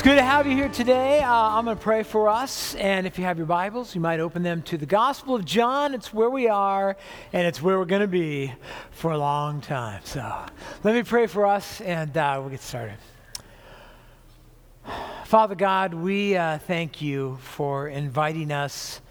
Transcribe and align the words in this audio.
It's 0.00 0.08
good 0.08 0.16
to 0.16 0.22
have 0.22 0.46
you 0.46 0.56
here 0.56 0.70
today. 0.70 1.20
Uh, 1.20 1.30
I'm 1.30 1.66
going 1.66 1.76
to 1.76 1.82
pray 1.82 2.04
for 2.04 2.26
us. 2.30 2.74
And 2.76 3.06
if 3.06 3.18
you 3.18 3.24
have 3.24 3.36
your 3.36 3.46
Bibles, 3.46 3.94
you 3.94 4.00
might 4.00 4.18
open 4.18 4.42
them 4.42 4.62
to 4.62 4.78
the 4.78 4.86
Gospel 4.86 5.34
of 5.34 5.44
John. 5.44 5.92
It's 5.92 6.10
where 6.10 6.30
we 6.30 6.48
are, 6.48 6.96
and 7.34 7.46
it's 7.46 7.60
where 7.60 7.78
we're 7.78 7.84
going 7.84 8.00
to 8.00 8.08
be 8.08 8.50
for 8.92 9.12
a 9.12 9.18
long 9.18 9.60
time. 9.60 10.00
So 10.04 10.46
let 10.84 10.94
me 10.94 11.02
pray 11.02 11.26
for 11.26 11.44
us, 11.44 11.82
and 11.82 12.16
uh, 12.16 12.38
we'll 12.40 12.48
get 12.48 12.62
started. 12.62 12.96
Father 15.26 15.54
God, 15.54 15.92
we 15.92 16.34
uh, 16.34 16.56
thank 16.56 17.02
you 17.02 17.36
for 17.42 17.86
inviting 17.86 18.50
us 18.52 19.02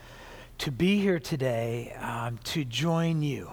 to 0.57 0.71
be 0.71 0.99
here 0.99 1.19
today 1.19 1.95
um, 2.01 2.39
to 2.45 2.65
join 2.65 3.21
you. 3.21 3.51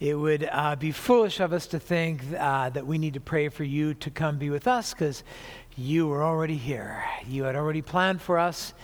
It 0.00 0.14
would 0.14 0.48
uh, 0.50 0.74
be 0.76 0.90
foolish 0.92 1.38
of 1.38 1.52
us 1.52 1.68
to 1.68 1.78
think 1.78 2.22
uh, 2.36 2.70
that 2.70 2.86
we 2.86 2.98
need 2.98 3.14
to 3.14 3.20
pray 3.20 3.48
for 3.48 3.64
you 3.64 3.94
to 3.94 4.10
come 4.10 4.38
be 4.38 4.50
with 4.50 4.68
us 4.68 4.92
because 4.92 5.24
you 5.78 6.08
were 6.08 6.24
already 6.24 6.56
here. 6.56 7.04
You 7.28 7.44
had 7.44 7.54
already 7.54 7.82
planned 7.82 8.20
for 8.20 8.36
us, 8.36 8.74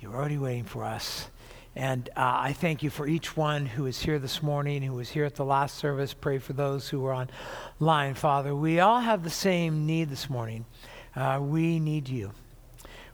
you 0.00 0.10
were 0.10 0.16
already 0.16 0.36
waiting 0.36 0.64
for 0.64 0.84
us. 0.84 1.28
And 1.74 2.10
uh, 2.10 2.20
I 2.20 2.52
thank 2.52 2.82
you 2.82 2.90
for 2.90 3.06
each 3.06 3.34
one 3.34 3.64
who 3.64 3.86
is 3.86 3.98
here 3.98 4.18
this 4.18 4.42
morning, 4.42 4.82
who 4.82 4.92
was 4.92 5.08
here 5.08 5.24
at 5.24 5.36
the 5.36 5.44
last 5.44 5.78
service. 5.78 6.12
Pray 6.12 6.36
for 6.36 6.52
those 6.52 6.90
who 6.90 7.00
were 7.00 7.16
online, 7.80 8.12
Father. 8.12 8.54
We 8.54 8.80
all 8.80 9.00
have 9.00 9.24
the 9.24 9.30
same 9.30 9.86
need 9.86 10.10
this 10.10 10.28
morning. 10.28 10.66
Uh, 11.16 11.38
we 11.40 11.80
need 11.80 12.10
you. 12.10 12.32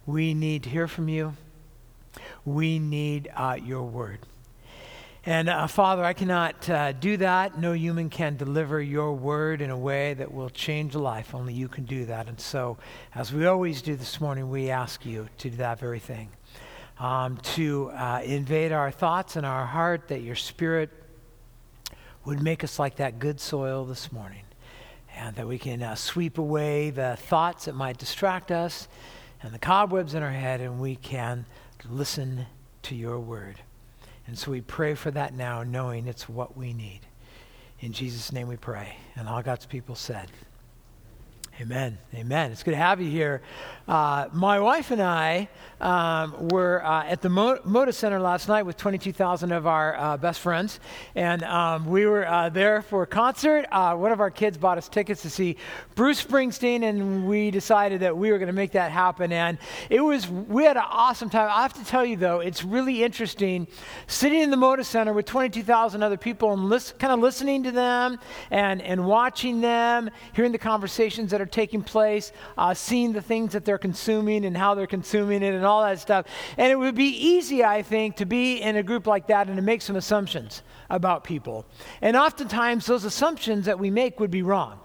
We 0.06 0.34
need 0.34 0.64
to 0.64 0.70
hear 0.70 0.88
from 0.88 1.08
you. 1.08 1.36
We 2.44 2.80
need 2.80 3.30
uh, 3.36 3.58
your 3.62 3.84
word. 3.84 4.18
And 5.26 5.48
uh, 5.48 5.66
Father, 5.66 6.04
I 6.04 6.12
cannot 6.12 6.70
uh, 6.70 6.92
do 6.92 7.16
that. 7.18 7.58
No 7.58 7.72
human 7.72 8.08
can 8.08 8.36
deliver 8.36 8.80
your 8.80 9.12
word 9.12 9.60
in 9.60 9.70
a 9.70 9.76
way 9.76 10.14
that 10.14 10.32
will 10.32 10.48
change 10.48 10.94
life. 10.94 11.34
Only 11.34 11.54
you 11.54 11.68
can 11.68 11.84
do 11.84 12.06
that. 12.06 12.28
And 12.28 12.40
so, 12.40 12.78
as 13.14 13.32
we 13.32 13.46
always 13.46 13.82
do 13.82 13.96
this 13.96 14.20
morning, 14.20 14.48
we 14.48 14.70
ask 14.70 15.04
you 15.04 15.28
to 15.38 15.50
do 15.50 15.56
that 15.56 15.80
very 15.80 15.98
thing. 15.98 16.30
Um, 16.98 17.36
to 17.54 17.90
uh, 17.90 18.22
invade 18.24 18.72
our 18.72 18.90
thoughts 18.90 19.36
and 19.36 19.44
our 19.44 19.66
heart, 19.66 20.08
that 20.08 20.22
your 20.22 20.34
spirit 20.34 20.90
would 22.24 22.42
make 22.42 22.64
us 22.64 22.78
like 22.78 22.96
that 22.96 23.18
good 23.18 23.40
soil 23.40 23.84
this 23.84 24.12
morning. 24.12 24.44
And 25.16 25.34
that 25.36 25.48
we 25.48 25.58
can 25.58 25.82
uh, 25.82 25.94
sweep 25.96 26.38
away 26.38 26.90
the 26.90 27.16
thoughts 27.16 27.64
that 27.64 27.74
might 27.74 27.98
distract 27.98 28.52
us 28.52 28.88
and 29.42 29.52
the 29.52 29.58
cobwebs 29.58 30.14
in 30.14 30.22
our 30.22 30.30
head, 30.30 30.60
and 30.60 30.80
we 30.80 30.96
can 30.96 31.46
listen 31.88 32.46
to 32.82 32.94
your 32.94 33.18
word. 33.18 33.60
And 34.28 34.38
so 34.38 34.50
we 34.50 34.60
pray 34.60 34.94
for 34.94 35.10
that 35.10 35.34
now, 35.34 35.62
knowing 35.62 36.06
it's 36.06 36.28
what 36.28 36.54
we 36.54 36.74
need. 36.74 37.00
In 37.80 37.92
Jesus' 37.92 38.30
name 38.30 38.46
we 38.46 38.56
pray. 38.56 38.94
And 39.16 39.26
all 39.26 39.42
God's 39.42 39.64
people 39.64 39.94
said, 39.94 40.30
Amen. 41.60 41.98
Amen. 42.14 42.52
It's 42.52 42.62
good 42.62 42.70
to 42.70 42.76
have 42.76 43.00
you 43.00 43.10
here. 43.10 43.42
Uh, 43.88 44.28
my 44.32 44.60
wife 44.60 44.92
and 44.92 45.02
I 45.02 45.48
um, 45.80 46.48
were 46.50 46.84
uh, 46.84 47.04
at 47.04 47.20
the 47.20 47.28
Mo- 47.28 47.58
Moda 47.66 47.92
Center 47.92 48.20
last 48.20 48.46
night 48.46 48.62
with 48.62 48.76
22,000 48.76 49.50
of 49.50 49.66
our 49.66 49.96
uh, 49.96 50.16
best 50.18 50.38
friends, 50.38 50.78
and 51.16 51.42
um, 51.42 51.86
we 51.86 52.06
were 52.06 52.28
uh, 52.28 52.48
there 52.48 52.82
for 52.82 53.02
a 53.02 53.06
concert. 53.06 53.66
Uh, 53.72 53.96
one 53.96 54.12
of 54.12 54.20
our 54.20 54.30
kids 54.30 54.56
bought 54.56 54.78
us 54.78 54.88
tickets 54.88 55.22
to 55.22 55.30
see 55.30 55.56
Bruce 55.96 56.22
Springsteen, 56.22 56.84
and 56.84 57.26
we 57.26 57.50
decided 57.50 58.00
that 58.00 58.16
we 58.16 58.30
were 58.30 58.38
going 58.38 58.48
to 58.48 58.52
make 58.52 58.72
that 58.72 58.92
happen. 58.92 59.32
And 59.32 59.58
it 59.90 60.00
was 60.00 60.28
we 60.28 60.62
had 60.62 60.76
an 60.76 60.84
awesome 60.86 61.28
time. 61.28 61.50
I 61.50 61.62
have 61.62 61.72
to 61.74 61.84
tell 61.84 62.04
you 62.04 62.16
though, 62.16 62.38
it's 62.38 62.62
really 62.62 63.02
interesting 63.02 63.66
sitting 64.06 64.42
in 64.42 64.50
the 64.50 64.56
Moda 64.56 64.84
Center 64.84 65.12
with 65.12 65.26
22,000 65.26 66.04
other 66.04 66.16
people 66.16 66.52
and 66.52 66.70
kind 66.98 67.12
of 67.12 67.18
listening 67.18 67.64
to 67.64 67.72
them 67.72 68.20
and 68.52 68.80
and 68.82 69.04
watching 69.06 69.60
them, 69.60 70.10
hearing 70.34 70.52
the 70.52 70.58
conversations 70.58 71.32
that 71.32 71.40
are 71.40 71.47
taking 71.48 71.82
place, 71.82 72.32
uh, 72.56 72.74
seeing 72.74 73.12
the 73.12 73.22
things 73.22 73.52
that 73.52 73.64
they're 73.64 73.78
consuming 73.78 74.44
and 74.44 74.56
how 74.56 74.74
they're 74.74 74.86
consuming 74.86 75.42
it 75.42 75.54
and 75.54 75.64
all 75.64 75.82
that 75.82 75.98
stuff. 75.98 76.26
And 76.56 76.70
it 76.70 76.76
would 76.76 76.94
be 76.94 77.08
easy, 77.08 77.64
I 77.64 77.82
think, 77.82 78.16
to 78.16 78.26
be 78.26 78.58
in 78.58 78.76
a 78.76 78.82
group 78.82 79.06
like 79.06 79.26
that 79.28 79.48
and 79.48 79.56
to 79.56 79.62
make 79.62 79.82
some 79.82 79.96
assumptions 79.96 80.62
about 80.90 81.24
people. 81.24 81.66
And 82.00 82.16
oftentimes, 82.16 82.86
those 82.86 83.04
assumptions 83.04 83.66
that 83.66 83.78
we 83.78 83.90
make 83.90 84.20
would 84.20 84.30
be 84.30 84.42
wrong. 84.42 84.80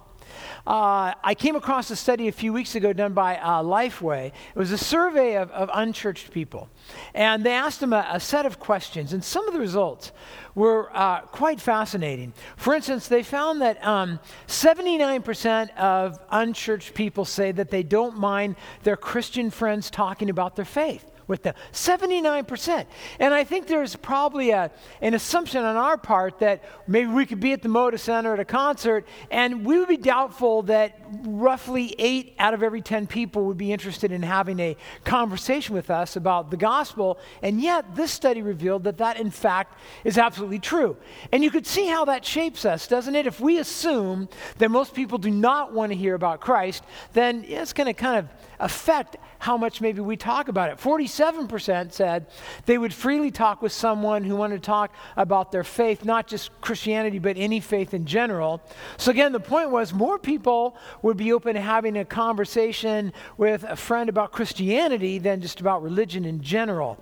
Uh, 0.65 1.13
I 1.23 1.35
came 1.35 1.55
across 1.55 1.89
a 1.91 1.95
study 1.95 2.27
a 2.27 2.31
few 2.31 2.53
weeks 2.53 2.75
ago 2.75 2.93
done 2.93 3.13
by 3.13 3.37
uh, 3.37 3.61
Lifeway. 3.61 4.27
It 4.27 4.59
was 4.59 4.71
a 4.71 4.77
survey 4.77 5.37
of, 5.37 5.51
of 5.51 5.69
unchurched 5.73 6.31
people. 6.31 6.69
And 7.13 7.43
they 7.43 7.53
asked 7.53 7.79
them 7.79 7.93
a, 7.93 8.07
a, 8.11 8.19
set 8.19 8.45
of 8.45 8.59
questions. 8.59 9.13
And 9.13 9.23
some 9.23 9.47
of 9.47 9.53
the 9.53 9.59
results 9.59 10.11
were 10.55 10.89
uh, 10.93 11.21
quite 11.21 11.59
fascinating. 11.59 12.33
For 12.57 12.73
instance, 12.73 13.07
they 13.07 13.23
found 13.23 13.61
that 13.61 13.85
um, 13.85 14.19
79% 14.47 15.75
of 15.77 16.19
unchurched 16.29 16.93
people 16.93 17.25
say 17.25 17.51
that 17.51 17.69
they 17.69 17.83
don't 17.83 18.17
mind 18.17 18.55
their 18.83 18.97
Christian 18.97 19.49
friends 19.49 19.89
talking 19.89 20.29
about 20.29 20.55
their 20.55 20.65
faith 20.65 21.12
with 21.27 21.43
them 21.43 21.55
79%. 21.71 22.85
And 23.19 23.33
I 23.33 23.43
think 23.43 23.67
there's 23.67 23.95
probably 23.95 24.51
a, 24.51 24.71
an 25.01 25.13
assumption 25.13 25.63
on 25.63 25.75
our 25.75 25.97
part 25.97 26.39
that 26.39 26.63
maybe 26.87 27.09
we 27.09 27.25
could 27.25 27.39
be 27.39 27.53
at 27.53 27.61
the 27.61 27.69
Moda 27.69 27.99
Center 27.99 28.33
at 28.33 28.39
a 28.39 28.45
concert 28.45 29.05
and 29.31 29.65
we 29.65 29.77
would 29.79 29.87
be 29.87 29.97
doubtful 29.97 30.63
that 30.63 30.99
roughly 31.23 31.95
eight 31.99 32.35
out 32.39 32.53
of 32.53 32.63
every 32.63 32.81
10 32.81 33.07
people 33.07 33.45
would 33.45 33.57
be 33.57 33.71
interested 33.71 34.11
in 34.11 34.23
having 34.23 34.59
a 34.59 34.75
conversation 35.03 35.75
with 35.75 35.89
us 35.89 36.15
about 36.15 36.51
the 36.51 36.57
gospel. 36.57 37.19
And 37.41 37.61
yet, 37.61 37.95
this 37.95 38.11
study 38.11 38.41
revealed 38.41 38.83
that 38.85 38.97
that, 38.97 39.17
in 39.17 39.31
fact, 39.31 39.77
is 40.03 40.17
absolutely 40.17 40.59
true. 40.59 40.97
And 41.31 41.43
you 41.43 41.51
could 41.51 41.67
see 41.67 41.87
how 41.87 42.05
that 42.05 42.25
shapes 42.25 42.65
us, 42.65 42.87
doesn't 42.87 43.15
it? 43.15 43.27
If 43.27 43.39
we 43.39 43.59
assume 43.59 44.29
that 44.57 44.69
most 44.69 44.93
people 44.93 45.17
do 45.17 45.29
not 45.31 45.73
want 45.73 45.91
to 45.91 45.97
hear 45.97 46.15
about 46.15 46.41
Christ, 46.41 46.83
then 47.13 47.43
it's 47.47 47.73
going 47.73 47.87
to 47.87 47.93
kind 47.93 48.19
of 48.19 48.29
affect 48.59 49.17
how 49.43 49.57
much 49.57 49.81
maybe 49.81 49.99
we 49.99 50.15
talk 50.15 50.47
about 50.47 50.69
it. 50.69 50.77
47% 50.77 51.91
said 51.91 52.27
they 52.65 52.77
would 52.77 52.93
freely 52.93 53.29
talk 53.29 53.61
with 53.61 53.73
someone 53.73 54.23
who 54.23 54.37
wanted 54.37 54.63
to 54.63 54.65
talk 54.65 54.95
about 55.17 55.51
their 55.51 55.65
faith, 55.65 56.05
not 56.05 56.27
just 56.27 56.49
Christianity, 56.61 57.19
but 57.19 57.35
any 57.35 57.59
faith 57.59 57.93
in 57.93 58.05
general. 58.05 58.61
So, 58.95 59.11
again, 59.11 59.33
the 59.33 59.41
point 59.41 59.69
was 59.69 59.93
more 59.93 60.17
people 60.17 60.77
would 61.01 61.17
be 61.17 61.33
open 61.33 61.55
to 61.55 61.61
having 61.61 61.97
a 61.97 62.05
conversation 62.05 63.11
with 63.35 63.65
a 63.65 63.75
friend 63.75 64.07
about 64.07 64.31
Christianity 64.31 65.19
than 65.19 65.41
just 65.41 65.59
about 65.59 65.83
religion 65.83 66.23
in 66.23 66.41
general. 66.41 66.97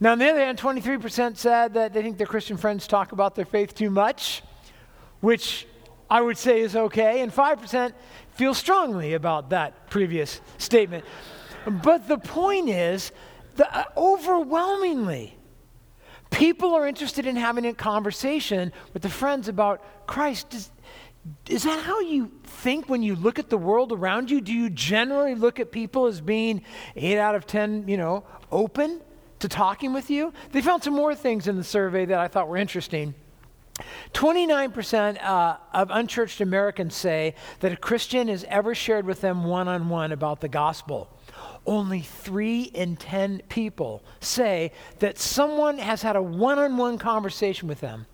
Now, 0.00 0.12
on 0.12 0.18
the 0.18 0.30
other 0.30 0.40
hand, 0.40 0.56
23% 0.56 1.36
said 1.36 1.74
that 1.74 1.92
they 1.92 2.00
think 2.00 2.16
their 2.16 2.26
Christian 2.26 2.56
friends 2.56 2.86
talk 2.86 3.12
about 3.12 3.34
their 3.34 3.44
faith 3.44 3.74
too 3.74 3.90
much, 3.90 4.42
which 5.20 5.66
I 6.08 6.22
would 6.22 6.38
say 6.38 6.60
is 6.60 6.74
okay, 6.74 7.20
and 7.20 7.30
5% 7.30 7.92
feel 8.30 8.54
strongly 8.54 9.12
about 9.12 9.50
that 9.50 9.90
previous 9.90 10.40
statement. 10.56 11.04
But 11.66 12.08
the 12.08 12.18
point 12.18 12.68
is, 12.68 13.12
that 13.56 13.74
uh, 13.74 13.84
overwhelmingly, 13.96 15.36
people 16.30 16.74
are 16.74 16.86
interested 16.86 17.26
in 17.26 17.36
having 17.36 17.66
a 17.66 17.74
conversation 17.74 18.72
with 18.92 19.02
their 19.02 19.10
friends 19.10 19.48
about 19.48 20.06
Christ. 20.06 20.54
Is, 20.54 20.70
is 21.48 21.62
that 21.64 21.82
how 21.82 22.00
you 22.00 22.30
think 22.44 22.88
when 22.88 23.02
you 23.02 23.16
look 23.16 23.38
at 23.38 23.50
the 23.50 23.58
world 23.58 23.92
around 23.92 24.30
you? 24.30 24.40
Do 24.40 24.52
you 24.52 24.70
generally 24.70 25.34
look 25.34 25.58
at 25.58 25.72
people 25.72 26.06
as 26.06 26.20
being 26.20 26.62
eight 26.94 27.18
out 27.18 27.34
of 27.34 27.46
10, 27.46 27.88
you 27.88 27.96
know, 27.96 28.24
open 28.52 29.00
to 29.40 29.48
talking 29.48 29.92
with 29.92 30.10
you? 30.10 30.32
They 30.52 30.62
found 30.62 30.84
some 30.84 30.94
more 30.94 31.14
things 31.14 31.48
in 31.48 31.56
the 31.56 31.64
survey 31.64 32.04
that 32.06 32.18
I 32.18 32.28
thought 32.28 32.48
were 32.48 32.56
interesting. 32.56 33.14
29% 34.14 35.22
uh, 35.22 35.56
of 35.74 35.90
unchurched 35.90 36.40
Americans 36.40 36.94
say 36.94 37.34
that 37.60 37.72
a 37.72 37.76
Christian 37.76 38.28
has 38.28 38.44
ever 38.44 38.74
shared 38.74 39.04
with 39.04 39.20
them 39.20 39.44
one 39.44 39.68
on 39.68 39.90
one 39.90 40.12
about 40.12 40.40
the 40.40 40.48
gospel. 40.48 41.10
Only 41.66 42.00
three 42.00 42.62
in 42.62 42.96
10 42.96 43.42
people 43.48 44.02
say 44.20 44.72
that 45.00 45.18
someone 45.18 45.78
has 45.78 46.02
had 46.02 46.16
a 46.16 46.22
one 46.22 46.58
on 46.58 46.76
one 46.76 46.98
conversation 46.98 47.68
with 47.68 47.80
them 47.80 48.06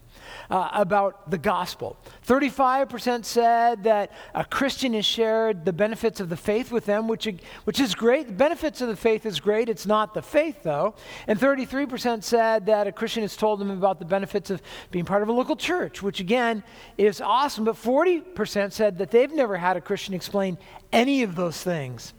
uh, 0.51 0.69
about 0.73 1.31
the 1.31 1.39
gospel. 1.39 1.97
35% 2.27 3.25
said 3.25 3.85
that 3.85 4.13
a 4.35 4.45
Christian 4.45 4.95
has 4.95 5.05
shared 5.05 5.65
the 5.65 5.73
benefits 5.73 6.21
of 6.21 6.29
the 6.29 6.37
faith 6.37 6.73
with 6.73 6.87
them, 6.87 7.09
which, 7.09 7.29
which 7.65 7.81
is 7.81 7.95
great. 7.95 8.27
The 8.27 8.33
benefits 8.33 8.81
of 8.81 8.89
the 8.89 8.97
faith 8.97 9.27
is 9.27 9.41
great. 9.41 9.69
It's 9.69 9.87
not 9.87 10.15
the 10.15 10.23
faith, 10.23 10.63
though. 10.63 10.95
And 11.27 11.39
33% 11.39 12.23
said 12.23 12.67
that 12.67 12.87
a 12.87 12.93
Christian 12.93 13.23
has 13.23 13.37
told 13.37 13.61
them 13.61 13.71
about 13.71 13.99
the 13.99 14.05
benefits 14.05 14.51
of 14.51 14.63
being 14.91 15.05
part 15.05 15.23
of 15.23 15.29
a 15.29 15.33
local 15.33 15.57
church, 15.57 16.03
which 16.03 16.21
again 16.21 16.63
is 16.99 17.21
awesome. 17.21 17.65
But 17.65 17.77
40% 17.77 18.73
said 18.73 18.99
that 18.99 19.11
they've 19.11 19.33
never 19.33 19.57
had 19.57 19.77
a 19.77 19.81
Christian 19.81 20.15
explain 20.15 20.59
any 20.93 21.23
of 21.23 21.35
those 21.37 21.63
things. 21.63 22.15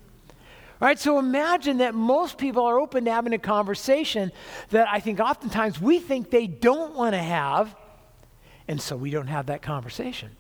All 0.81 0.87
right, 0.87 0.99
so 0.99 1.19
imagine 1.19 1.77
that 1.77 1.95
most 1.95 2.37
people 2.37 2.65
are 2.65 2.79
open 2.79 3.05
to 3.05 3.11
having 3.11 3.33
a 3.33 3.37
conversation 3.37 4.31
that 4.71 4.87
I 4.89 4.99
think 4.99 5.19
oftentimes 5.19 5.79
we 5.79 5.99
think 5.99 6.29
they 6.29 6.47
don't 6.47 6.95
want 6.95 7.13
to 7.13 7.21
have, 7.21 7.75
and 8.67 8.81
so 8.81 8.95
we 8.97 9.11
don't 9.11 9.27
have 9.27 9.45
that 9.45 9.61
conversation. 9.61 10.31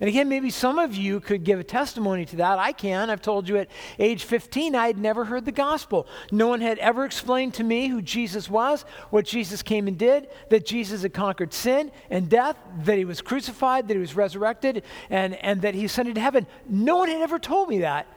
And 0.00 0.08
again, 0.08 0.28
maybe 0.28 0.50
some 0.50 0.78
of 0.78 0.96
you 0.96 1.20
could 1.20 1.44
give 1.44 1.60
a 1.60 1.64
testimony 1.64 2.24
to 2.26 2.36
that. 2.36 2.58
I 2.58 2.72
can. 2.72 3.10
I've 3.10 3.22
told 3.22 3.48
you 3.48 3.58
at 3.58 3.68
age 3.98 4.24
15, 4.24 4.74
I 4.74 4.88
had 4.88 4.98
never 4.98 5.24
heard 5.24 5.44
the 5.44 5.52
gospel. 5.52 6.08
No 6.32 6.48
one 6.48 6.60
had 6.60 6.78
ever 6.78 7.04
explained 7.04 7.54
to 7.54 7.64
me 7.64 7.86
who 7.86 8.02
Jesus 8.02 8.50
was, 8.50 8.84
what 9.10 9.24
Jesus 9.24 9.62
came 9.62 9.86
and 9.86 9.96
did, 9.96 10.28
that 10.50 10.66
Jesus 10.66 11.02
had 11.02 11.14
conquered 11.14 11.52
sin 11.52 11.92
and 12.10 12.28
death, 12.28 12.56
that 12.82 12.98
he 12.98 13.04
was 13.04 13.20
crucified, 13.20 13.86
that 13.86 13.94
he 13.94 14.00
was 14.00 14.16
resurrected, 14.16 14.82
and, 15.10 15.36
and 15.36 15.62
that 15.62 15.74
he 15.74 15.84
ascended 15.84 16.16
to 16.16 16.20
heaven. 16.20 16.46
No 16.68 16.96
one 16.96 17.08
had 17.08 17.22
ever 17.22 17.38
told 17.38 17.68
me 17.68 17.78
that. 17.78 18.08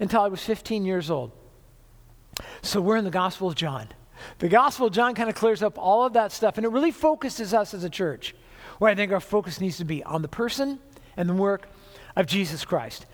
Until 0.00 0.20
I 0.20 0.28
was 0.28 0.42
15 0.42 0.84
years 0.84 1.10
old. 1.10 1.32
So 2.62 2.80
we're 2.80 2.96
in 2.96 3.04
the 3.04 3.10
Gospel 3.10 3.48
of 3.48 3.54
John. 3.54 3.88
The 4.38 4.48
Gospel 4.48 4.86
of 4.86 4.92
John 4.92 5.14
kind 5.14 5.28
of 5.28 5.34
clears 5.34 5.62
up 5.62 5.78
all 5.78 6.04
of 6.04 6.14
that 6.14 6.32
stuff, 6.32 6.56
and 6.56 6.64
it 6.64 6.70
really 6.70 6.90
focuses 6.90 7.54
us 7.54 7.74
as 7.74 7.84
a 7.84 7.90
church 7.90 8.34
where 8.78 8.90
I 8.90 8.94
think 8.94 9.12
our 9.12 9.20
focus 9.20 9.60
needs 9.60 9.78
to 9.78 9.84
be 9.84 10.02
on 10.04 10.22
the 10.22 10.28
person 10.28 10.78
and 11.16 11.28
the 11.28 11.34
work 11.34 11.68
of 12.14 12.26
Jesus 12.26 12.64
Christ. 12.64 13.06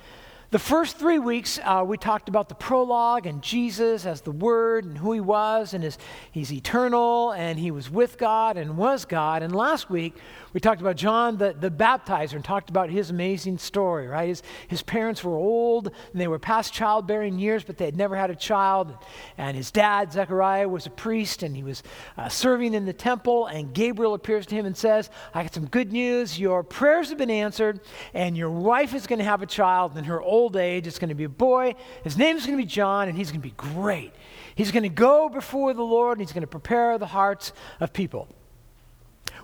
The 0.53 0.59
first 0.59 0.99
three 0.99 1.19
weeks, 1.19 1.59
uh, 1.65 1.83
we 1.87 1.97
talked 1.97 2.29
about 2.29 2.51
the 2.51 2.55
prologue 2.55 3.25
and 3.25 3.41
Jesus 3.41 4.05
as 4.05 4.21
the 4.21 4.33
Word 4.33 4.85
and 4.85 4.99
who 4.99 5.13
He 5.13 5.21
was, 5.21 5.73
and 5.73 5.83
his, 5.83 5.97
He's 6.31 6.53
eternal, 6.53 7.33
and 7.33 7.59
He 7.59 7.71
was 7.71 7.89
with 7.89 8.19
God 8.19 8.59
and 8.59 8.77
was 8.77 9.07
God. 9.07 9.43
And 9.43 9.57
last 9.57 9.89
week, 9.89 10.15
we 10.53 10.61
talked 10.61 10.83
about 10.83 10.97
John 10.97 11.39
the, 11.39 11.55
the 11.59 11.71
baptizer 11.71 12.35
and 12.35 12.45
talked 12.45 12.69
about 12.69 12.91
his 12.91 13.09
amazing 13.11 13.59
story, 13.59 14.07
right? 14.07 14.29
His, 14.29 14.43
his 14.69 14.83
parents 14.83 15.25
were 15.25 15.35
old 15.35 15.87
and 15.87 16.21
they 16.21 16.29
were 16.29 16.39
past 16.39 16.75
childbearing 16.75 17.39
years, 17.39 17.65
but 17.65 17.79
they 17.79 17.87
had 17.87 17.97
never 17.97 18.15
had 18.17 18.31
a 18.31 18.37
child. 18.37 18.95
And 19.39 19.57
his 19.57 19.71
dad, 19.71 20.13
Zechariah, 20.13 20.69
was 20.69 20.87
a 20.87 20.91
priest 20.91 21.43
and 21.43 21.57
he 21.57 21.63
was 21.63 21.83
uh, 22.19 22.29
serving 22.29 22.75
in 22.75 22.85
the 22.85 22.93
temple. 22.93 23.47
And 23.47 23.73
Gabriel 23.73 24.13
appears 24.13 24.45
to 24.47 24.55
him 24.55 24.67
and 24.67 24.77
says, 24.77 25.09
I 25.33 25.43
got 25.43 25.55
some 25.55 25.67
good 25.67 25.91
news. 25.91 26.39
Your 26.39 26.63
prayers 26.63 27.09
have 27.09 27.19
been 27.19 27.31
answered, 27.31 27.81
and 28.13 28.37
your 28.37 28.51
wife 28.51 28.95
is 28.95 29.07
going 29.07 29.21
to 29.21 29.25
have 29.25 29.43
a 29.43 29.47
child. 29.47 29.97
and 29.97 30.07
her 30.07 30.21
old 30.21 30.42
age, 30.57 30.87
it's 30.87 30.99
going 30.99 31.09
to 31.09 31.15
be 31.15 31.25
a 31.25 31.29
boy. 31.29 31.75
His 32.05 32.17
name 32.17 32.37
is 32.37 32.47
going 32.47 32.59
to 32.59 32.63
be 32.63 32.69
John, 32.69 33.09
and 33.09 33.17
he's 33.17 33.31
going 33.31 33.41
to 33.41 33.49
be 33.49 33.55
great. 33.57 34.13
He's 34.55 34.71
going 34.71 34.83
to 34.83 34.89
go 34.89 35.29
before 35.29 35.75
the 35.75 35.83
Lord, 35.83 36.19
and 36.19 36.27
he's 36.27 36.33
going 36.33 36.43
to 36.43 36.47
prepare 36.47 36.99
the 36.99 37.07
hearts 37.07 37.53
of 37.81 37.93
people. 37.93 38.29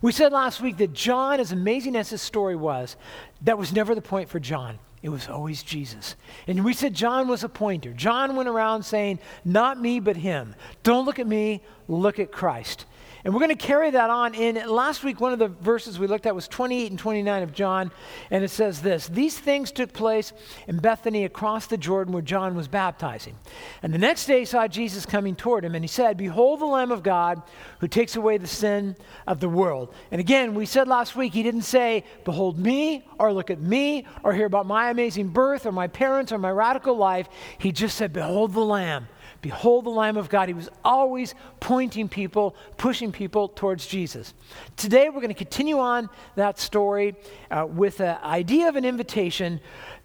We 0.01 0.13
said 0.13 0.33
last 0.33 0.61
week 0.61 0.77
that 0.79 0.93
John, 0.93 1.41
as 1.41 1.53
amazing 1.53 1.97
as 1.97 2.11
his 2.11 2.23
story 2.23 2.57
was, 2.57 2.97
that 3.43 3.59
was 3.59 3.73
never 3.73 3.95
the 3.95 4.03
point 4.03 4.29
for 4.29 4.39
John. 4.39 4.79
It 5.03 5.11
was 5.11 5.29
always 5.29 5.63
Jesus. 5.63 6.17
And 6.47 6.65
we 6.65 6.73
said 6.73 6.93
John 6.93 7.29
was 7.29 7.45
a 7.45 7.49
pointer. 7.49 7.93
John 7.93 8.35
went 8.35 8.49
around 8.49 8.83
saying, 8.83 9.21
Not 9.45 9.81
me, 9.81 10.01
but 10.01 10.17
him. 10.17 10.55
Don't 10.83 11.07
look 11.07 11.19
at 11.19 11.27
me, 11.27 11.63
look 11.87 12.19
at 12.19 12.33
Christ. 12.33 12.85
And 13.29 13.35
we're 13.35 13.41
going 13.41 13.55
to 13.55 13.67
carry 13.67 13.91
that 13.91 14.09
on. 14.09 14.35
In 14.35 14.55
last 14.71 15.05
week, 15.05 15.21
one 15.21 15.35
of 15.35 15.39
the 15.39 15.49
verses 15.49 15.99
we 15.99 16.07
looked 16.07 16.25
at 16.25 16.35
was 16.35 16.49
28 16.49 16.93
and 16.93 16.99
29 16.99 17.43
of 17.43 17.53
John, 17.53 17.93
and 18.31 18.43
it 18.43 18.49
says 18.49 18.81
this 18.81 19.07
These 19.07 19.39
things 19.39 19.71
took 19.71 19.93
place 19.93 20.33
in 20.67 20.79
Bethany 20.79 21.27
across 21.27 21.67
the 21.67 21.77
Jordan 21.77 22.15
where 22.15 22.23
John 22.23 22.55
was 22.55 22.69
baptizing. 22.69 23.35
And 23.83 23.93
the 23.93 23.99
next 23.99 24.25
day 24.25 24.39
he 24.39 24.45
saw 24.47 24.67
Jesus 24.67 25.05
coming 25.05 25.37
toward 25.37 25.63
him, 25.67 25.75
and 25.75 25.85
he 25.85 25.89
said, 25.89 26.17
Behold 26.17 26.61
the 26.61 26.65
Lamb 26.65 26.91
of 26.91 27.03
God 27.03 27.43
who 27.81 27.87
takes 27.87 28.17
away 28.17 28.39
the 28.39 28.47
sin 28.47 28.97
of 29.27 29.41
the 29.41 29.49
world. 29.51 29.93
And 30.11 30.23
again, 30.23 30.55
we 30.55 30.65
said 30.65 30.89
last 30.89 31.15
week, 31.15 31.35
he 31.35 31.43
didn't 31.43 31.65
say, 31.65 32.05
Behold 32.25 32.59
me, 32.59 33.05
or 33.19 33.31
look 33.31 33.51
at 33.51 33.61
me, 33.61 34.07
or 34.23 34.33
hear 34.33 34.47
about 34.47 34.65
my 34.65 34.89
amazing 34.89 35.29
birth, 35.29 35.67
or 35.67 35.73
my 35.73 35.87
parents, 35.87 36.33
or 36.33 36.39
my 36.39 36.51
radical 36.51 36.97
life. 36.97 37.29
He 37.59 37.73
just 37.73 37.99
said, 37.99 38.15
Behold 38.15 38.55
the 38.55 38.65
Lamb 38.65 39.07
Behold 39.41 39.85
the 39.85 39.91
Lamb 39.91 40.17
of 40.17 40.29
God. 40.29 40.49
He 40.49 40.55
was 40.55 40.69
always 40.85 41.35
pointing 41.61 42.09
people, 42.09 42.57
pushing 42.77 43.13
people 43.13 43.49
towards 43.49 43.87
Jesus. 43.87 44.35
Today, 44.77 45.09
we're 45.09 45.21
going 45.21 45.29
to 45.29 45.35
continue 45.35 45.79
on 45.79 46.11
that 46.35 46.59
story 46.59 47.15
uh, 47.51 47.67
with 47.69 48.01
an 48.01 48.19
idea 48.23 48.69
of 48.69 48.77
an 48.77 48.85
invitation 48.85 49.61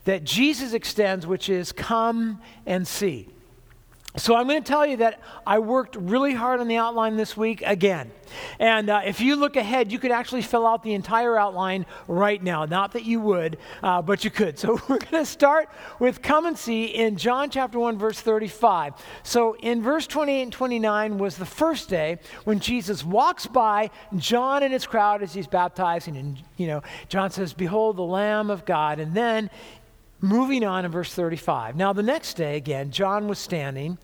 that 0.05 0.23
Jesus 0.23 0.73
extends, 0.73 1.25
which 1.25 1.49
is 1.49 1.71
come 1.71 2.39
and 2.65 2.87
see. 2.87 3.29
So 4.15 4.35
I'm 4.35 4.47
going 4.47 4.61
to 4.61 4.67
tell 4.67 4.85
you 4.85 4.97
that 4.97 5.19
I 5.45 5.57
worked 5.57 5.95
really 5.95 6.35
hard 6.35 6.59
on 6.59 6.67
the 6.67 6.77
outline 6.77 7.17
this 7.17 7.35
week 7.35 7.63
again. 7.65 8.11
And 8.59 8.91
uh, 8.91 9.01
if 9.05 9.19
you 9.19 9.35
look 9.35 9.55
ahead, 9.55 9.91
you 9.91 9.97
could 9.97 10.11
actually 10.11 10.43
fill 10.43 10.67
out 10.67 10.83
the 10.83 10.93
entire 10.93 11.35
outline 11.35 11.87
right 12.07 12.41
now. 12.41 12.65
Not 12.65 12.91
that 12.91 13.05
you 13.05 13.19
would, 13.21 13.57
uh, 13.81 14.03
but 14.03 14.23
you 14.23 14.29
could. 14.29 14.53
So 14.63 14.79
we're 14.87 14.99
going 14.99 15.23
to 15.23 15.25
start 15.25 15.67
with 15.99 16.21
come 16.21 16.45
and 16.45 16.57
see 16.57 16.85
in 16.85 17.17
John 17.17 17.49
chapter 17.49 17.79
1, 17.79 17.97
verse 17.97 18.21
35. 18.21 18.93
So 19.23 19.57
in 19.57 19.81
verse 19.81 20.07
28 20.07 20.41
and 20.43 20.53
29 20.53 21.17
was 21.17 21.35
the 21.35 21.45
first 21.45 21.89
day 21.89 22.19
when 22.45 22.59
Jesus 22.61 23.03
walks 23.03 23.45
by 23.45 23.89
John 24.15 24.63
and 24.63 24.71
his 24.71 24.85
crowd 24.85 25.21
as 25.21 25.33
he's 25.33 25.47
baptizing. 25.47 26.15
And, 26.15 26.41
you 26.55 26.67
know, 26.67 26.81
John 27.09 27.29
says, 27.29 27.51
Behold 27.51 27.97
the 27.97 28.03
Lamb 28.03 28.49
of 28.49 28.63
God. 28.63 28.99
And 28.99 29.13
then 29.13 29.49
Moving 30.23 30.63
on 30.63 30.85
in 30.85 30.91
verse 30.91 31.13
35. 31.13 31.75
Now, 31.75 31.91
the 31.91 32.01
next 32.01 32.35
day, 32.35 32.55
again, 32.55 32.91
John 32.91 33.27
was 33.27 33.37
standing 33.37 33.97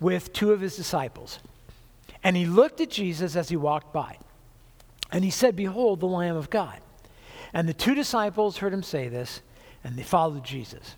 with 0.00 0.32
two 0.32 0.50
of 0.50 0.60
his 0.60 0.74
disciples. 0.74 1.38
And 2.24 2.36
he 2.36 2.44
looked 2.44 2.80
at 2.80 2.90
Jesus 2.90 3.36
as 3.36 3.50
he 3.50 3.56
walked 3.56 3.92
by. 3.92 4.18
And 5.12 5.22
he 5.22 5.30
said, 5.30 5.54
Behold, 5.54 6.00
the 6.00 6.06
Lamb 6.06 6.34
of 6.34 6.50
God. 6.50 6.80
And 7.52 7.68
the 7.68 7.72
two 7.72 7.94
disciples 7.94 8.56
heard 8.56 8.74
him 8.74 8.82
say 8.82 9.06
this, 9.06 9.42
and 9.84 9.96
they 9.96 10.02
followed 10.02 10.42
Jesus. 10.42 10.96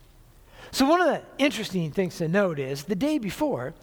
So, 0.70 0.86
one 0.86 1.02
of 1.02 1.06
the 1.06 1.22
interesting 1.36 1.90
things 1.90 2.16
to 2.16 2.26
note 2.26 2.58
is 2.58 2.84
the 2.84 2.94
day 2.94 3.18
before, 3.18 3.74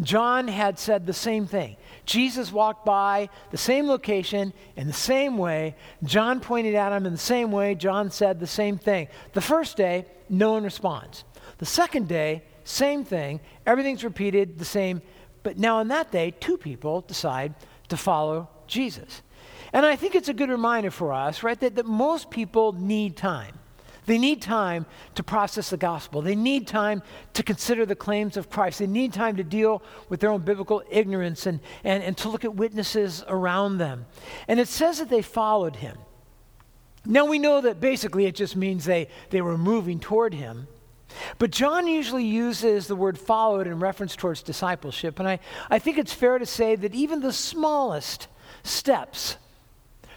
John 0.00 0.46
had 0.46 0.78
said 0.78 1.06
the 1.06 1.12
same 1.12 1.46
thing. 1.46 1.76
Jesus 2.04 2.52
walked 2.52 2.84
by 2.84 3.30
the 3.50 3.58
same 3.58 3.88
location 3.88 4.52
in 4.76 4.86
the 4.86 4.92
same 4.92 5.36
way. 5.36 5.74
John 6.04 6.40
pointed 6.40 6.74
at 6.76 6.92
him 6.92 7.04
in 7.04 7.12
the 7.12 7.18
same 7.18 7.50
way. 7.50 7.74
John 7.74 8.10
said 8.10 8.38
the 8.38 8.46
same 8.46 8.78
thing. 8.78 9.08
The 9.32 9.40
first 9.40 9.76
day, 9.76 10.06
no 10.28 10.52
one 10.52 10.62
responds. 10.62 11.24
The 11.58 11.66
second 11.66 12.06
day, 12.06 12.44
same 12.62 13.04
thing. 13.04 13.40
Everything's 13.66 14.04
repeated 14.04 14.58
the 14.58 14.64
same. 14.64 15.02
But 15.42 15.58
now 15.58 15.78
on 15.78 15.88
that 15.88 16.12
day, 16.12 16.30
two 16.30 16.58
people 16.58 17.00
decide 17.00 17.54
to 17.88 17.96
follow 17.96 18.48
Jesus. 18.66 19.22
And 19.72 19.84
I 19.84 19.96
think 19.96 20.14
it's 20.14 20.28
a 20.28 20.34
good 20.34 20.50
reminder 20.50 20.90
for 20.90 21.12
us, 21.12 21.42
right, 21.42 21.58
that, 21.60 21.74
that 21.74 21.86
most 21.86 22.30
people 22.30 22.72
need 22.72 23.16
time. 23.16 23.57
They 24.08 24.16
need 24.16 24.40
time 24.40 24.86
to 25.16 25.22
process 25.22 25.68
the 25.68 25.76
gospel. 25.76 26.22
They 26.22 26.34
need 26.34 26.66
time 26.66 27.02
to 27.34 27.42
consider 27.42 27.84
the 27.84 27.94
claims 27.94 28.38
of 28.38 28.48
Christ. 28.48 28.78
They 28.78 28.86
need 28.86 29.12
time 29.12 29.36
to 29.36 29.44
deal 29.44 29.82
with 30.08 30.20
their 30.20 30.30
own 30.30 30.40
biblical 30.40 30.82
ignorance 30.90 31.44
and, 31.44 31.60
and, 31.84 32.02
and 32.02 32.16
to 32.16 32.30
look 32.30 32.42
at 32.42 32.54
witnesses 32.54 33.22
around 33.28 33.76
them. 33.76 34.06
And 34.48 34.58
it 34.58 34.66
says 34.66 34.98
that 34.98 35.10
they 35.10 35.20
followed 35.20 35.76
him. 35.76 35.98
Now 37.04 37.26
we 37.26 37.38
know 37.38 37.60
that 37.60 37.80
basically 37.80 38.24
it 38.24 38.34
just 38.34 38.56
means 38.56 38.86
they, 38.86 39.08
they 39.28 39.42
were 39.42 39.58
moving 39.58 40.00
toward 40.00 40.32
him. 40.32 40.68
But 41.38 41.50
John 41.50 41.86
usually 41.86 42.24
uses 42.24 42.86
the 42.86 42.96
word 42.96 43.18
followed 43.18 43.66
in 43.66 43.78
reference 43.78 44.16
towards 44.16 44.42
discipleship. 44.42 45.18
And 45.18 45.28
I, 45.28 45.38
I 45.68 45.78
think 45.78 45.98
it's 45.98 46.14
fair 46.14 46.38
to 46.38 46.46
say 46.46 46.76
that 46.76 46.94
even 46.94 47.20
the 47.20 47.32
smallest 47.32 48.28
steps 48.62 49.36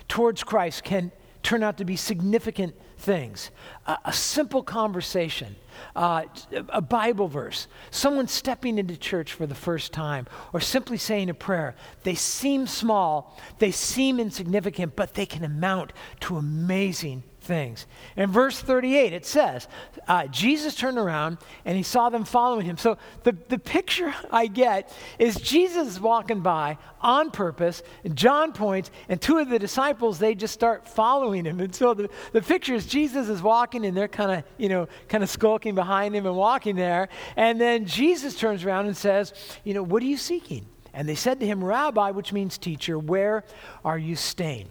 towards 0.07 0.45
Christ 0.45 0.85
can 0.85 1.11
turn 1.43 1.61
out 1.61 1.77
to 1.77 1.85
be 1.85 1.97
significant 1.97 2.73
things. 3.01 3.51
Uh, 3.85 3.97
a 4.05 4.13
simple 4.13 4.63
conversation, 4.63 5.55
uh, 5.95 6.23
a 6.69 6.81
Bible 6.81 7.27
verse, 7.27 7.67
someone 7.89 8.27
stepping 8.27 8.77
into 8.77 8.95
church 8.95 9.33
for 9.33 9.45
the 9.45 9.55
first 9.55 9.91
time, 9.91 10.27
or 10.53 10.59
simply 10.59 10.97
saying 10.97 11.29
a 11.29 11.33
prayer. 11.33 11.75
They 12.03 12.15
seem 12.15 12.67
small, 12.67 13.37
they 13.59 13.71
seem 13.71 14.19
insignificant, 14.19 14.95
but 14.95 15.15
they 15.15 15.25
can 15.25 15.43
amount 15.43 15.93
to 16.21 16.37
amazing 16.37 17.23
things. 17.41 17.87
In 18.15 18.31
verse 18.31 18.59
38, 18.59 19.13
it 19.13 19.25
says, 19.25 19.67
uh, 20.07 20.27
Jesus 20.27 20.75
turned 20.75 20.97
around 20.97 21.39
and 21.65 21.75
he 21.75 21.83
saw 21.83 22.09
them 22.09 22.23
following 22.23 22.65
him. 22.65 22.77
So 22.77 22.97
the, 23.23 23.35
the 23.49 23.57
picture 23.57 24.13
I 24.31 24.47
get 24.47 24.95
is 25.19 25.35
Jesus 25.35 25.99
walking 25.99 26.41
by 26.41 26.77
on 27.01 27.31
purpose, 27.31 27.81
and 28.03 28.15
John 28.15 28.53
points, 28.53 28.91
and 29.09 29.19
two 29.19 29.39
of 29.39 29.49
the 29.49 29.57
disciples, 29.57 30.19
they 30.19 30.35
just 30.35 30.53
start 30.53 30.87
following 30.87 31.45
him. 31.45 31.59
And 31.59 31.73
so 31.73 31.95
the, 31.95 32.09
the 32.31 32.43
picture 32.43 32.75
is 32.75 32.85
Jesus 32.85 33.27
is 33.27 33.41
walking 33.41 33.85
and 33.85 33.97
they're 33.97 34.07
kind 34.07 34.31
of, 34.31 34.43
you 34.57 34.69
know, 34.69 34.87
kind 35.09 35.23
of 35.23 35.29
skulking 35.29 35.73
behind 35.73 36.15
him 36.15 36.27
and 36.27 36.35
walking 36.35 36.75
there. 36.75 37.09
And 37.35 37.59
then 37.59 37.85
Jesus 37.85 38.35
turns 38.35 38.63
around 38.63 38.85
and 38.85 38.95
says, 38.95 39.33
you 39.63 39.73
know, 39.73 39.81
what 39.81 40.03
are 40.03 40.07
you 40.07 40.17
seeking? 40.17 40.67
And 40.93 41.09
they 41.09 41.15
said 41.15 41.39
to 41.39 41.47
him, 41.47 41.63
Rabbi, 41.63 42.11
which 42.11 42.33
means 42.33 42.57
teacher, 42.57 42.99
where 42.99 43.43
are 43.83 43.97
you 43.97 44.15
staying? 44.15 44.67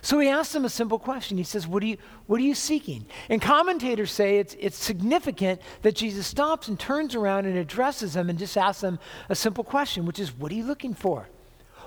So 0.00 0.18
he 0.18 0.28
asks 0.28 0.52
them 0.52 0.64
a 0.64 0.70
simple 0.70 0.98
question. 0.98 1.36
He 1.36 1.44
says, 1.44 1.66
What 1.66 1.82
are 1.82 1.86
you, 1.86 1.98
what 2.26 2.40
are 2.40 2.44
you 2.44 2.54
seeking? 2.54 3.06
And 3.28 3.40
commentators 3.40 4.10
say 4.10 4.38
it's, 4.38 4.56
it's 4.58 4.76
significant 4.76 5.60
that 5.82 5.94
Jesus 5.94 6.26
stops 6.26 6.68
and 6.68 6.78
turns 6.78 7.14
around 7.14 7.46
and 7.46 7.56
addresses 7.56 8.14
them 8.14 8.30
and 8.30 8.38
just 8.38 8.56
asks 8.56 8.80
them 8.80 8.98
a 9.28 9.34
simple 9.34 9.64
question, 9.64 10.06
which 10.06 10.18
is, 10.18 10.32
What 10.36 10.50
are 10.52 10.54
you 10.54 10.64
looking 10.64 10.94
for? 10.94 11.28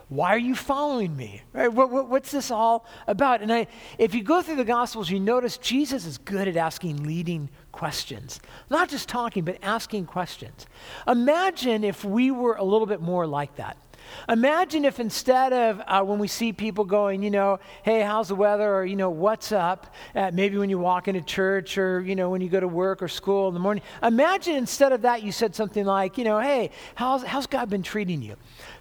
Why 0.10 0.30
are 0.30 0.40
you 0.40 0.56
following 0.56 1.18
me? 1.18 1.42
Right? 1.52 1.72
What, 1.72 1.90
what, 1.92 2.08
what's 2.08 2.32
this 2.32 2.50
all 2.50 2.86
about? 3.08 3.42
And 3.42 3.52
I, 3.52 3.68
if 3.98 4.16
you 4.16 4.24
go 4.24 4.42
through 4.42 4.56
the 4.56 4.64
Gospels, 4.64 5.10
you 5.10 5.20
notice 5.20 5.58
Jesus 5.58 6.06
is 6.06 6.18
good 6.18 6.48
at 6.48 6.56
asking 6.56 7.04
leading 7.04 7.50
questions. 7.74 8.40
Not 8.70 8.88
just 8.88 9.10
talking, 9.10 9.44
but 9.44 9.58
asking 9.62 10.06
questions. 10.06 10.66
Imagine 11.08 11.84
if 11.84 12.06
we 12.06 12.32
were 12.32 12.56
a 12.56 12.64
little 12.64 12.88
bit 12.88 13.02
more 13.02 13.28
like 13.28 13.58
that. 13.58 13.76
Imagine 14.30 14.86
if 14.86 15.00
instead 15.00 15.54
of 15.54 15.82
uh, 15.88 16.04
when 16.04 16.20
we 16.20 16.28
see 16.28 16.54
people 16.54 16.86
going, 16.86 17.24
you 17.24 17.32
know, 17.32 17.60
hey, 17.84 18.02
how's 18.02 18.28
the 18.28 18.36
weather? 18.36 18.76
Or, 18.76 18.86
you 18.86 18.96
know, 18.96 19.10
what's 19.10 19.52
up? 19.52 19.94
Uh, 20.16 20.32
maybe 20.34 20.58
when 20.58 20.70
you 20.70 20.80
walk 20.80 21.08
into 21.08 21.22
church 21.22 21.78
or, 21.78 22.02
you 22.02 22.16
know, 22.16 22.30
when 22.30 22.42
you 22.42 22.50
go 22.50 22.60
to 22.60 22.68
work 22.68 23.02
or 23.02 23.08
school 23.08 23.48
in 23.48 23.54
the 23.54 23.60
morning. 23.60 23.84
Imagine 24.04 24.56
instead 24.56 24.92
of 24.92 25.02
that, 25.04 25.24
you 25.24 25.32
said 25.32 25.56
something 25.56 25.86
like, 25.86 26.18
you 26.18 26.24
know, 26.24 26.40
hey, 26.40 26.72
how's, 26.96 27.24
how's 27.24 27.48
God 27.48 27.70
been 27.70 27.84
treating 27.84 28.22
you? 28.22 28.36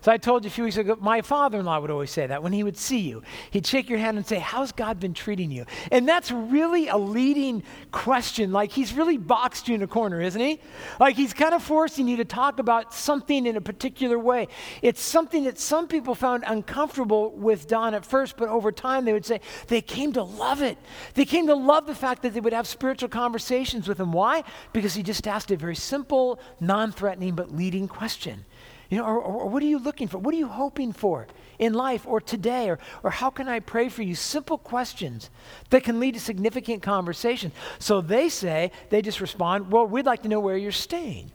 So 0.06 0.12
I 0.12 0.18
told 0.18 0.44
you 0.44 0.48
a 0.50 0.52
few 0.52 0.62
weeks 0.62 0.76
ago, 0.76 0.96
my 1.00 1.20
father 1.20 1.58
in 1.58 1.64
law 1.64 1.80
would 1.80 1.90
always 1.90 2.12
say 2.12 2.28
that 2.28 2.40
when 2.40 2.52
he 2.52 2.62
would 2.62 2.76
see 2.76 3.00
you. 3.00 3.24
He'd 3.50 3.66
shake 3.66 3.90
your 3.90 3.98
hand 3.98 4.16
and 4.16 4.24
say, 4.24 4.38
How's 4.38 4.70
God 4.70 5.00
been 5.00 5.14
treating 5.14 5.50
you? 5.50 5.66
And 5.90 6.08
that's 6.08 6.30
really 6.30 6.86
a 6.86 6.96
leading 6.96 7.64
question. 7.90 8.52
Like 8.52 8.70
he's 8.70 8.92
really 8.92 9.16
boxed 9.16 9.66
you 9.66 9.74
in 9.74 9.82
a 9.82 9.88
corner, 9.88 10.20
isn't 10.20 10.40
he? 10.40 10.60
Like 11.00 11.16
he's 11.16 11.34
kind 11.34 11.54
of 11.54 11.60
forcing 11.64 12.06
you 12.06 12.18
to 12.18 12.24
talk 12.24 12.60
about 12.60 12.94
something 12.94 13.46
in 13.46 13.56
a 13.56 13.60
particular 13.60 14.16
way. 14.16 14.46
It's 14.80 15.02
something 15.02 15.42
that 15.42 15.58
some 15.58 15.88
people 15.88 16.14
found 16.14 16.44
uncomfortable 16.46 17.32
with 17.32 17.66
Don 17.66 17.92
at 17.92 18.06
first, 18.06 18.36
but 18.36 18.48
over 18.48 18.70
time 18.70 19.06
they 19.06 19.12
would 19.12 19.26
say 19.26 19.40
they 19.66 19.80
came 19.80 20.12
to 20.12 20.22
love 20.22 20.62
it. 20.62 20.78
They 21.14 21.24
came 21.24 21.48
to 21.48 21.56
love 21.56 21.88
the 21.88 21.96
fact 21.96 22.22
that 22.22 22.32
they 22.32 22.38
would 22.38 22.52
have 22.52 22.68
spiritual 22.68 23.08
conversations 23.08 23.88
with 23.88 23.98
him. 23.98 24.12
Why? 24.12 24.44
Because 24.72 24.94
he 24.94 25.02
just 25.02 25.26
asked 25.26 25.50
a 25.50 25.56
very 25.56 25.74
simple, 25.74 26.38
non 26.60 26.92
threatening, 26.92 27.34
but 27.34 27.50
leading 27.50 27.88
question. 27.88 28.44
You 28.90 28.98
know, 28.98 29.04
or, 29.04 29.20
or, 29.20 29.48
what 29.48 29.62
are 29.62 29.66
you 29.66 29.78
looking 29.78 30.06
for? 30.06 30.18
What 30.18 30.34
are 30.34 30.38
you 30.38 30.48
hoping 30.48 30.92
for 30.92 31.26
in 31.58 31.74
life 31.74 32.06
or 32.06 32.20
today? 32.20 32.70
Or, 32.70 32.78
or 33.02 33.10
how 33.10 33.30
can 33.30 33.48
I 33.48 33.60
pray 33.60 33.88
for 33.88 34.02
you? 34.02 34.14
Simple 34.14 34.58
questions 34.58 35.30
that 35.70 35.82
can 35.82 35.98
lead 35.98 36.14
to 36.14 36.20
significant 36.20 36.82
conversations. 36.82 37.52
So 37.78 38.00
they 38.00 38.28
say, 38.28 38.70
they 38.90 39.02
just 39.02 39.20
respond, 39.20 39.72
well, 39.72 39.86
we'd 39.86 40.06
like 40.06 40.22
to 40.22 40.28
know 40.28 40.40
where 40.40 40.56
you're 40.56 40.72
staying. 40.72 41.32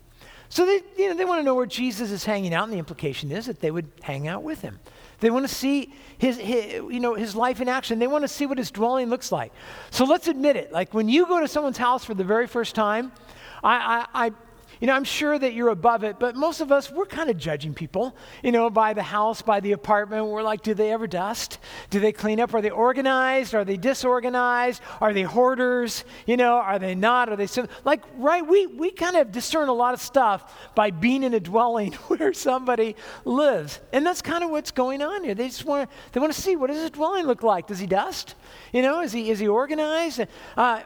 So 0.51 0.65
they, 0.65 0.81
you 0.97 1.09
know, 1.09 1.15
they 1.15 1.23
want 1.23 1.39
to 1.39 1.43
know 1.43 1.55
where 1.55 1.65
Jesus 1.65 2.11
is 2.11 2.25
hanging 2.25 2.53
out, 2.53 2.65
and 2.65 2.73
the 2.73 2.77
implication 2.77 3.31
is 3.31 3.45
that 3.45 3.61
they 3.61 3.71
would 3.71 3.89
hang 4.01 4.27
out 4.27 4.43
with 4.43 4.61
him. 4.61 4.79
They 5.21 5.29
want 5.29 5.47
to 5.47 5.53
see 5.53 5.93
his, 6.17 6.37
his, 6.37 6.73
you 6.73 6.99
know, 6.99 7.15
his 7.15 7.35
life 7.35 7.61
in 7.61 7.69
action. 7.69 7.99
They 7.99 8.07
want 8.07 8.23
to 8.23 8.27
see 8.27 8.45
what 8.45 8.57
his 8.57 8.69
dwelling 8.69 9.09
looks 9.09 9.31
like. 9.31 9.53
So 9.91 10.03
let's 10.03 10.27
admit 10.27 10.57
it. 10.57 10.73
Like 10.73 10.93
when 10.93 11.07
you 11.07 11.25
go 11.25 11.39
to 11.39 11.47
someone's 11.47 11.77
house 11.77 12.03
for 12.03 12.13
the 12.15 12.23
very 12.25 12.47
first 12.47 12.75
time, 12.75 13.13
I, 13.63 14.07
I, 14.13 14.25
I 14.25 14.31
you 14.81 14.87
know, 14.87 14.93
I'm 14.93 15.03
sure 15.03 15.37
that 15.37 15.53
you're 15.53 15.69
above 15.69 16.03
it, 16.03 16.17
but 16.17 16.35
most 16.35 16.59
of 16.59 16.71
us, 16.71 16.91
we're 16.91 17.05
kind 17.05 17.29
of 17.29 17.37
judging 17.37 17.75
people, 17.75 18.15
you 18.43 18.51
know, 18.51 18.67
by 18.71 18.93
the 18.93 19.03
house, 19.03 19.43
by 19.43 19.59
the 19.59 19.73
apartment. 19.73 20.25
We're 20.25 20.41
like, 20.41 20.63
do 20.63 20.73
they 20.73 20.91
ever 20.91 21.05
dust? 21.05 21.59
Do 21.91 21.99
they 21.99 22.11
clean 22.11 22.39
up? 22.39 22.51
Are 22.55 22.61
they 22.61 22.71
organized? 22.71 23.53
Are 23.53 23.63
they 23.63 23.77
disorganized? 23.77 24.81
Are 24.99 25.13
they 25.13 25.21
hoarders? 25.21 26.03
You 26.25 26.35
know, 26.35 26.55
are 26.55 26.79
they 26.79 26.95
not? 26.95 27.29
Are 27.29 27.35
they 27.35 27.45
sim- 27.45 27.69
like, 27.85 28.01
right? 28.17 28.45
We, 28.45 28.65
we 28.65 28.89
kind 28.89 29.17
of 29.17 29.31
discern 29.31 29.69
a 29.69 29.73
lot 29.73 29.93
of 29.93 30.01
stuff 30.01 30.51
by 30.73 30.89
being 30.89 31.21
in 31.21 31.35
a 31.35 31.39
dwelling 31.39 31.91
where 32.07 32.33
somebody 32.33 32.95
lives. 33.23 33.79
And 33.93 34.03
that's 34.03 34.23
kind 34.23 34.43
of 34.43 34.49
what's 34.49 34.71
going 34.71 35.03
on 35.03 35.23
here. 35.23 35.35
They 35.35 35.47
just 35.47 35.63
want 35.63 35.87
to, 35.87 35.95
they 36.11 36.19
want 36.19 36.33
to 36.33 36.41
see 36.41 36.55
what 36.55 36.71
does 36.71 36.81
his 36.81 36.89
dwelling 36.89 37.27
look 37.27 37.43
like? 37.43 37.67
Does 37.67 37.77
he 37.77 37.85
dust? 37.85 38.33
You 38.73 38.81
know, 38.81 39.01
is 39.01 39.11
he, 39.11 39.29
is 39.29 39.37
he 39.37 39.47
organized? 39.47 40.21
Uh, 40.21 40.25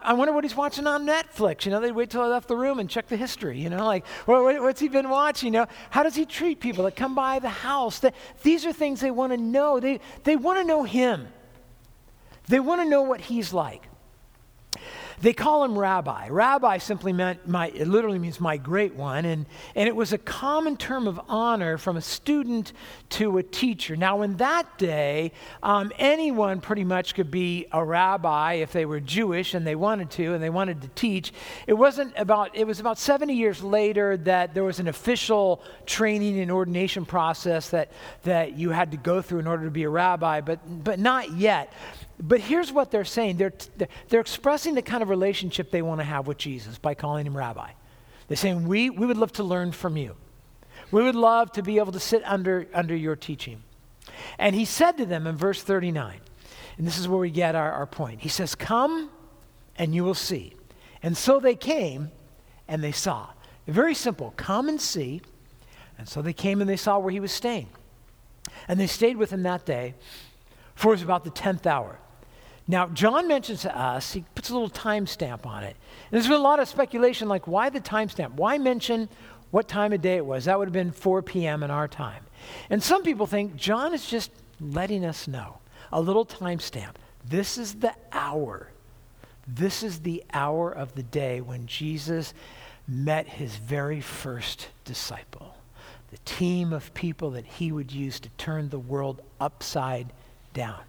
I 0.02 0.12
wonder 0.12 0.34
what 0.34 0.44
he's 0.44 0.54
watching 0.54 0.86
on 0.86 1.06
Netflix. 1.06 1.64
You 1.64 1.70
know, 1.70 1.80
they 1.80 1.92
wait 1.92 2.10
till 2.10 2.20
I 2.20 2.26
left 2.26 2.46
the 2.46 2.56
room 2.56 2.78
and 2.78 2.90
check 2.90 3.08
the 3.08 3.16
history. 3.16 3.58
You 3.58 3.70
know, 3.70 3.85
like, 3.86 4.06
what's 4.26 4.80
he 4.80 4.88
been 4.88 5.08
watching? 5.08 5.52
You 5.52 5.60
know, 5.60 5.66
how 5.90 6.02
does 6.02 6.14
he 6.14 6.26
treat 6.26 6.60
people 6.60 6.84
that 6.84 6.96
come 6.96 7.14
by 7.14 7.38
the 7.38 7.48
house? 7.48 8.00
These 8.42 8.66
are 8.66 8.72
things 8.72 9.00
they 9.00 9.10
want 9.10 9.32
to 9.32 9.36
know. 9.38 9.80
They, 9.80 10.00
they 10.24 10.36
want 10.36 10.58
to 10.58 10.64
know 10.64 10.84
him. 10.84 11.28
They 12.48 12.60
want 12.60 12.80
to 12.82 12.88
know 12.88 13.02
what 13.02 13.20
he's 13.20 13.52
like. 13.52 13.82
They 15.20 15.32
call 15.32 15.64
him 15.64 15.78
rabbi. 15.78 16.28
Rabbi 16.28 16.78
simply 16.78 17.12
meant 17.12 17.48
my, 17.48 17.68
it 17.68 17.88
literally 17.88 18.18
means 18.18 18.40
my 18.40 18.56
great 18.56 18.94
one. 18.94 19.24
And, 19.24 19.46
and 19.74 19.88
it 19.88 19.96
was 19.96 20.12
a 20.12 20.18
common 20.18 20.76
term 20.76 21.06
of 21.06 21.20
honor 21.28 21.78
from 21.78 21.96
a 21.96 22.02
student 22.02 22.72
to 23.10 23.38
a 23.38 23.42
teacher. 23.42 23.96
Now, 23.96 24.22
in 24.22 24.36
that 24.36 24.78
day, 24.78 25.32
um, 25.62 25.90
anyone 25.98 26.60
pretty 26.60 26.84
much 26.84 27.14
could 27.14 27.30
be 27.30 27.66
a 27.72 27.82
rabbi 27.82 28.54
if 28.54 28.72
they 28.72 28.84
were 28.84 29.00
Jewish 29.00 29.54
and 29.54 29.66
they 29.66 29.74
wanted 29.74 30.10
to 30.12 30.34
and 30.34 30.42
they 30.42 30.50
wanted 30.50 30.82
to 30.82 30.88
teach. 30.88 31.32
It 31.66 31.74
wasn't 31.74 32.12
about, 32.16 32.54
it 32.54 32.66
was 32.66 32.80
about 32.80 32.98
70 32.98 33.32
years 33.34 33.62
later 33.62 34.16
that 34.18 34.54
there 34.54 34.64
was 34.64 34.80
an 34.80 34.88
official 34.88 35.62
training 35.86 36.40
and 36.40 36.50
ordination 36.50 37.06
process 37.06 37.70
that, 37.70 37.90
that 38.24 38.52
you 38.52 38.70
had 38.70 38.90
to 38.90 38.96
go 38.96 39.22
through 39.22 39.38
in 39.38 39.46
order 39.46 39.64
to 39.64 39.70
be 39.70 39.84
a 39.84 39.88
rabbi, 39.88 40.40
but, 40.40 40.60
but 40.84 40.98
not 40.98 41.32
yet. 41.32 41.72
But 42.18 42.40
here's 42.40 42.72
what 42.72 42.90
they're 42.90 43.04
saying 43.04 43.36
they're, 43.36 43.52
they're 44.08 44.20
expressing 44.20 44.74
the 44.74 44.82
kind 44.82 45.02
of 45.02 45.08
relationship 45.08 45.70
they 45.70 45.82
want 45.82 46.00
to 46.00 46.04
have 46.04 46.26
with 46.26 46.38
Jesus 46.38 46.78
by 46.78 46.94
calling 46.94 47.26
him 47.26 47.36
rabbi. 47.36 47.70
They're 48.28 48.36
saying, 48.36 48.66
we, 48.66 48.90
we 48.90 49.06
would 49.06 49.18
love 49.18 49.32
to 49.34 49.44
learn 49.44 49.72
from 49.72 49.96
you. 49.96 50.16
We 50.90 51.02
would 51.02 51.14
love 51.14 51.52
to 51.52 51.62
be 51.62 51.78
able 51.78 51.92
to 51.92 52.00
sit 52.00 52.22
under, 52.24 52.66
under 52.72 52.94
your 52.94 53.16
teaching. 53.16 53.62
And 54.38 54.54
he 54.54 54.64
said 54.64 54.92
to 54.98 55.06
them 55.06 55.26
in 55.26 55.36
verse 55.36 55.62
39, 55.62 56.20
and 56.78 56.86
this 56.86 56.98
is 56.98 57.08
where 57.08 57.18
we 57.18 57.30
get 57.30 57.54
our, 57.54 57.70
our 57.72 57.86
point. 57.86 58.20
He 58.20 58.28
says, 58.28 58.54
Come 58.54 59.10
and 59.76 59.94
you 59.94 60.04
will 60.04 60.14
see. 60.14 60.54
And 61.02 61.16
so 61.16 61.38
they 61.40 61.54
came 61.54 62.10
and 62.68 62.82
they 62.82 62.92
saw. 62.92 63.28
Very 63.66 63.94
simple 63.94 64.32
come 64.36 64.68
and 64.68 64.80
see. 64.80 65.22
And 65.98 66.08
so 66.08 66.22
they 66.22 66.32
came 66.32 66.60
and 66.60 66.68
they 66.68 66.76
saw 66.76 66.98
where 66.98 67.10
he 67.10 67.20
was 67.20 67.32
staying. 67.32 67.68
And 68.68 68.78
they 68.78 68.86
stayed 68.86 69.16
with 69.16 69.30
him 69.30 69.42
that 69.44 69.64
day, 69.64 69.94
for 70.74 70.88
it 70.88 70.96
was 70.96 71.02
about 71.02 71.24
the 71.24 71.30
10th 71.30 71.66
hour. 71.66 71.98
Now, 72.68 72.88
John 72.88 73.28
mentions 73.28 73.62
to 73.62 73.78
us, 73.78 74.12
he 74.12 74.24
puts 74.34 74.50
a 74.50 74.52
little 74.52 74.70
timestamp 74.70 75.46
on 75.46 75.62
it. 75.62 75.76
And 75.76 76.12
there's 76.12 76.26
been 76.26 76.40
a 76.40 76.42
lot 76.42 76.58
of 76.58 76.68
speculation 76.68 77.28
like, 77.28 77.46
why 77.46 77.70
the 77.70 77.80
timestamp? 77.80 78.32
Why 78.32 78.58
mention 78.58 79.08
what 79.52 79.68
time 79.68 79.92
of 79.92 80.02
day 80.02 80.16
it 80.16 80.26
was? 80.26 80.46
That 80.46 80.58
would 80.58 80.66
have 80.66 80.72
been 80.72 80.90
4 80.90 81.22
p.m. 81.22 81.62
in 81.62 81.70
our 81.70 81.86
time. 81.86 82.24
And 82.68 82.82
some 82.82 83.02
people 83.02 83.26
think 83.26 83.56
John 83.56 83.94
is 83.94 84.06
just 84.06 84.32
letting 84.60 85.04
us 85.04 85.28
know 85.28 85.58
a 85.92 86.00
little 86.00 86.26
timestamp. 86.26 86.94
This 87.24 87.56
is 87.56 87.74
the 87.74 87.94
hour. 88.12 88.68
This 89.46 89.84
is 89.84 90.00
the 90.00 90.24
hour 90.32 90.72
of 90.72 90.94
the 90.96 91.04
day 91.04 91.40
when 91.40 91.66
Jesus 91.66 92.34
met 92.88 93.28
his 93.28 93.56
very 93.56 94.00
first 94.00 94.68
disciple, 94.84 95.56
the 96.10 96.18
team 96.18 96.72
of 96.72 96.92
people 96.94 97.30
that 97.32 97.44
he 97.44 97.70
would 97.70 97.92
use 97.92 98.18
to 98.20 98.28
turn 98.30 98.68
the 98.68 98.78
world 98.78 99.22
upside 99.40 100.12
down. 100.52 100.80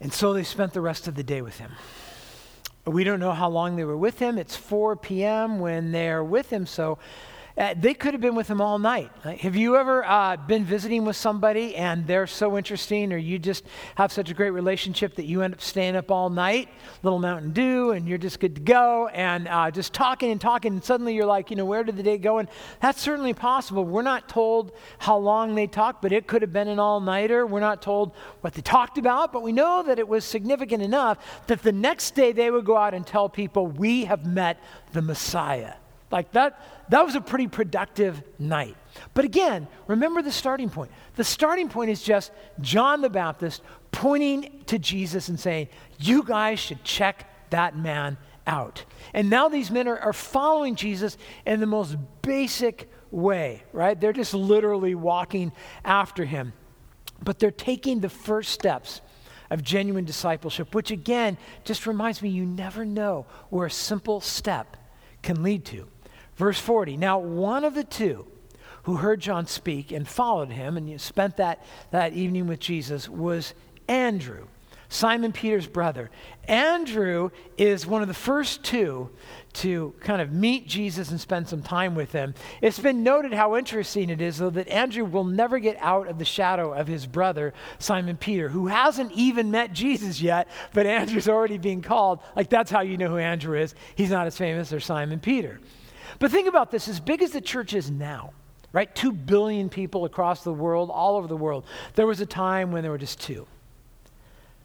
And 0.00 0.12
so 0.12 0.32
they 0.32 0.44
spent 0.44 0.72
the 0.72 0.80
rest 0.80 1.06
of 1.08 1.14
the 1.14 1.22
day 1.22 1.42
with 1.42 1.58
him. 1.58 1.72
We 2.86 3.04
don't 3.04 3.20
know 3.20 3.32
how 3.32 3.50
long 3.50 3.76
they 3.76 3.84
were 3.84 3.96
with 3.96 4.18
him. 4.18 4.38
It's 4.38 4.56
4 4.56 4.96
p.m. 4.96 5.58
when 5.58 5.92
they're 5.92 6.24
with 6.24 6.50
him, 6.50 6.64
so 6.64 6.98
uh, 7.56 7.74
they 7.78 7.94
could 7.94 8.14
have 8.14 8.20
been 8.20 8.34
with 8.34 8.48
him 8.48 8.60
all 8.60 8.78
night. 8.78 9.10
Have 9.40 9.56
you 9.56 9.76
ever 9.76 10.04
uh, 10.04 10.36
been 10.36 10.64
visiting 10.64 11.04
with 11.04 11.16
somebody 11.16 11.76
and 11.76 12.06
they're 12.06 12.26
so 12.26 12.56
interesting, 12.56 13.12
or 13.12 13.16
you 13.16 13.38
just 13.38 13.64
have 13.96 14.12
such 14.12 14.30
a 14.30 14.34
great 14.34 14.50
relationship 14.50 15.16
that 15.16 15.26
you 15.26 15.42
end 15.42 15.54
up 15.54 15.60
staying 15.60 15.96
up 15.96 16.10
all 16.10 16.30
night, 16.30 16.68
little 17.02 17.18
Mountain 17.18 17.52
Dew, 17.52 17.90
and 17.90 18.08
you're 18.08 18.18
just 18.18 18.40
good 18.40 18.54
to 18.54 18.60
go, 18.60 19.08
and 19.08 19.48
uh, 19.48 19.70
just 19.70 19.92
talking 19.92 20.30
and 20.30 20.40
talking, 20.40 20.72
and 20.72 20.84
suddenly 20.84 21.14
you're 21.14 21.26
like, 21.26 21.50
you 21.50 21.56
know, 21.56 21.64
where 21.64 21.84
did 21.84 21.96
the 21.96 22.02
day 22.02 22.18
go? 22.18 22.38
And 22.38 22.48
that's 22.80 23.00
certainly 23.00 23.34
possible. 23.34 23.84
We're 23.84 24.02
not 24.02 24.28
told 24.28 24.72
how 24.98 25.18
long 25.18 25.54
they 25.54 25.66
talked, 25.66 26.02
but 26.02 26.12
it 26.12 26.26
could 26.26 26.42
have 26.42 26.52
been 26.52 26.68
an 26.68 26.78
all 26.78 27.00
nighter. 27.00 27.46
We're 27.46 27.60
not 27.60 27.82
told 27.82 28.12
what 28.40 28.54
they 28.54 28.62
talked 28.62 28.98
about, 28.98 29.32
but 29.32 29.42
we 29.42 29.52
know 29.52 29.82
that 29.82 29.98
it 29.98 30.06
was 30.06 30.24
significant 30.24 30.82
enough 30.82 31.18
that 31.46 31.62
the 31.62 31.72
next 31.72 32.14
day 32.14 32.32
they 32.32 32.50
would 32.50 32.64
go 32.64 32.76
out 32.76 32.94
and 32.94 33.06
tell 33.06 33.28
people, 33.28 33.66
We 33.66 34.04
have 34.04 34.24
met 34.24 34.60
the 34.92 35.02
Messiah. 35.02 35.74
Like 36.10 36.32
that, 36.32 36.60
that 36.88 37.04
was 37.04 37.14
a 37.14 37.20
pretty 37.20 37.46
productive 37.46 38.22
night. 38.38 38.76
But 39.14 39.24
again, 39.24 39.68
remember 39.86 40.22
the 40.22 40.32
starting 40.32 40.68
point. 40.68 40.90
The 41.16 41.24
starting 41.24 41.68
point 41.68 41.90
is 41.90 42.02
just 42.02 42.32
John 42.60 43.00
the 43.00 43.10
Baptist 43.10 43.62
pointing 43.92 44.62
to 44.66 44.78
Jesus 44.78 45.28
and 45.28 45.38
saying, 45.38 45.68
You 45.98 46.24
guys 46.24 46.58
should 46.58 46.82
check 46.82 47.28
that 47.50 47.76
man 47.76 48.16
out. 48.46 48.84
And 49.14 49.30
now 49.30 49.48
these 49.48 49.70
men 49.70 49.86
are, 49.86 49.98
are 49.98 50.12
following 50.12 50.74
Jesus 50.74 51.16
in 51.46 51.60
the 51.60 51.66
most 51.66 51.96
basic 52.22 52.90
way, 53.10 53.62
right? 53.72 54.00
They're 54.00 54.12
just 54.12 54.34
literally 54.34 54.94
walking 54.94 55.52
after 55.84 56.24
him. 56.24 56.52
But 57.22 57.38
they're 57.38 57.50
taking 57.50 58.00
the 58.00 58.08
first 58.08 58.50
steps 58.50 59.00
of 59.50 59.62
genuine 59.62 60.04
discipleship, 60.04 60.74
which 60.74 60.90
again 60.90 61.36
just 61.64 61.86
reminds 61.86 62.22
me 62.22 62.28
you 62.28 62.46
never 62.46 62.84
know 62.84 63.26
where 63.50 63.66
a 63.66 63.70
simple 63.70 64.20
step 64.20 64.76
can 65.22 65.42
lead 65.42 65.64
to. 65.66 65.86
Verse 66.40 66.58
40 66.58 66.96
Now, 66.96 67.18
one 67.18 67.64
of 67.64 67.74
the 67.74 67.84
two 67.84 68.26
who 68.84 68.96
heard 68.96 69.20
John 69.20 69.46
speak 69.46 69.92
and 69.92 70.08
followed 70.08 70.50
him 70.50 70.78
and 70.78 70.98
spent 70.98 71.36
that, 71.36 71.62
that 71.90 72.14
evening 72.14 72.46
with 72.46 72.58
Jesus 72.60 73.10
was 73.10 73.52
Andrew, 73.88 74.46
Simon 74.88 75.32
Peter's 75.32 75.66
brother. 75.66 76.08
Andrew 76.48 77.28
is 77.58 77.86
one 77.86 78.00
of 78.00 78.08
the 78.08 78.14
first 78.14 78.64
two 78.64 79.10
to 79.52 79.92
kind 80.00 80.22
of 80.22 80.32
meet 80.32 80.66
Jesus 80.66 81.10
and 81.10 81.20
spend 81.20 81.46
some 81.46 81.60
time 81.60 81.94
with 81.94 82.12
him. 82.12 82.32
It's 82.62 82.78
been 82.78 83.02
noted 83.02 83.34
how 83.34 83.54
interesting 83.58 84.08
it 84.08 84.22
is, 84.22 84.38
though, 84.38 84.48
that 84.48 84.68
Andrew 84.68 85.04
will 85.04 85.24
never 85.24 85.58
get 85.58 85.76
out 85.78 86.08
of 86.08 86.18
the 86.18 86.24
shadow 86.24 86.72
of 86.72 86.86
his 86.86 87.06
brother, 87.06 87.52
Simon 87.78 88.16
Peter, 88.16 88.48
who 88.48 88.68
hasn't 88.68 89.12
even 89.12 89.50
met 89.50 89.74
Jesus 89.74 90.22
yet, 90.22 90.48
but 90.72 90.86
Andrew's 90.86 91.28
already 91.28 91.58
being 91.58 91.82
called. 91.82 92.20
Like, 92.34 92.48
that's 92.48 92.70
how 92.70 92.80
you 92.80 92.96
know 92.96 93.10
who 93.10 93.18
Andrew 93.18 93.60
is. 93.60 93.74
He's 93.94 94.10
not 94.10 94.26
as 94.26 94.38
famous 94.38 94.72
as 94.72 94.86
Simon 94.86 95.20
Peter. 95.20 95.60
But 96.18 96.30
think 96.30 96.48
about 96.48 96.70
this 96.70 96.88
as 96.88 97.00
big 97.00 97.22
as 97.22 97.30
the 97.30 97.40
church 97.40 97.74
is 97.74 97.90
now, 97.90 98.32
right? 98.72 98.94
Two 98.94 99.12
billion 99.12 99.68
people 99.68 100.04
across 100.04 100.44
the 100.44 100.52
world, 100.52 100.90
all 100.90 101.16
over 101.16 101.26
the 101.26 101.36
world. 101.36 101.64
There 101.94 102.06
was 102.06 102.20
a 102.20 102.26
time 102.26 102.72
when 102.72 102.82
there 102.82 102.90
were 102.90 102.98
just 102.98 103.20
two. 103.20 103.46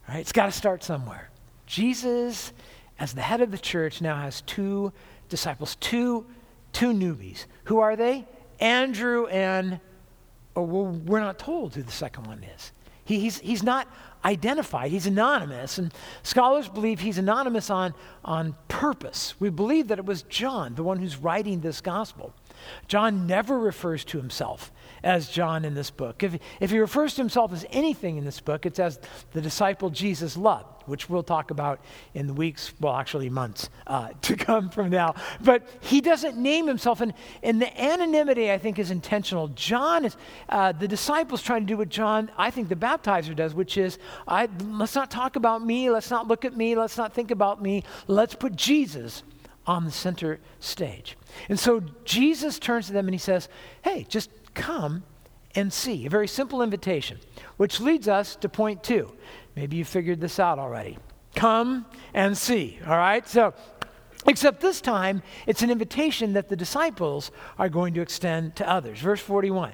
Right? 0.07 0.19
It's 0.19 0.31
got 0.31 0.45
to 0.45 0.51
start 0.51 0.83
somewhere. 0.83 1.29
Jesus, 1.65 2.51
as 2.99 3.13
the 3.13 3.21
head 3.21 3.41
of 3.41 3.51
the 3.51 3.57
church, 3.57 4.01
now 4.01 4.15
has 4.15 4.41
two 4.41 4.91
disciples, 5.29 5.75
two, 5.75 6.25
two 6.73 6.91
newbies. 6.91 7.45
Who 7.65 7.79
are 7.79 7.95
they? 7.95 8.27
Andrew 8.59 9.25
and, 9.27 9.79
oh, 10.55 10.61
well, 10.61 10.85
we're 10.85 11.19
not 11.19 11.39
told 11.39 11.75
who 11.75 11.83
the 11.83 11.91
second 11.91 12.27
one 12.27 12.43
is. 12.43 12.71
He, 13.05 13.19
he's, 13.19 13.39
he's 13.39 13.63
not 13.63 13.87
identified, 14.25 14.91
he's 14.91 15.05
anonymous. 15.05 15.77
And 15.77 15.93
scholars 16.23 16.67
believe 16.67 16.99
he's 16.99 17.17
anonymous 17.17 17.69
on, 17.69 17.93
on 18.23 18.55
purpose. 18.67 19.35
We 19.39 19.49
believe 19.49 19.87
that 19.89 19.99
it 19.99 20.05
was 20.05 20.23
John, 20.23 20.75
the 20.75 20.83
one 20.83 20.97
who's 20.97 21.17
writing 21.17 21.61
this 21.61 21.79
gospel. 21.79 22.33
John 22.87 23.27
never 23.27 23.57
refers 23.59 24.03
to 24.05 24.17
himself 24.17 24.71
as 25.05 25.29
John 25.29 25.65
in 25.65 25.75
this 25.75 25.91
book. 25.91 26.23
If, 26.23 26.39
if 26.59 26.71
he 26.71 26.79
refers 26.79 27.13
to 27.13 27.21
himself 27.21 27.53
as 27.53 27.63
anything 27.69 28.17
in 28.17 28.25
this 28.25 28.39
book, 28.39 28.65
it's 28.65 28.79
as 28.79 28.99
the 29.33 29.41
disciple 29.41 29.91
Jesus 29.91 30.35
loved, 30.35 30.83
which 30.87 31.09
we'll 31.09 31.23
talk 31.23 31.51
about 31.51 31.79
in 32.15 32.25
the 32.25 32.33
weeks, 32.33 32.73
well, 32.79 32.95
actually 32.95 33.29
months 33.29 33.69
uh, 33.85 34.09
to 34.23 34.35
come 34.35 34.69
from 34.69 34.89
now. 34.89 35.13
But 35.41 35.67
he 35.81 36.01
doesn't 36.01 36.37
name 36.37 36.65
himself, 36.65 37.01
and, 37.01 37.13
and 37.43 37.61
the 37.61 37.81
anonymity, 37.81 38.51
I 38.51 38.57
think, 38.57 38.79
is 38.79 38.89
intentional. 38.89 39.49
John 39.49 40.05
is, 40.05 40.17
uh, 40.49 40.71
the 40.71 40.87
disciples 40.87 41.43
trying 41.43 41.61
to 41.61 41.67
do 41.67 41.77
what 41.77 41.89
John, 41.89 42.31
I 42.35 42.49
think 42.49 42.69
the 42.69 42.75
baptizer 42.75 43.35
does, 43.35 43.53
which 43.53 43.77
is, 43.77 43.99
I, 44.27 44.49
let's 44.63 44.95
not 44.95 45.11
talk 45.11 45.35
about 45.35 45.63
me, 45.63 45.91
let's 45.91 46.09
not 46.09 46.27
look 46.27 46.45
at 46.45 46.57
me, 46.57 46.75
let's 46.75 46.97
not 46.97 47.13
think 47.13 47.29
about 47.29 47.61
me, 47.61 47.83
let's 48.07 48.33
put 48.33 48.55
Jesus 48.55 49.21
on 49.67 49.85
the 49.85 49.91
center 49.91 50.39
stage. 50.59 51.17
And 51.49 51.59
so 51.59 51.81
Jesus 52.03 52.59
turns 52.59 52.87
to 52.87 52.93
them 52.93 53.07
and 53.07 53.13
he 53.13 53.19
says, 53.19 53.49
Hey, 53.83 54.05
just 54.07 54.29
come 54.53 55.03
and 55.55 55.71
see. 55.71 56.05
A 56.05 56.09
very 56.09 56.27
simple 56.27 56.61
invitation, 56.61 57.19
which 57.57 57.79
leads 57.79 58.07
us 58.07 58.35
to 58.37 58.49
point 58.49 58.83
two. 58.83 59.13
Maybe 59.55 59.77
you 59.77 59.85
figured 59.85 60.19
this 60.19 60.39
out 60.39 60.59
already. 60.59 60.97
Come 61.35 61.85
and 62.13 62.37
see, 62.37 62.79
all 62.85 62.97
right? 62.97 63.27
So, 63.27 63.53
except 64.27 64.61
this 64.61 64.81
time, 64.81 65.21
it's 65.47 65.61
an 65.61 65.69
invitation 65.69 66.33
that 66.33 66.49
the 66.49 66.55
disciples 66.55 67.31
are 67.57 67.69
going 67.69 67.93
to 67.95 68.01
extend 68.01 68.55
to 68.57 68.69
others. 68.69 68.99
Verse 68.99 69.21
41. 69.21 69.73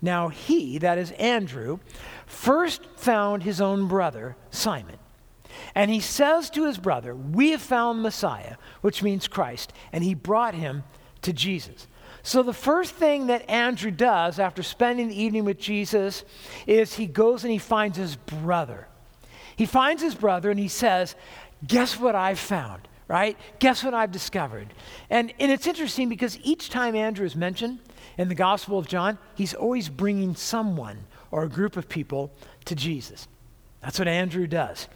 Now, 0.00 0.28
he, 0.28 0.78
that 0.78 0.98
is 0.98 1.12
Andrew, 1.12 1.78
first 2.26 2.84
found 2.96 3.42
his 3.42 3.60
own 3.60 3.88
brother, 3.88 4.36
Simon. 4.50 4.96
And 5.74 5.90
he 5.90 6.00
says 6.00 6.50
to 6.50 6.66
his 6.66 6.78
brother, 6.78 7.14
We 7.14 7.50
have 7.50 7.62
found 7.62 8.02
Messiah, 8.02 8.56
which 8.80 9.02
means 9.02 9.28
Christ, 9.28 9.72
and 9.92 10.02
he 10.02 10.14
brought 10.14 10.54
him 10.54 10.82
to 11.22 11.32
Jesus. 11.32 11.86
So, 12.24 12.42
the 12.42 12.52
first 12.52 12.94
thing 12.94 13.26
that 13.26 13.48
Andrew 13.50 13.90
does 13.90 14.38
after 14.38 14.62
spending 14.62 15.08
the 15.08 15.20
evening 15.20 15.44
with 15.44 15.58
Jesus 15.58 16.24
is 16.66 16.94
he 16.94 17.06
goes 17.06 17.42
and 17.42 17.52
he 17.52 17.58
finds 17.58 17.98
his 17.98 18.14
brother. 18.14 18.86
He 19.56 19.66
finds 19.66 20.02
his 20.02 20.14
brother 20.14 20.50
and 20.50 20.58
he 20.58 20.68
says, 20.68 21.16
Guess 21.66 21.98
what 21.98 22.14
I've 22.14 22.38
found, 22.38 22.86
right? 23.08 23.36
Guess 23.58 23.82
what 23.82 23.94
I've 23.94 24.12
discovered? 24.12 24.72
And, 25.10 25.32
and 25.38 25.50
it's 25.50 25.66
interesting 25.66 26.08
because 26.08 26.38
each 26.42 26.70
time 26.70 26.94
Andrew 26.94 27.26
is 27.26 27.36
mentioned 27.36 27.80
in 28.18 28.28
the 28.28 28.34
Gospel 28.34 28.78
of 28.78 28.86
John, 28.86 29.18
he's 29.34 29.54
always 29.54 29.88
bringing 29.88 30.34
someone 30.34 31.04
or 31.30 31.44
a 31.44 31.48
group 31.48 31.76
of 31.76 31.88
people 31.88 32.32
to 32.66 32.74
Jesus. 32.74 33.26
That's 33.80 33.98
what 33.98 34.06
Andrew 34.06 34.46
does. 34.46 34.88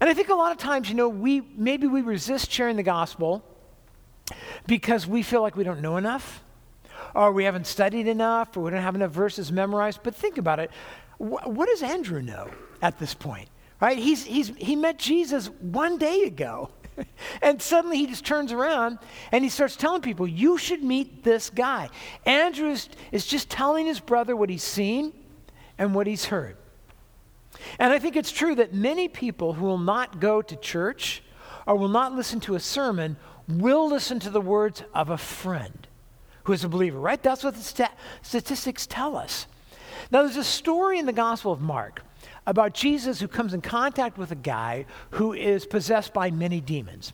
And 0.00 0.08
I 0.08 0.14
think 0.14 0.28
a 0.28 0.34
lot 0.34 0.52
of 0.52 0.58
times, 0.58 0.88
you 0.88 0.94
know, 0.94 1.08
we 1.08 1.40
maybe 1.56 1.88
we 1.88 2.02
resist 2.02 2.52
sharing 2.52 2.76
the 2.76 2.84
gospel 2.84 3.44
because 4.66 5.06
we 5.06 5.22
feel 5.22 5.42
like 5.42 5.56
we 5.56 5.64
don't 5.64 5.80
know 5.80 5.96
enough 5.96 6.42
or 7.14 7.32
we 7.32 7.44
haven't 7.44 7.66
studied 7.66 8.06
enough, 8.06 8.56
or 8.56 8.60
we 8.60 8.70
don't 8.70 8.82
have 8.82 8.94
enough 8.94 9.10
verses 9.10 9.50
memorized. 9.50 10.00
But 10.02 10.14
think 10.14 10.38
about 10.38 10.60
it. 10.60 10.70
Wh- 11.18 11.46
what 11.46 11.68
does 11.68 11.82
Andrew 11.82 12.22
know 12.22 12.50
at 12.82 12.98
this 12.98 13.14
point? 13.14 13.48
Right? 13.80 13.98
He's, 13.98 14.24
he's, 14.24 14.48
he 14.56 14.76
met 14.76 14.98
Jesus 14.98 15.48
one 15.60 15.98
day 15.98 16.22
ago. 16.22 16.70
and 17.42 17.62
suddenly 17.62 17.96
he 17.98 18.06
just 18.06 18.24
turns 18.24 18.50
around 18.50 18.98
and 19.30 19.44
he 19.44 19.50
starts 19.50 19.76
telling 19.76 20.02
people, 20.02 20.26
You 20.26 20.58
should 20.58 20.82
meet 20.82 21.22
this 21.22 21.50
guy. 21.50 21.88
Andrew 22.26 22.70
is, 22.70 22.88
is 23.12 23.26
just 23.26 23.48
telling 23.48 23.86
his 23.86 24.00
brother 24.00 24.34
what 24.34 24.50
he's 24.50 24.64
seen 24.64 25.12
and 25.78 25.94
what 25.94 26.06
he's 26.06 26.26
heard. 26.26 26.56
And 27.78 27.92
I 27.92 27.98
think 27.98 28.16
it's 28.16 28.32
true 28.32 28.56
that 28.56 28.74
many 28.74 29.08
people 29.08 29.54
who 29.54 29.64
will 29.64 29.78
not 29.78 30.20
go 30.20 30.42
to 30.42 30.56
church 30.56 31.22
or 31.66 31.76
will 31.76 31.88
not 31.88 32.14
listen 32.14 32.40
to 32.40 32.54
a 32.54 32.60
sermon 32.60 33.16
will 33.48 33.88
listen 33.88 34.20
to 34.20 34.30
the 34.30 34.40
words 34.40 34.82
of 34.94 35.10
a 35.10 35.18
friend 35.18 35.86
who 36.44 36.52
is 36.52 36.64
a 36.64 36.68
believer, 36.68 36.98
right? 36.98 37.22
That's 37.22 37.44
what 37.44 37.54
the 37.54 37.62
st- 37.62 37.90
statistics 38.22 38.86
tell 38.86 39.16
us. 39.16 39.46
Now, 40.10 40.22
there's 40.22 40.36
a 40.36 40.44
story 40.44 40.98
in 40.98 41.06
the 41.06 41.12
Gospel 41.12 41.52
of 41.52 41.60
Mark 41.60 42.02
about 42.46 42.72
Jesus 42.72 43.20
who 43.20 43.28
comes 43.28 43.52
in 43.52 43.60
contact 43.60 44.16
with 44.16 44.30
a 44.30 44.36
guy 44.36 44.86
who 45.10 45.32
is 45.32 45.66
possessed 45.66 46.14
by 46.14 46.30
many 46.30 46.60
demons. 46.60 47.12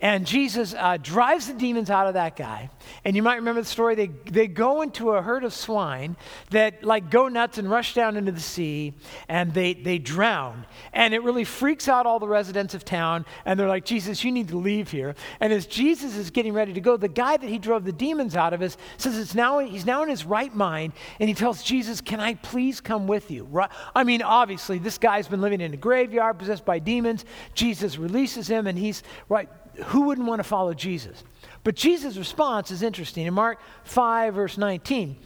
And 0.00 0.26
Jesus 0.26 0.74
uh, 0.76 0.96
drives 0.96 1.46
the 1.46 1.52
demons 1.52 1.90
out 1.90 2.06
of 2.06 2.14
that 2.14 2.34
guy. 2.34 2.70
And 3.04 3.14
you 3.14 3.22
might 3.22 3.36
remember 3.36 3.60
the 3.60 3.66
story. 3.66 3.94
They, 3.94 4.06
they 4.06 4.46
go 4.46 4.80
into 4.80 5.10
a 5.10 5.20
herd 5.20 5.44
of 5.44 5.52
swine 5.52 6.16
that 6.50 6.82
like 6.82 7.10
go 7.10 7.28
nuts 7.28 7.58
and 7.58 7.70
rush 7.70 7.92
down 7.92 8.16
into 8.16 8.32
the 8.32 8.40
sea 8.40 8.94
and 9.28 9.52
they, 9.52 9.74
they 9.74 9.98
drown. 9.98 10.64
And 10.94 11.12
it 11.12 11.22
really 11.22 11.44
freaks 11.44 11.86
out 11.86 12.06
all 12.06 12.18
the 12.18 12.26
residents 12.28 12.72
of 12.72 12.82
town. 12.82 13.26
And 13.44 13.60
they're 13.60 13.68
like, 13.68 13.84
Jesus, 13.84 14.24
you 14.24 14.32
need 14.32 14.48
to 14.48 14.56
leave 14.56 14.90
here. 14.90 15.14
And 15.38 15.52
as 15.52 15.66
Jesus 15.66 16.16
is 16.16 16.30
getting 16.30 16.54
ready 16.54 16.72
to 16.72 16.80
go, 16.80 16.96
the 16.96 17.08
guy 17.08 17.36
that 17.36 17.48
he 17.48 17.58
drove 17.58 17.84
the 17.84 17.92
demons 17.92 18.36
out 18.36 18.54
of 18.54 18.62
is, 18.62 18.78
says 18.96 19.18
it's 19.18 19.34
now, 19.34 19.58
he's 19.58 19.84
now 19.84 20.02
in 20.02 20.08
his 20.08 20.24
right 20.24 20.54
mind. 20.54 20.94
And 21.18 21.28
he 21.28 21.34
tells 21.34 21.62
Jesus, 21.62 22.00
Can 22.00 22.20
I 22.20 22.34
please 22.34 22.80
come 22.80 23.06
with 23.06 23.30
you? 23.30 23.44
Right? 23.44 23.70
I 23.94 24.04
mean, 24.04 24.22
obviously, 24.22 24.78
this 24.78 24.96
guy's 24.96 25.28
been 25.28 25.42
living 25.42 25.60
in 25.60 25.74
a 25.74 25.76
graveyard 25.76 26.38
possessed 26.38 26.64
by 26.64 26.78
demons. 26.78 27.26
Jesus 27.54 27.98
releases 27.98 28.48
him 28.48 28.66
and 28.66 28.78
he's 28.78 29.02
right 29.28 29.48
who 29.86 30.02
wouldn't 30.02 30.26
want 30.26 30.40
to 30.40 30.44
follow 30.44 30.74
Jesus? 30.74 31.22
But 31.62 31.74
Jesus' 31.74 32.16
response 32.16 32.70
is 32.70 32.82
interesting. 32.82 33.26
In 33.26 33.34
Mark 33.34 33.60
5, 33.84 34.34
verse 34.34 34.56
19, 34.56 35.16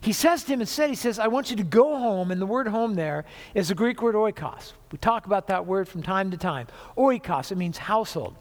he 0.00 0.12
says 0.12 0.44
to 0.44 0.52
him 0.52 0.60
instead, 0.60 0.90
he 0.90 0.96
says, 0.96 1.18
I 1.18 1.28
want 1.28 1.50
you 1.50 1.56
to 1.56 1.62
go 1.62 1.96
home, 1.96 2.30
and 2.30 2.40
the 2.40 2.46
word 2.46 2.68
home 2.68 2.94
there 2.94 3.24
is 3.54 3.68
the 3.68 3.74
Greek 3.74 4.02
word 4.02 4.14
oikos. 4.14 4.72
We 4.92 4.98
talk 4.98 5.26
about 5.26 5.46
that 5.46 5.66
word 5.66 5.88
from 5.88 6.02
time 6.02 6.30
to 6.32 6.36
time. 6.36 6.66
Oikos, 6.96 7.52
it 7.52 7.56
means 7.56 7.78
household. 7.78 8.36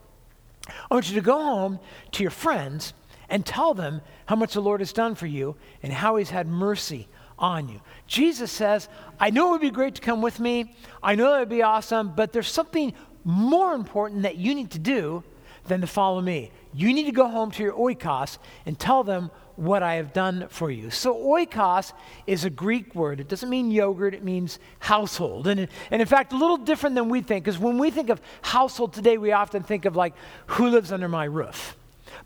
I 0.67 0.93
want 0.93 1.09
you 1.09 1.15
to 1.15 1.21
go 1.21 1.41
home 1.41 1.79
to 2.11 2.23
your 2.23 2.31
friends 2.31 2.93
and 3.29 3.45
tell 3.45 3.73
them 3.73 4.01
how 4.25 4.35
much 4.35 4.53
the 4.53 4.61
Lord 4.61 4.81
has 4.81 4.93
done 4.93 5.15
for 5.15 5.27
you 5.27 5.55
and 5.81 5.93
how 5.93 6.15
he's 6.15 6.29
had 6.29 6.47
mercy 6.47 7.07
on 7.39 7.67
you. 7.69 7.81
Jesus 8.07 8.51
says, 8.51 8.89
I 9.19 9.29
know 9.29 9.49
it 9.49 9.51
would 9.51 9.61
be 9.61 9.71
great 9.71 9.95
to 9.95 10.01
come 10.01 10.21
with 10.21 10.39
me. 10.39 10.75
I 11.01 11.15
know 11.15 11.31
that 11.31 11.39
would 11.39 11.49
be 11.49 11.63
awesome, 11.63 12.13
but 12.15 12.31
there's 12.31 12.47
something 12.47 12.93
more 13.23 13.73
important 13.73 14.23
that 14.23 14.37
you 14.37 14.53
need 14.53 14.71
to 14.71 14.79
do 14.79 15.23
than 15.65 15.81
to 15.81 15.87
follow 15.87 16.21
me. 16.21 16.51
You 16.73 16.93
need 16.93 17.05
to 17.05 17.11
go 17.11 17.27
home 17.27 17.51
to 17.51 17.63
your 17.63 17.73
oikos 17.73 18.37
and 18.65 18.77
tell 18.77 19.03
them 19.03 19.31
what 19.55 19.83
I 19.83 19.95
have 19.95 20.13
done 20.13 20.47
for 20.49 20.71
you. 20.71 20.89
So, 20.89 21.15
oikos 21.15 21.93
is 22.25 22.43
a 22.43 22.49
Greek 22.49 22.95
word. 22.95 23.19
It 23.19 23.27
doesn't 23.27 23.49
mean 23.49 23.69
yogurt, 23.69 24.13
it 24.15 24.23
means 24.23 24.59
household. 24.79 25.47
And, 25.47 25.67
and 25.91 26.01
in 26.01 26.07
fact, 26.07 26.33
a 26.33 26.37
little 26.37 26.57
different 26.57 26.95
than 26.95 27.09
we 27.09 27.21
think, 27.21 27.45
because 27.45 27.59
when 27.59 27.77
we 27.77 27.91
think 27.91 28.09
of 28.09 28.19
household 28.41 28.93
today, 28.93 29.17
we 29.17 29.31
often 29.31 29.61
think 29.61 29.85
of 29.85 29.95
like, 29.95 30.15
who 30.47 30.69
lives 30.69 30.91
under 30.91 31.07
my 31.07 31.25
roof? 31.25 31.75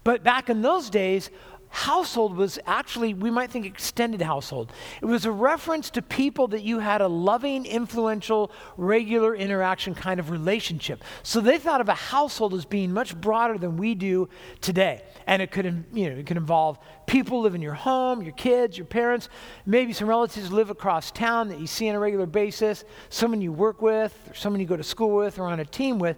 But 0.04 0.24
back 0.24 0.50
in 0.50 0.62
those 0.62 0.90
days, 0.90 1.30
household 1.70 2.36
was 2.36 2.60
actually, 2.66 3.14
we 3.14 3.30
might 3.30 3.52
think 3.52 3.66
extended 3.66 4.22
household. 4.22 4.72
It 5.02 5.06
was 5.06 5.26
a 5.26 5.32
reference 5.32 5.90
to 5.92 6.02
people 6.02 6.48
that 6.50 6.64
you 6.64 6.80
had 6.80 7.02
a 7.02 7.08
loving, 7.08 7.66
influential, 7.66 8.52
regular 8.78 9.36
interaction 9.36 9.94
kind 9.94 10.20
of 10.20 10.30
relationship. 10.30 11.04
So 11.24 11.42
they 11.42 11.58
thought 11.58 11.82
of 11.82 11.90
a 11.90 11.94
household 11.94 12.54
as 12.54 12.66
being 12.66 12.92
much 12.92 13.20
broader 13.20 13.58
than 13.58 13.78
we 13.78 13.96
do 13.96 14.30
today. 14.62 15.04
And 15.26 15.42
it 15.42 15.52
could, 15.52 15.66
you 15.94 16.10
know, 16.10 16.18
it 16.18 16.26
could 16.26 16.38
involve 16.38 16.80
people 17.06 17.42
live 17.42 17.56
in 17.56 17.62
your 17.62 17.74
home, 17.74 18.22
your 18.22 18.34
kids, 18.34 18.78
your 18.78 18.86
parents, 18.86 19.30
maybe 19.66 19.94
some 19.94 20.08
relatives 20.10 20.52
live 20.52 20.70
across 20.70 21.10
town 21.12 21.48
that 21.48 21.60
you 21.60 21.68
see 21.68 21.90
on 21.90 21.96
a 21.96 22.00
regular 22.00 22.26
basis, 22.26 22.84
someone 23.10 23.42
you 23.42 23.52
work 23.52 23.82
with, 23.82 24.14
or 24.30 24.34
someone 24.34 24.60
you 24.60 24.68
go 24.68 24.78
to 24.78 24.84
school 24.84 25.16
with, 25.16 25.40
or 25.40 25.44
on 25.44 25.60
a 25.60 25.66
team 25.66 26.00
with. 26.00 26.18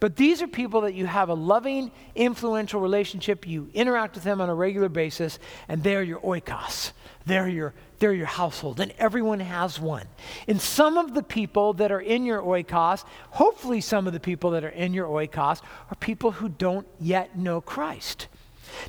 But 0.00 0.16
these 0.16 0.40
are 0.40 0.48
people 0.48 0.80
that 0.82 0.94
you 0.94 1.04
have 1.04 1.28
a 1.28 1.34
loving, 1.34 1.92
influential 2.14 2.80
relationship. 2.80 3.46
You 3.46 3.70
interact 3.74 4.14
with 4.14 4.24
them 4.24 4.40
on 4.40 4.48
a 4.48 4.54
regular 4.54 4.88
basis, 4.88 5.38
and 5.68 5.82
they're 5.82 6.02
your 6.02 6.20
oikos. 6.20 6.92
They're 7.26 7.48
your, 7.48 7.74
they're 7.98 8.14
your 8.14 8.26
household, 8.26 8.80
and 8.80 8.92
everyone 8.98 9.40
has 9.40 9.78
one. 9.78 10.06
And 10.48 10.58
some 10.58 10.96
of 10.96 11.12
the 11.12 11.22
people 11.22 11.74
that 11.74 11.92
are 11.92 12.00
in 12.00 12.24
your 12.24 12.40
oikos, 12.40 13.04
hopefully, 13.28 13.82
some 13.82 14.06
of 14.06 14.14
the 14.14 14.20
people 14.20 14.52
that 14.52 14.64
are 14.64 14.70
in 14.70 14.94
your 14.94 15.06
oikos, 15.06 15.60
are 15.90 15.96
people 15.96 16.32
who 16.32 16.48
don't 16.48 16.86
yet 16.98 17.36
know 17.36 17.60
Christ. 17.60 18.28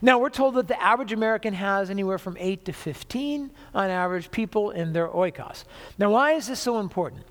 Now, 0.02 0.19
we're 0.19 0.30
told 0.30 0.56
that 0.56 0.69
the 0.69 0.82
average 0.82 1.12
American 1.12 1.54
has 1.54 1.89
anywhere 1.89 2.19
from 2.19 2.38
8 2.39 2.65
to 2.65 2.71
15, 2.71 3.52
on 3.74 3.89
average, 3.89 4.32
people 4.32 4.71
in 4.71 4.93
their 4.93 5.10
oikos. 5.10 5.65
Now, 5.97 6.12
why 6.12 6.34
is 6.34 6.47
this 6.47 6.60
so 6.60 6.80
important? 6.80 7.26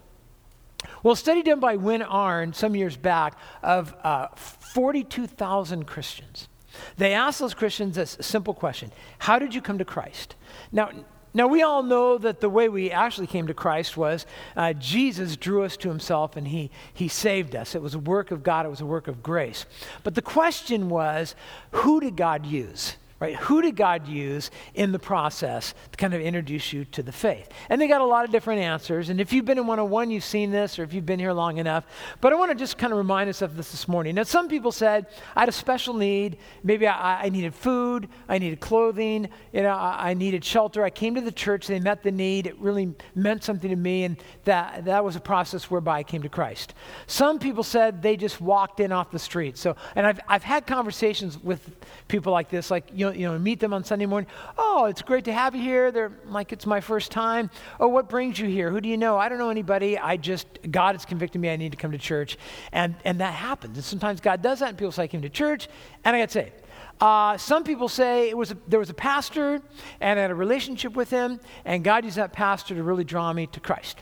Well, 1.02 1.14
a 1.14 1.16
study 1.16 1.42
done 1.42 1.60
by 1.60 1.76
Win 1.76 2.02
Arn 2.02 2.52
some 2.52 2.76
years 2.76 2.96
back 2.96 3.36
of 3.62 3.94
uh, 4.02 4.28
42,000 4.36 5.86
Christians. 5.86 6.48
They 6.96 7.14
asked 7.14 7.40
those 7.40 7.54
Christians 7.54 7.98
a 7.98 8.06
simple 8.06 8.54
question 8.54 8.92
How 9.18 9.38
did 9.38 9.54
you 9.54 9.60
come 9.60 9.78
to 9.78 9.84
Christ? 9.84 10.36
Now, 10.72 10.90
Now, 11.32 11.46
we 11.46 11.62
all 11.62 11.82
know 11.82 12.18
that 12.18 12.40
the 12.40 12.48
way 12.48 12.68
we 12.68 12.90
actually 12.90 13.28
came 13.28 13.46
to 13.46 13.54
Christ 13.54 13.96
was 13.96 14.26
uh, 14.56 14.72
Jesus 14.74 15.36
drew 15.36 15.62
us 15.62 15.76
to 15.78 15.88
himself 15.88 16.36
and 16.36 16.48
he, 16.48 16.70
he 16.92 17.08
saved 17.08 17.54
us. 17.54 17.74
It 17.74 17.82
was 17.82 17.94
a 17.94 17.98
work 18.00 18.30
of 18.30 18.42
God, 18.42 18.66
it 18.66 18.68
was 18.68 18.80
a 18.80 18.86
work 18.86 19.08
of 19.08 19.22
grace. 19.22 19.66
But 20.02 20.14
the 20.14 20.22
question 20.22 20.88
was 20.88 21.34
who 21.70 22.00
did 22.00 22.16
God 22.16 22.46
use? 22.46 22.96
Right? 23.20 23.36
Who 23.36 23.60
did 23.60 23.76
God 23.76 24.08
use 24.08 24.50
in 24.74 24.92
the 24.92 24.98
process 24.98 25.74
to 25.92 25.96
kind 25.98 26.14
of 26.14 26.22
introduce 26.22 26.72
you 26.72 26.86
to 26.86 27.02
the 27.02 27.12
faith? 27.12 27.48
And 27.68 27.80
they 27.80 27.86
got 27.86 28.00
a 28.00 28.06
lot 28.06 28.24
of 28.24 28.32
different 28.32 28.62
answers. 28.62 29.10
And 29.10 29.20
if 29.20 29.32
you've 29.32 29.44
been 29.44 29.58
in 29.58 29.66
101, 29.66 30.10
you've 30.10 30.24
seen 30.24 30.50
this, 30.50 30.78
or 30.78 30.84
if 30.84 30.94
you've 30.94 31.04
been 31.04 31.18
here 31.18 31.34
long 31.34 31.58
enough. 31.58 31.86
But 32.22 32.32
I 32.32 32.36
want 32.36 32.50
to 32.50 32.56
just 32.56 32.78
kind 32.78 32.92
of 32.92 32.98
remind 32.98 33.28
us 33.28 33.42
of 33.42 33.56
this 33.56 33.70
this 33.70 33.86
morning. 33.86 34.14
Now, 34.14 34.22
some 34.22 34.48
people 34.48 34.72
said, 34.72 35.06
I 35.36 35.40
had 35.40 35.50
a 35.50 35.52
special 35.52 35.92
need. 35.92 36.38
Maybe 36.62 36.86
I, 36.86 37.24
I 37.24 37.28
needed 37.28 37.54
food, 37.54 38.08
I 38.28 38.38
needed 38.38 38.60
clothing, 38.60 39.28
you 39.52 39.62
know, 39.62 39.68
I, 39.68 40.10
I, 40.10 40.14
needed 40.14 40.42
shelter. 40.42 40.82
I 40.82 40.90
came 40.90 41.14
to 41.14 41.20
the 41.20 41.30
church, 41.30 41.66
they 41.66 41.78
met 41.78 42.02
the 42.02 42.10
need. 42.10 42.46
It 42.46 42.58
really 42.58 42.94
meant 43.14 43.44
something 43.44 43.68
to 43.68 43.76
me, 43.76 44.04
and 44.04 44.16
that, 44.44 44.86
that 44.86 45.04
was 45.04 45.16
a 45.16 45.20
process 45.20 45.70
whereby 45.70 45.98
I 45.98 46.02
came 46.02 46.22
to 46.22 46.28
Christ. 46.28 46.74
Some 47.06 47.38
people 47.38 47.62
said 47.62 48.00
they 48.00 48.16
just 48.16 48.40
walked 48.40 48.80
in 48.80 48.92
off 48.92 49.10
the 49.10 49.18
street. 49.18 49.58
So, 49.58 49.76
and 49.94 50.06
I've, 50.06 50.20
I've 50.26 50.42
had 50.42 50.66
conversations 50.66 51.38
with 51.42 51.68
people 52.08 52.32
like 52.32 52.48
this, 52.48 52.70
like, 52.70 52.86
you 52.94 53.06
know, 53.06 53.09
you 53.12 53.26
know, 53.26 53.38
meet 53.38 53.60
them 53.60 53.72
on 53.72 53.84
Sunday 53.84 54.06
morning. 54.06 54.28
Oh, 54.58 54.86
it's 54.86 55.02
great 55.02 55.24
to 55.24 55.32
have 55.32 55.54
you 55.54 55.62
here. 55.62 55.90
They're 55.90 56.12
like, 56.26 56.52
it's 56.52 56.66
my 56.66 56.80
first 56.80 57.10
time. 57.10 57.50
Oh, 57.78 57.88
what 57.88 58.08
brings 58.08 58.38
you 58.38 58.48
here? 58.48 58.70
Who 58.70 58.80
do 58.80 58.88
you 58.88 58.96
know? 58.96 59.18
I 59.18 59.28
don't 59.28 59.38
know 59.38 59.50
anybody. 59.50 59.98
I 59.98 60.16
just, 60.16 60.46
God 60.70 60.94
has 60.94 61.04
convicted 61.04 61.40
me. 61.40 61.50
I 61.50 61.56
need 61.56 61.72
to 61.72 61.78
come 61.78 61.92
to 61.92 61.98
church. 61.98 62.38
And, 62.72 62.94
and 63.04 63.20
that 63.20 63.34
happens. 63.34 63.76
And 63.76 63.84
sometimes 63.84 64.20
God 64.20 64.42
does 64.42 64.60
that, 64.60 64.70
and 64.70 64.78
people 64.78 64.92
say, 64.92 65.04
I 65.04 65.06
came 65.06 65.22
to 65.22 65.28
church, 65.28 65.68
and 66.04 66.14
I 66.14 66.20
got 66.20 66.30
saved. 66.30 66.52
Uh, 67.00 67.38
some 67.38 67.64
people 67.64 67.88
say 67.88 68.28
it 68.28 68.36
was 68.36 68.50
a, 68.50 68.56
there 68.68 68.78
was 68.78 68.90
a 68.90 68.94
pastor, 68.94 69.60
and 70.00 70.18
I 70.18 70.22
had 70.22 70.30
a 70.30 70.34
relationship 70.34 70.94
with 70.94 71.10
him, 71.10 71.40
and 71.64 71.82
God 71.82 72.04
used 72.04 72.16
that 72.16 72.32
pastor 72.32 72.74
to 72.74 72.82
really 72.82 73.04
draw 73.04 73.32
me 73.32 73.46
to 73.48 73.60
Christ. 73.60 74.00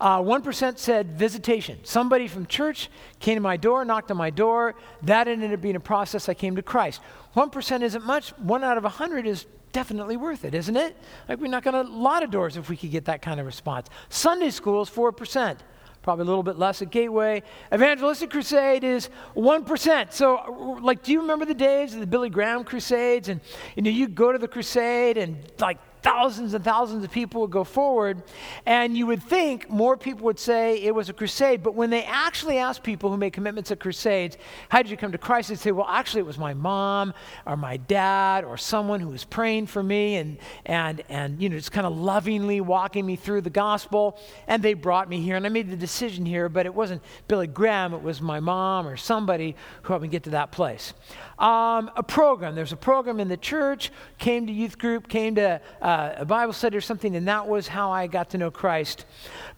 Uh, 0.00 0.20
1% 0.20 0.78
said 0.78 1.18
visitation. 1.18 1.78
Somebody 1.82 2.28
from 2.28 2.46
church 2.46 2.90
came 3.18 3.36
to 3.36 3.40
my 3.40 3.56
door, 3.56 3.84
knocked 3.84 4.10
on 4.10 4.16
my 4.16 4.30
door. 4.30 4.74
That 5.02 5.28
ended 5.28 5.52
up 5.52 5.60
being 5.60 5.76
a 5.76 5.80
process. 5.80 6.28
I 6.28 6.34
came 6.34 6.56
to 6.56 6.62
Christ. 6.62 7.00
1% 7.36 7.82
isn't 7.82 8.04
much. 8.04 8.30
One 8.38 8.64
out 8.64 8.76
of 8.76 8.84
100 8.84 9.26
is 9.26 9.46
definitely 9.72 10.16
worth 10.16 10.44
it, 10.44 10.54
isn't 10.54 10.76
it? 10.76 10.96
Like 11.28 11.40
we 11.40 11.48
knock 11.48 11.66
on 11.66 11.74
a 11.74 11.82
lot 11.82 12.22
of 12.22 12.30
doors 12.30 12.56
if 12.56 12.68
we 12.68 12.76
could 12.76 12.90
get 12.90 13.04
that 13.04 13.22
kind 13.22 13.38
of 13.38 13.46
response. 13.46 13.88
Sunday 14.08 14.50
school 14.50 14.82
is 14.82 14.90
4%. 14.90 15.58
Probably 16.02 16.22
a 16.22 16.26
little 16.26 16.42
bit 16.42 16.58
less 16.58 16.80
at 16.80 16.90
Gateway. 16.90 17.42
Evangelistic 17.72 18.30
Crusade 18.30 18.84
is 18.84 19.10
1%. 19.36 20.12
So, 20.12 20.78
like, 20.80 21.02
do 21.02 21.12
you 21.12 21.20
remember 21.20 21.44
the 21.44 21.54
days 21.54 21.92
of 21.92 22.00
the 22.00 22.06
Billy 22.06 22.30
Graham 22.30 22.64
Crusades? 22.64 23.28
And, 23.28 23.40
you 23.76 23.82
know, 23.82 23.90
you 23.90 24.08
go 24.08 24.32
to 24.32 24.38
the 24.38 24.48
crusade 24.48 25.18
and, 25.18 25.36
like, 25.58 25.76
thousands 26.02 26.54
and 26.54 26.64
thousands 26.64 27.04
of 27.04 27.10
people 27.10 27.40
would 27.42 27.50
go 27.50 27.64
forward, 27.64 28.22
and 28.66 28.96
you 28.96 29.06
would 29.06 29.22
think 29.22 29.68
more 29.68 29.96
people 29.96 30.24
would 30.26 30.38
say 30.38 30.82
it 30.82 30.94
was 30.94 31.08
a 31.08 31.12
crusade. 31.12 31.62
But 31.62 31.74
when 31.74 31.90
they 31.90 32.04
actually 32.04 32.58
asked 32.58 32.82
people 32.82 33.10
who 33.10 33.16
made 33.16 33.32
commitments 33.32 33.70
at 33.70 33.80
crusades, 33.80 34.36
how 34.68 34.82
did 34.82 34.90
you 34.90 34.96
come 34.96 35.12
to 35.12 35.18
Christ? 35.18 35.48
They'd 35.48 35.58
say, 35.58 35.72
well, 35.72 35.86
actually, 35.88 36.20
it 36.20 36.26
was 36.26 36.38
my 36.38 36.54
mom 36.54 37.14
or 37.46 37.56
my 37.56 37.76
dad 37.76 38.44
or 38.44 38.56
someone 38.56 39.00
who 39.00 39.08
was 39.08 39.24
praying 39.24 39.66
for 39.66 39.82
me 39.82 40.16
and, 40.16 40.38
and, 40.66 41.02
and 41.08 41.42
you 41.42 41.48
know, 41.48 41.56
just 41.56 41.72
kind 41.72 41.86
of 41.86 41.96
lovingly 41.96 42.60
walking 42.60 43.04
me 43.06 43.16
through 43.16 43.42
the 43.42 43.50
gospel. 43.50 44.18
And 44.46 44.62
they 44.62 44.74
brought 44.74 45.08
me 45.08 45.20
here, 45.20 45.36
and 45.36 45.46
I 45.46 45.48
made 45.48 45.70
the 45.70 45.76
decision 45.76 46.26
here, 46.26 46.48
but 46.48 46.66
it 46.66 46.74
wasn't 46.74 47.02
Billy 47.28 47.46
Graham, 47.46 47.94
it 47.94 48.02
was 48.02 48.20
my 48.20 48.40
mom 48.40 48.86
or 48.86 48.96
somebody 48.96 49.56
who 49.82 49.92
helped 49.92 50.02
me 50.02 50.08
get 50.08 50.24
to 50.24 50.30
that 50.30 50.52
place. 50.52 50.92
Um, 51.38 51.90
a 51.96 52.02
program. 52.02 52.54
There's 52.54 52.72
a 52.72 52.76
program 52.76 53.18
in 53.18 53.28
the 53.28 53.36
church, 53.36 53.90
came 54.18 54.46
to 54.46 54.52
youth 54.52 54.78
group, 54.78 55.08
came 55.08 55.36
to 55.36 55.60
uh, 55.80 55.86
Uh, 55.90 56.14
a 56.18 56.24
Bible 56.24 56.52
study 56.52 56.76
or 56.76 56.80
something, 56.80 57.16
and 57.16 57.26
that 57.26 57.48
was 57.48 57.66
how 57.66 57.90
I 57.90 58.06
got 58.06 58.30
to 58.30 58.38
know 58.38 58.48
Christ. 58.48 59.06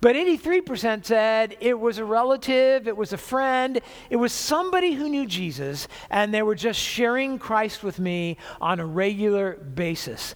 But 0.00 0.16
83% 0.16 1.04
said 1.04 1.58
it 1.60 1.78
was 1.78 1.98
a 1.98 2.06
relative, 2.06 2.88
it 2.88 2.96
was 2.96 3.12
a 3.12 3.18
friend, 3.18 3.78
it 4.08 4.16
was 4.16 4.32
somebody 4.32 4.94
who 4.94 5.10
knew 5.10 5.26
Jesus, 5.26 5.88
and 6.08 6.32
they 6.32 6.40
were 6.40 6.54
just 6.54 6.80
sharing 6.80 7.38
Christ 7.38 7.82
with 7.82 7.98
me 7.98 8.38
on 8.62 8.80
a 8.80 8.86
regular 8.86 9.56
basis. 9.56 10.34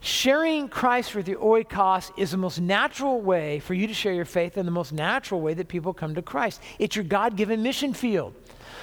Sharing 0.00 0.68
Christ 0.68 1.14
with 1.14 1.26
your 1.26 1.40
oikos 1.40 2.12
is 2.18 2.32
the 2.32 2.36
most 2.36 2.60
natural 2.60 3.22
way 3.22 3.58
for 3.58 3.72
you 3.72 3.86
to 3.86 3.94
share 3.94 4.12
your 4.12 4.26
faith 4.26 4.58
and 4.58 4.68
the 4.68 4.72
most 4.72 4.92
natural 4.92 5.40
way 5.40 5.54
that 5.54 5.68
people 5.68 5.94
come 5.94 6.14
to 6.14 6.20
Christ. 6.20 6.60
It's 6.78 6.94
your 6.94 7.06
God 7.06 7.36
given 7.36 7.62
mission 7.62 7.94
field. 7.94 8.34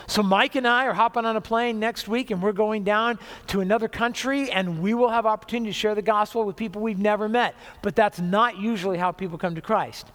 So, 0.08 0.22
Mike 0.22 0.56
and 0.56 0.68
I 0.68 0.86
are 0.86 0.94
hopping 0.94 1.26
on 1.26 1.36
a 1.36 1.42
plane 1.42 1.80
next 1.80 2.08
week, 2.08 2.32
and 2.32 2.42
we're 2.42 2.52
going 2.52 2.84
down 2.84 3.18
to 3.48 3.62
another 3.62 3.88
country, 3.88 4.52
and 4.52 4.82
we 4.82 4.94
will 4.94 5.10
have 5.10 5.26
opportunity 5.26 5.72
to 5.72 5.74
share 5.74 5.96
the 5.96 6.02
gospel 6.02 6.44
with 6.44 6.56
people 6.56 6.82
we've 6.82 7.00
never 7.00 7.28
met. 7.28 7.56
But 7.82 7.96
that's 7.96 8.20
not 8.20 8.58
usually 8.58 8.98
how 8.98 9.12
people 9.12 9.38
come 9.38 9.56
to 9.56 9.62
Christ. 9.62 10.08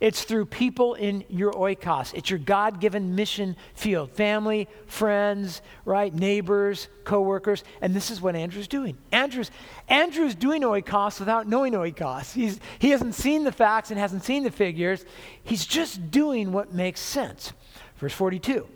It's 0.00 0.24
through 0.24 0.46
people 0.46 0.94
in 0.94 1.24
your 1.28 1.52
oikos. 1.52 2.12
It's 2.14 2.30
your 2.30 2.38
God 2.38 2.80
given 2.80 3.14
mission 3.14 3.56
field 3.74 4.10
family, 4.12 4.68
friends, 4.86 5.62
right? 5.84 6.12
Neighbors, 6.12 6.88
coworkers. 7.04 7.64
And 7.80 7.94
this 7.94 8.10
is 8.10 8.20
what 8.20 8.36
Andrew's 8.36 8.68
doing. 8.68 8.98
Andrew's, 9.12 9.50
Andrew's 9.88 10.34
doing 10.34 10.62
oikos 10.62 11.20
without 11.20 11.46
knowing 11.46 11.72
oikos. 11.74 12.32
He's, 12.32 12.58
he 12.78 12.90
hasn't 12.90 13.14
seen 13.14 13.44
the 13.44 13.52
facts 13.52 13.90
and 13.90 13.98
hasn't 13.98 14.24
seen 14.24 14.42
the 14.42 14.50
figures. 14.50 15.04
He's 15.42 15.64
just 15.64 16.10
doing 16.10 16.52
what 16.52 16.74
makes 16.74 17.00
sense. 17.00 17.52
Verse 17.98 18.12
42. 18.12 18.66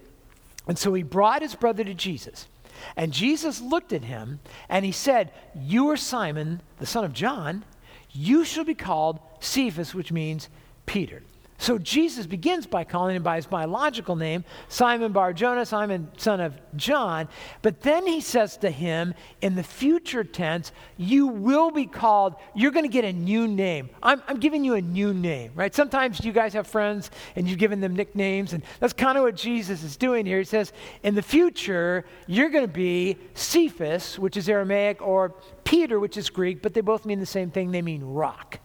And 0.66 0.78
so 0.78 0.94
he 0.94 1.02
brought 1.02 1.42
his 1.42 1.54
brother 1.54 1.84
to 1.84 1.94
Jesus. 1.94 2.48
And 2.96 3.12
Jesus 3.12 3.60
looked 3.60 3.92
at 3.92 4.04
him 4.04 4.40
and 4.68 4.84
he 4.84 4.92
said, 4.92 5.32
You 5.54 5.88
are 5.90 5.96
Simon, 5.96 6.60
the 6.78 6.86
son 6.86 7.04
of 7.04 7.12
John. 7.12 7.64
You 8.10 8.44
shall 8.44 8.64
be 8.64 8.74
called 8.74 9.20
Cephas, 9.40 9.94
which 9.94 10.12
means 10.12 10.48
Peter. 10.86 11.22
So 11.58 11.78
Jesus 11.78 12.26
begins 12.26 12.66
by 12.66 12.84
calling 12.84 13.16
him 13.16 13.22
by 13.22 13.36
his 13.36 13.46
biological 13.46 14.16
name, 14.16 14.44
Simon 14.68 15.12
Bar 15.12 15.32
Jonah, 15.32 15.64
Simon 15.64 16.10
son 16.16 16.40
of 16.40 16.58
John. 16.76 17.28
But 17.62 17.80
then 17.80 18.06
he 18.06 18.20
says 18.20 18.56
to 18.58 18.70
him 18.70 19.14
in 19.40 19.54
the 19.54 19.62
future 19.62 20.24
tense, 20.24 20.72
You 20.96 21.28
will 21.28 21.70
be 21.70 21.86
called, 21.86 22.34
you're 22.54 22.72
going 22.72 22.84
to 22.84 22.92
get 22.92 23.04
a 23.04 23.12
new 23.12 23.46
name. 23.46 23.88
I'm, 24.02 24.20
I'm 24.26 24.40
giving 24.40 24.64
you 24.64 24.74
a 24.74 24.82
new 24.82 25.14
name, 25.14 25.52
right? 25.54 25.74
Sometimes 25.74 26.24
you 26.24 26.32
guys 26.32 26.52
have 26.54 26.66
friends 26.66 27.10
and 27.36 27.48
you've 27.48 27.58
given 27.58 27.80
them 27.80 27.94
nicknames, 27.94 28.52
and 28.52 28.62
that's 28.80 28.92
kind 28.92 29.16
of 29.16 29.24
what 29.24 29.36
Jesus 29.36 29.82
is 29.84 29.96
doing 29.96 30.26
here. 30.26 30.38
He 30.38 30.44
says, 30.44 30.72
In 31.02 31.14
the 31.14 31.22
future, 31.22 32.04
you're 32.26 32.50
going 32.50 32.66
to 32.66 32.72
be 32.72 33.16
Cephas, 33.34 34.18
which 34.18 34.36
is 34.36 34.48
Aramaic, 34.48 35.00
or 35.00 35.34
Peter, 35.62 36.00
which 36.00 36.16
is 36.16 36.30
Greek, 36.30 36.62
but 36.62 36.74
they 36.74 36.80
both 36.80 37.06
mean 37.06 37.20
the 37.20 37.26
same 37.26 37.50
thing. 37.50 37.70
They 37.70 37.82
mean 37.82 38.02
rock. 38.02 38.58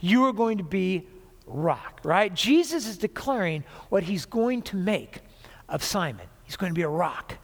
You 0.00 0.24
are 0.24 0.32
going 0.32 0.58
to 0.58 0.64
be 0.64 1.06
rock, 1.50 2.00
right? 2.04 2.32
Jesus 2.32 2.86
is 2.86 2.98
declaring 2.98 3.64
what 3.88 4.04
he's 4.04 4.24
going 4.24 4.62
to 4.62 4.76
make 4.76 5.20
of 5.68 5.82
Simon. 5.82 6.26
He's 6.44 6.56
going 6.56 6.72
to 6.72 6.76
be 6.76 6.82
a 6.82 6.88
rock. 6.88 7.36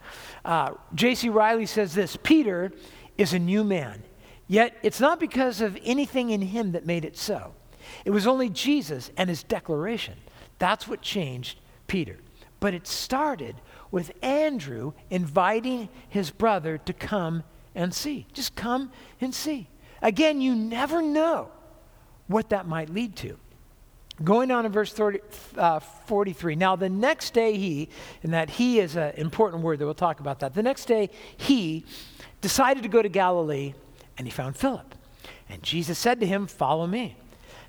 Uh, 0.43 0.71
J.C. 0.93 1.29
Riley 1.29 1.65
says 1.65 1.93
this 1.93 2.17
Peter 2.17 2.71
is 3.17 3.33
a 3.33 3.39
new 3.39 3.63
man, 3.63 4.03
yet 4.47 4.75
it's 4.83 4.99
not 4.99 5.19
because 5.19 5.61
of 5.61 5.77
anything 5.83 6.29
in 6.29 6.41
him 6.41 6.73
that 6.73 6.85
made 6.85 7.05
it 7.05 7.17
so. 7.17 7.53
It 8.05 8.11
was 8.11 8.27
only 8.27 8.49
Jesus 8.49 9.11
and 9.17 9.29
his 9.29 9.43
declaration. 9.43 10.15
That's 10.59 10.87
what 10.87 11.01
changed 11.01 11.59
Peter. 11.87 12.17
But 12.59 12.73
it 12.73 12.87
started 12.87 13.55
with 13.91 14.11
Andrew 14.21 14.93
inviting 15.09 15.89
his 16.09 16.31
brother 16.31 16.77
to 16.79 16.93
come 16.93 17.43
and 17.75 17.93
see. 17.93 18.25
Just 18.33 18.55
come 18.55 18.91
and 19.21 19.33
see. 19.33 19.69
Again, 20.01 20.41
you 20.41 20.55
never 20.55 21.01
know 21.01 21.51
what 22.27 22.49
that 22.49 22.67
might 22.67 22.89
lead 22.89 23.15
to. 23.17 23.37
Going 24.23 24.49
on 24.49 24.65
in 24.65 24.71
verse 24.71 24.91
30, 24.93 25.19
uh, 25.57 25.79
43. 25.79 26.55
Now, 26.55 26.75
the 26.75 26.89
next 26.89 27.33
day, 27.33 27.57
he, 27.57 27.89
and 28.23 28.33
that 28.33 28.49
he 28.49 28.79
is 28.79 28.95
an 28.95 29.13
important 29.15 29.61
word 29.61 29.79
that 29.79 29.85
we'll 29.85 29.93
talk 29.93 30.19
about 30.19 30.39
that. 30.39 30.55
The 30.55 30.63
next 30.63 30.85
day, 30.85 31.11
he 31.37 31.85
decided 32.41 32.83
to 32.83 32.89
go 32.89 33.01
to 33.01 33.09
Galilee, 33.09 33.73
and 34.17 34.25
he 34.25 34.31
found 34.31 34.55
Philip. 34.55 34.95
And 35.49 35.61
Jesus 35.61 35.99
said 35.99 36.19
to 36.21 36.25
him, 36.25 36.47
Follow 36.47 36.87
me. 36.87 37.15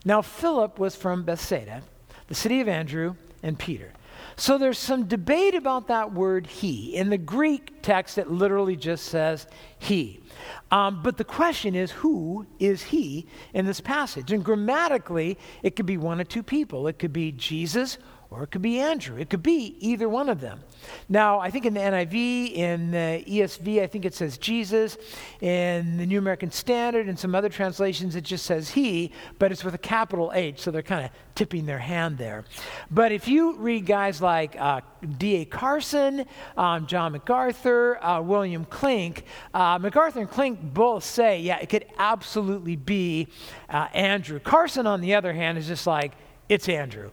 Now, 0.05 0.23
Philip 0.23 0.79
was 0.79 0.97
from 0.97 1.25
Bethsaida, 1.25 1.83
the 2.29 2.35
city 2.35 2.61
of 2.61 2.69
Andrew 2.69 3.17
and 3.43 3.59
Peter. 3.59 3.93
So 4.37 4.57
there's 4.57 4.79
some 4.79 5.05
debate 5.05 5.55
about 5.55 5.89
that 5.89 6.13
word 6.13 6.47
he. 6.47 6.95
In 6.95 7.11
the 7.11 7.19
Greek 7.19 7.83
text, 7.83 8.19
it 8.19 8.31
literally 8.31 8.77
just 8.77 9.07
says 9.07 9.47
he. 9.79 10.21
Um, 10.71 11.03
but 11.03 11.17
the 11.17 11.25
question 11.25 11.75
is, 11.75 11.91
who 11.91 12.47
is 12.59 12.85
he 12.85 13.27
in 13.55 13.67
this 13.67 13.81
passage? 13.81 14.33
And 14.33 14.45
grammatically, 14.45 15.39
it 15.63 15.77
could 15.77 15.87
be 15.87 15.97
one 15.97 16.21
of 16.21 16.29
two 16.29 16.43
people. 16.43 16.87
It 16.89 16.99
could 16.99 17.13
be 17.13 17.33
Jesus 17.33 17.99
or 18.31 18.43
it 18.43 18.51
could 18.51 18.61
be 18.61 18.79
Andrew. 18.79 19.17
It 19.17 19.31
could 19.31 19.43
be 19.43 19.77
either 19.81 20.07
one 20.07 20.29
of 20.29 20.41
them. 20.41 20.61
Now, 21.09 21.41
I 21.41 21.51
think 21.51 21.65
in 21.65 21.73
the 21.73 21.81
NIV, 21.81 22.53
in 22.55 22.91
the 22.91 23.25
ESV, 23.27 23.81
I 23.83 23.87
think 23.87 24.05
it 24.05 24.15
says 24.15 24.37
Jesus. 24.37 24.99
In 25.41 25.97
the 25.97 26.05
New 26.05 26.19
American 26.19 26.51
Standard 26.51 27.09
and 27.09 27.19
some 27.19 27.35
other 27.35 27.49
translations, 27.49 28.17
it 28.17 28.25
just 28.25 28.45
says 28.45 28.69
he, 28.69 29.13
but 29.39 29.51
it's 29.51 29.65
with 29.65 29.75
a 29.75 29.79
capital 29.79 30.31
H, 30.35 30.61
so 30.61 30.71
they're 30.71 30.83
kind 30.83 31.07
of 31.07 31.11
tipping 31.35 31.65
their 31.65 31.79
hand 31.79 32.19
there. 32.19 32.45
But 32.91 33.13
if 33.13 33.29
you 33.29 33.57
read 33.57 33.87
guys 33.87 34.21
like 34.21 34.61
uh, 34.61 34.83
D.A. 35.17 35.47
Carson, 35.47 36.27
um, 36.59 36.87
John 36.87 37.13
MacArthur, 37.13 38.03
uh, 38.05 38.21
William 38.21 38.67
Klink, 38.67 39.25
uh, 39.55 39.79
MacArthur 39.81 40.21
and 40.21 40.31
Klink 40.31 40.61
both 40.61 41.03
say, 41.03 41.41
yeah, 41.41 41.59
it 41.61 41.71
could 41.71 41.87
absolutely 41.97 42.77
be 42.77 43.29
uh, 43.71 43.89
Andrew. 43.95 44.39
Carson, 44.39 44.87
on 44.87 45.01
the 45.01 45.15
other 45.15 45.33
hand, 45.33 45.57
is 45.57 45.67
just 45.67 45.87
like, 45.87 46.13
it's 46.49 46.69
Andrew. 46.69 47.11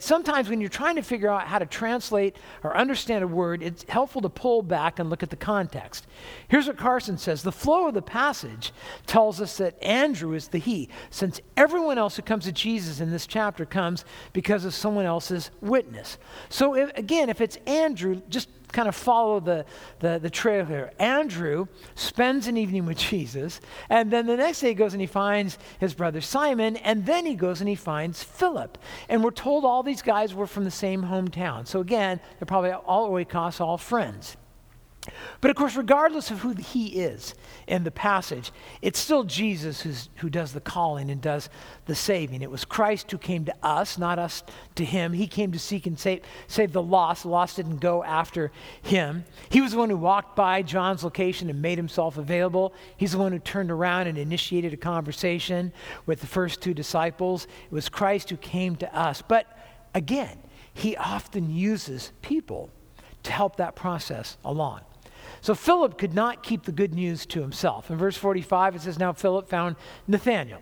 Sometimes 0.00 0.48
when 0.48 0.60
you're 0.60 0.68
trying 0.68 0.96
to 0.96 1.02
figure 1.02 1.30
out 1.30 1.46
how 1.46 1.58
to 1.58 1.66
translate 1.66 2.36
or 2.62 2.76
understand 2.76 3.24
a 3.24 3.26
word, 3.26 3.62
it's 3.62 3.84
helpful 3.88 4.20
to 4.22 4.28
pull 4.28 4.62
back 4.62 4.98
and 4.98 5.08
look 5.08 5.22
at 5.22 5.30
the 5.30 5.36
context. 5.36 6.06
Here's 6.48 6.66
what 6.66 6.76
Carson 6.76 7.16
says 7.16 7.42
The 7.42 7.52
flow 7.52 7.88
of 7.88 7.94
the 7.94 8.02
passage 8.02 8.72
tells 9.06 9.40
us 9.40 9.56
that 9.56 9.82
Andrew 9.82 10.34
is 10.34 10.48
the 10.48 10.58
he, 10.58 10.88
since 11.10 11.40
everyone 11.56 11.98
else 11.98 12.16
who 12.16 12.22
comes 12.22 12.44
to 12.44 12.52
Jesus 12.52 13.00
in 13.00 13.10
this 13.10 13.26
chapter 13.26 13.64
comes 13.64 14.04
because 14.32 14.64
of 14.64 14.74
someone 14.74 15.06
else's 15.06 15.50
witness. 15.60 16.18
So, 16.48 16.74
if, 16.74 16.94
again, 16.96 17.30
if 17.30 17.40
it's 17.40 17.56
Andrew, 17.66 18.20
just 18.28 18.48
kind 18.74 18.88
of 18.88 18.94
follow 18.94 19.40
the, 19.40 19.64
the, 20.00 20.18
the 20.18 20.30
trail 20.30 20.64
here. 20.64 20.92
Andrew 20.98 21.66
spends 21.94 22.46
an 22.46 22.56
evening 22.56 22.84
with 22.84 22.98
Jesus, 22.98 23.60
and 23.88 24.10
then 24.10 24.26
the 24.26 24.36
next 24.36 24.60
day 24.60 24.68
he 24.68 24.74
goes 24.74 24.92
and 24.92 25.00
he 25.00 25.06
finds 25.06 25.56
his 25.78 25.94
brother 25.94 26.20
Simon, 26.20 26.76
and 26.76 27.06
then 27.06 27.24
he 27.24 27.34
goes 27.34 27.60
and 27.60 27.68
he 27.68 27.74
finds 27.74 28.22
Philip. 28.22 28.76
And 29.08 29.24
we're 29.24 29.30
told 29.30 29.64
all 29.64 29.82
these 29.82 30.02
guys 30.02 30.34
were 30.34 30.46
from 30.46 30.64
the 30.64 30.70
same 30.70 31.04
hometown. 31.04 31.66
So 31.66 31.80
again, 31.80 32.20
they're 32.38 32.46
probably 32.46 32.72
all 32.72 33.10
oikos, 33.10 33.60
all 33.60 33.78
friends. 33.78 34.36
But 35.40 35.50
of 35.50 35.56
course, 35.56 35.76
regardless 35.76 36.30
of 36.30 36.40
who 36.40 36.54
he 36.54 37.00
is 37.02 37.34
in 37.66 37.84
the 37.84 37.90
passage, 37.90 38.50
it's 38.80 38.98
still 38.98 39.24
Jesus 39.24 40.08
who 40.16 40.30
does 40.30 40.52
the 40.52 40.60
calling 40.60 41.10
and 41.10 41.20
does 41.20 41.50
the 41.84 41.94
saving. 41.94 42.40
It 42.40 42.50
was 42.50 42.64
Christ 42.64 43.10
who 43.10 43.18
came 43.18 43.44
to 43.44 43.54
us, 43.62 43.98
not 43.98 44.18
us 44.18 44.42
to 44.76 44.84
him. 44.84 45.12
He 45.12 45.26
came 45.26 45.52
to 45.52 45.58
seek 45.58 45.86
and 45.86 45.98
save, 45.98 46.22
save 46.46 46.72
the 46.72 46.82
lost. 46.82 47.24
The 47.24 47.28
lost 47.28 47.56
didn't 47.56 47.78
go 47.78 48.02
after 48.02 48.50
him. 48.80 49.24
He 49.50 49.60
was 49.60 49.72
the 49.72 49.78
one 49.78 49.90
who 49.90 49.98
walked 49.98 50.36
by 50.36 50.62
John's 50.62 51.04
location 51.04 51.50
and 51.50 51.60
made 51.60 51.76
himself 51.76 52.16
available. 52.16 52.72
He's 52.96 53.12
the 53.12 53.18
one 53.18 53.32
who 53.32 53.38
turned 53.38 53.70
around 53.70 54.06
and 54.06 54.16
initiated 54.16 54.72
a 54.72 54.78
conversation 54.78 55.72
with 56.06 56.22
the 56.22 56.26
first 56.26 56.62
two 56.62 56.72
disciples. 56.72 57.46
It 57.66 57.72
was 57.72 57.90
Christ 57.90 58.30
who 58.30 58.38
came 58.38 58.76
to 58.76 58.98
us. 58.98 59.20
But 59.20 59.46
again, 59.94 60.38
he 60.72 60.96
often 60.96 61.50
uses 61.50 62.12
people 62.22 62.70
to 63.24 63.32
help 63.32 63.56
that 63.56 63.76
process 63.76 64.38
along. 64.44 64.80
So 65.40 65.54
Philip 65.54 65.98
could 65.98 66.14
not 66.14 66.42
keep 66.42 66.64
the 66.64 66.72
good 66.72 66.94
news 66.94 67.26
to 67.26 67.40
himself. 67.40 67.90
In 67.90 67.96
verse 67.98 68.16
45, 68.16 68.76
it 68.76 68.82
says, 68.82 68.98
Now 68.98 69.12
Philip 69.12 69.48
found 69.48 69.76
Nathanael. 70.06 70.60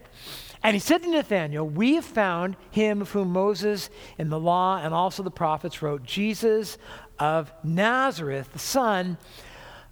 And 0.62 0.74
he 0.74 0.80
said 0.80 1.02
to 1.02 1.10
Nathanael, 1.10 1.68
We 1.68 1.94
have 1.96 2.04
found 2.04 2.56
him 2.70 3.00
of 3.02 3.10
whom 3.10 3.32
Moses 3.32 3.90
in 4.18 4.28
the 4.28 4.38
law 4.38 4.80
and 4.82 4.94
also 4.94 5.22
the 5.22 5.30
prophets 5.30 5.82
wrote, 5.82 6.04
Jesus 6.04 6.78
of 7.18 7.52
Nazareth, 7.64 8.52
the 8.52 8.58
son 8.58 9.18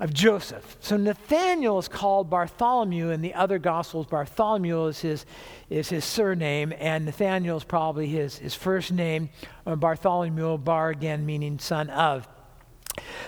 of 0.00 0.14
Joseph. 0.14 0.76
So 0.80 0.96
Nathanael 0.96 1.78
is 1.78 1.86
called 1.86 2.30
Bartholomew 2.30 3.10
in 3.10 3.20
the 3.20 3.34
other 3.34 3.58
gospels. 3.58 4.06
Bartholomew 4.06 4.86
is 4.86 5.00
his, 5.00 5.26
is 5.68 5.90
his 5.90 6.04
surname, 6.04 6.72
and 6.78 7.04
Nathanael 7.04 7.58
is 7.58 7.64
probably 7.64 8.06
his, 8.08 8.38
his 8.38 8.54
first 8.54 8.92
name. 8.92 9.28
Bartholomew, 9.66 10.58
bar 10.58 10.88
again 10.88 11.26
meaning 11.26 11.58
son 11.58 11.90
of. 11.90 12.26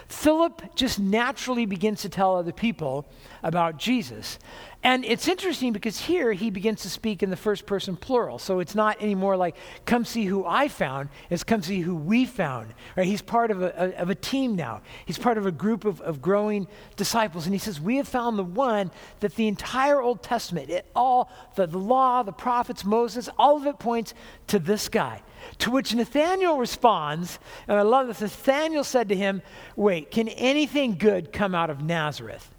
Philip 0.09 0.75
just 0.75 0.99
naturally 0.99 1.67
begins 1.67 2.03
to 2.03 2.09
tell 2.09 2.37
other 2.37 2.53
people 2.53 3.07
about 3.43 3.77
Jesus. 3.77 4.39
And 4.85 5.05
it's 5.05 5.29
interesting 5.29 5.73
because 5.73 6.01
here 6.01 6.33
he 6.33 6.51
begins 6.51 6.83
to 6.83 6.91
speak 6.91 7.23
in 7.23 7.31
the 7.31 7.37
first 7.37 7.67
person 7.67 7.97
plural. 7.97 8.39
So 8.39 8.59
it's 8.59 8.75
not 8.75 9.01
anymore 9.01 9.37
like, 9.37 9.57
come 9.87 10.05
see 10.05 10.25
who 10.25 10.45
I 10.45 10.67
found, 10.67 11.09
it's 11.31 11.45
come 11.45 11.63
see 11.63 11.81
who 11.81 11.95
we 11.95 12.25
found. 12.25 12.75
Right? 12.97 13.07
He's 13.07 13.23
part 13.23 13.53
of 13.53 13.63
a, 13.63 13.73
a 13.77 14.03
of 14.03 14.11
a 14.11 14.15
team 14.17 14.57
now, 14.57 14.83
he's 15.07 15.19
part 15.19 15.39
of 15.39 15.47
a 15.47 15.53
group 15.53 15.85
of, 15.85 16.01
of 16.01 16.21
growing 16.21 16.67
disciples. 16.97 17.47
And 17.47 17.55
he 17.55 17.61
says, 17.61 17.81
We 17.81 17.97
have 17.99 18.09
found 18.09 18.39
the 18.39 18.45
one 18.45 18.91
that 19.21 19.37
the 19.37 19.47
entire 19.47 20.01
Old 20.01 20.23
Testament, 20.23 20.69
it 20.69 20.91
all, 20.97 21.31
the, 21.55 21.67
the 21.67 21.79
law, 21.79 22.25
the 22.25 22.33
prophets, 22.33 22.85
Moses, 22.85 23.29
all 23.39 23.57
of 23.57 23.67
it 23.67 23.79
points 23.79 24.15
to 24.49 24.59
this 24.59 24.89
guy. 24.89 25.23
To 25.59 25.71
which 25.71 25.95
Nathanael 25.95 26.59
responds, 26.59 27.39
and 27.69 27.79
I 27.79 27.83
love 27.83 28.07
this. 28.09 28.21
Nathanael 28.21 28.85
said 28.85 29.09
to 29.09 29.17
him, 29.17 29.43
Wait, 29.77 30.11
can 30.11 30.29
anything 30.29 30.97
good 30.97 31.33
come 31.33 31.55
out 31.55 31.71
of 31.71 31.83
Nazareth? 31.83 32.51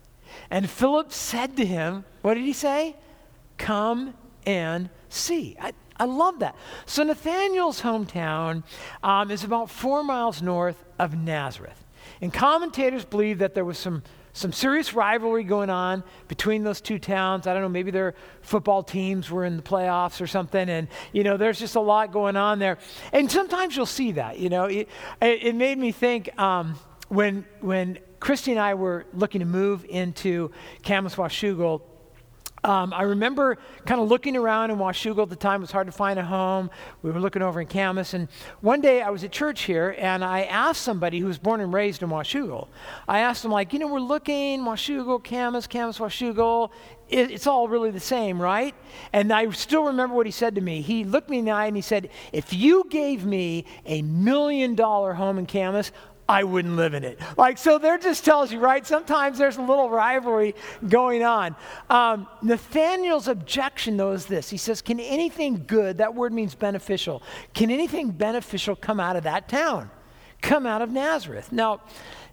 And 0.49 0.69
Philip 0.69 1.11
said 1.11 1.57
to 1.57 1.65
him, 1.65 2.05
What 2.21 2.35
did 2.35 2.43
he 2.43 2.53
say? 2.53 2.95
Come 3.57 4.13
and 4.45 4.89
see. 5.09 5.55
I, 5.59 5.73
I 5.97 6.05
love 6.05 6.39
that. 6.39 6.55
So 6.85 7.03
Nathanael's 7.03 7.81
hometown 7.81 8.63
um, 9.03 9.31
is 9.31 9.43
about 9.43 9.69
four 9.69 10.03
miles 10.03 10.41
north 10.41 10.83
of 10.99 11.15
Nazareth. 11.15 11.83
And 12.21 12.33
commentators 12.33 13.05
believe 13.05 13.39
that 13.39 13.53
there 13.53 13.65
was 13.65 13.77
some 13.77 14.03
some 14.33 14.51
serious 14.51 14.93
rivalry 14.93 15.43
going 15.43 15.69
on 15.69 16.03
between 16.27 16.63
those 16.63 16.81
two 16.81 16.97
towns. 16.97 17.45
I 17.45 17.53
don't 17.53 17.61
know, 17.61 17.69
maybe 17.69 17.91
their 17.91 18.15
football 18.41 18.81
teams 18.83 19.29
were 19.29 19.45
in 19.45 19.55
the 19.55 19.63
playoffs 19.63 20.19
or 20.19 20.27
something, 20.27 20.69
and 20.69 20.87
you 21.11 21.23
know, 21.23 21.37
there's 21.37 21.59
just 21.59 21.75
a 21.75 21.79
lot 21.79 22.11
going 22.11 22.35
on 22.35 22.59
there. 22.59 22.79
And 23.11 23.31
sometimes 23.31 23.77
you'll 23.77 23.85
see 23.85 24.13
that. 24.13 24.39
You 24.39 24.49
know, 24.49 24.65
it, 24.65 24.89
it 25.21 25.55
made 25.55 25.77
me 25.77 25.91
think 25.91 26.37
um, 26.39 26.75
when 27.09 27.45
when 27.61 27.99
Christy 28.19 28.51
and 28.51 28.59
I 28.59 28.73
were 28.73 29.05
looking 29.13 29.39
to 29.39 29.45
move 29.45 29.85
into 29.87 30.51
Camas 30.81 31.15
Washougal 31.15 31.81
um, 32.63 32.93
I 32.93 33.03
remember 33.03 33.57
kind 33.85 33.99
of 33.99 34.07
looking 34.07 34.37
around 34.37 34.71
in 34.71 34.77
Washougal 34.77 35.23
at 35.23 35.29
the 35.29 35.35
time. 35.35 35.61
It 35.61 35.63
was 35.63 35.71
hard 35.71 35.87
to 35.87 35.91
find 35.91 36.17
a 36.17 36.23
home. 36.23 36.69
We 37.01 37.11
were 37.11 37.19
looking 37.19 37.41
over 37.41 37.59
in 37.59 37.67
Camas. 37.67 38.13
And 38.13 38.29
one 38.61 38.79
day 38.79 39.01
I 39.01 39.09
was 39.09 39.23
at 39.23 39.31
church 39.31 39.63
here 39.63 39.95
and 39.97 40.23
I 40.23 40.43
asked 40.43 40.81
somebody 40.81 41.19
who 41.19 41.27
was 41.27 41.37
born 41.37 41.59
and 41.59 41.73
raised 41.73 42.01
in 42.03 42.09
Washougal. 42.09 42.69
I 43.07 43.19
asked 43.19 43.43
him, 43.43 43.51
like, 43.51 43.73
you 43.73 43.79
know, 43.79 43.87
we're 43.87 43.99
looking, 43.99 44.61
Washougal, 44.61 45.23
Camas, 45.23 45.67
Camas, 45.67 45.97
Washougal. 45.97 46.71
It, 47.09 47.31
it's 47.31 47.47
all 47.47 47.67
really 47.67 47.91
the 47.91 47.99
same, 47.99 48.41
right? 48.41 48.73
And 49.11 49.33
I 49.33 49.49
still 49.51 49.83
remember 49.83 50.15
what 50.15 50.25
he 50.25 50.31
said 50.31 50.55
to 50.55 50.61
me. 50.61 50.81
He 50.81 51.03
looked 51.03 51.29
me 51.29 51.39
in 51.39 51.45
the 51.45 51.51
eye 51.51 51.65
and 51.65 51.75
he 51.75 51.81
said, 51.81 52.09
if 52.31 52.53
you 52.53 52.85
gave 52.89 53.25
me 53.25 53.65
a 53.85 54.01
million 54.03 54.73
dollar 54.75 55.13
home 55.13 55.37
in 55.37 55.45
Camas, 55.45 55.91
I 56.27 56.43
wouldn't 56.45 56.75
live 56.77 56.93
in 56.93 57.03
it. 57.03 57.19
Like, 57.37 57.57
so 57.57 57.77
there 57.77 57.97
just 57.97 58.23
tells 58.23 58.51
you, 58.51 58.59
right? 58.59 58.85
Sometimes 58.85 59.37
there's 59.37 59.57
a 59.57 59.61
little 59.61 59.89
rivalry 59.89 60.55
going 60.87 61.23
on. 61.23 61.55
Um, 61.89 62.27
Nathaniel's 62.41 63.27
objection, 63.27 63.97
though, 63.97 64.13
is 64.13 64.25
this. 64.25 64.49
He 64.49 64.57
says, 64.57 64.81
Can 64.81 64.99
anything 64.99 65.65
good, 65.67 65.97
that 65.97 66.15
word 66.15 66.31
means 66.31 66.55
beneficial, 66.55 67.21
can 67.53 67.69
anything 67.69 68.11
beneficial 68.11 68.75
come 68.75 68.99
out 68.99 69.15
of 69.15 69.23
that 69.23 69.49
town? 69.49 69.91
Come 70.41 70.65
out 70.65 70.81
of 70.81 70.91
Nazareth. 70.91 71.51
Now, 71.51 71.81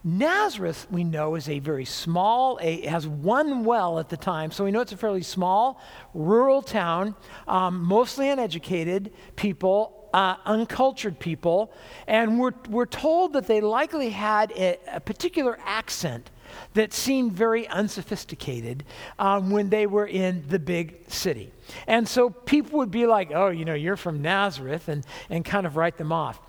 Nazareth, 0.03 0.87
we 0.91 1.05
know, 1.05 1.35
is 1.35 1.49
a 1.49 1.59
very 1.59 1.85
small, 1.85 2.59
a, 2.63 2.87
has 2.87 3.07
one 3.07 3.65
well 3.65 3.99
at 3.99 4.09
the 4.09 4.17
time, 4.17 4.51
so 4.51 4.65
we 4.65 4.71
know 4.71 4.81
it's 4.81 4.93
a 4.93 4.97
fairly 4.97 5.23
small, 5.23 5.81
rural 6.15 6.63
town, 6.63 7.15
um, 7.47 7.83
mostly 7.85 8.31
uneducated 8.31 9.13
people, 9.37 10.00
uh, 10.13 10.37
uncultured 10.45 11.19
people, 11.19 11.73
and 12.07 12.39
we're, 12.39 12.53
we're 12.69 12.87
told 12.87 13.33
that 13.33 13.47
they 13.47 13.61
likely 13.61 14.11
had 14.11 14.53
a, 14.53 14.79
a 14.93 15.01
particular 15.01 15.59
accent 15.65 16.31
that 16.75 16.93
seemed 16.93 17.33
very 17.33 17.69
unsophisticated 17.69 18.85
um, 19.19 19.51
when 19.51 19.71
they 19.71 19.87
were 19.87 20.07
in 20.07 20.45
the 20.49 20.59
big 20.59 21.09
city. 21.09 21.53
And 21.87 22.09
so 22.09 22.31
people 22.31 22.79
would 22.79 22.91
be 22.91 23.07
like, 23.07 23.31
oh, 23.33 23.49
you 23.49 23.65
know, 23.65 23.75
you're 23.75 23.97
from 23.97 24.21
Nazareth, 24.23 24.89
and, 24.89 25.07
and 25.29 25.45
kind 25.45 25.67
of 25.67 25.77
write 25.77 25.97
them 25.97 26.13
off. 26.13 26.41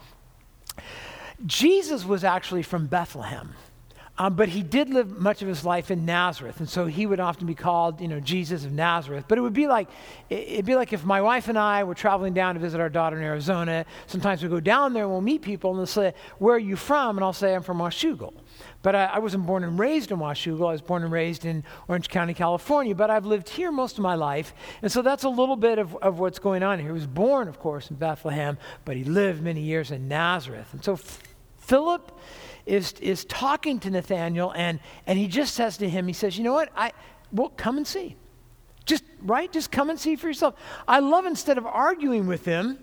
Jesus 1.45 2.05
was 2.05 2.23
actually 2.23 2.63
from 2.63 2.87
Bethlehem. 2.87 3.53
Um, 4.21 4.35
but 4.35 4.49
he 4.49 4.61
did 4.61 4.91
live 4.91 5.17
much 5.17 5.41
of 5.41 5.47
his 5.47 5.65
life 5.65 5.89
in 5.89 6.05
Nazareth, 6.05 6.59
and 6.59 6.69
so 6.69 6.85
he 6.85 7.07
would 7.07 7.19
often 7.19 7.47
be 7.47 7.55
called, 7.55 7.99
you 7.99 8.07
know, 8.07 8.19
Jesus 8.19 8.63
of 8.63 8.71
Nazareth. 8.71 9.25
But 9.27 9.39
it 9.39 9.41
would 9.41 9.51
be 9.51 9.65
like, 9.65 9.89
it'd 10.29 10.63
be 10.63 10.75
like 10.75 10.93
if 10.93 11.03
my 11.03 11.23
wife 11.23 11.47
and 11.47 11.57
I 11.57 11.83
were 11.85 11.95
traveling 11.95 12.35
down 12.35 12.53
to 12.53 12.61
visit 12.61 12.79
our 12.79 12.87
daughter 12.87 13.17
in 13.17 13.23
Arizona. 13.23 13.83
Sometimes 14.05 14.43
we 14.43 14.49
go 14.49 14.59
down 14.59 14.93
there 14.93 15.05
and 15.05 15.11
we'll 15.11 15.21
meet 15.21 15.41
people, 15.41 15.71
and 15.71 15.79
they'll 15.79 15.87
say, 15.87 16.13
"Where 16.37 16.53
are 16.53 16.59
you 16.59 16.75
from?" 16.75 17.17
And 17.17 17.25
I'll 17.25 17.33
say, 17.33 17.55
"I'm 17.55 17.63
from 17.63 17.79
Washougal." 17.79 18.35
But 18.83 18.95
I, 18.95 19.05
I 19.05 19.17
wasn't 19.17 19.47
born 19.47 19.63
and 19.63 19.79
raised 19.79 20.11
in 20.11 20.19
Washougal. 20.19 20.69
I 20.69 20.73
was 20.73 20.81
born 20.83 21.01
and 21.01 21.11
raised 21.11 21.43
in 21.43 21.63
Orange 21.87 22.07
County, 22.07 22.35
California. 22.35 22.93
But 22.93 23.09
I've 23.09 23.25
lived 23.25 23.49
here 23.49 23.71
most 23.71 23.97
of 23.97 24.03
my 24.03 24.13
life, 24.13 24.53
and 24.83 24.91
so 24.91 25.01
that's 25.01 25.23
a 25.23 25.29
little 25.29 25.55
bit 25.55 25.79
of, 25.79 25.95
of 25.95 26.19
what's 26.19 26.37
going 26.37 26.61
on 26.61 26.77
here. 26.77 26.89
He 26.89 26.93
was 26.93 27.07
born, 27.07 27.47
of 27.47 27.57
course, 27.57 27.89
in 27.89 27.95
Bethlehem, 27.95 28.59
but 28.85 28.95
he 28.95 29.03
lived 29.03 29.41
many 29.41 29.61
years 29.61 29.89
in 29.89 30.07
Nazareth, 30.07 30.67
and 30.73 30.83
so 30.83 30.99
Philip 31.57 32.11
is, 32.65 32.93
is 33.01 33.25
talking 33.25 33.79
to 33.79 33.89
Nathaniel, 33.89 34.51
and, 34.55 34.79
and 35.07 35.17
he 35.17 35.27
just 35.27 35.53
says 35.55 35.77
to 35.77 35.89
him, 35.89 36.07
he 36.07 36.13
says, 36.13 36.37
You 36.37 36.43
know 36.43 36.53
what? 36.53 36.69
I, 36.75 36.91
well, 37.31 37.49
come 37.49 37.77
and 37.77 37.87
see. 37.87 38.15
Just, 38.85 39.03
right? 39.21 39.51
Just 39.51 39.71
come 39.71 39.89
and 39.89 39.99
see 39.99 40.15
for 40.15 40.27
yourself. 40.27 40.55
I 40.87 40.99
love 40.99 41.25
instead 41.25 41.57
of 41.57 41.65
arguing 41.65 42.27
with 42.27 42.45
him 42.45 42.79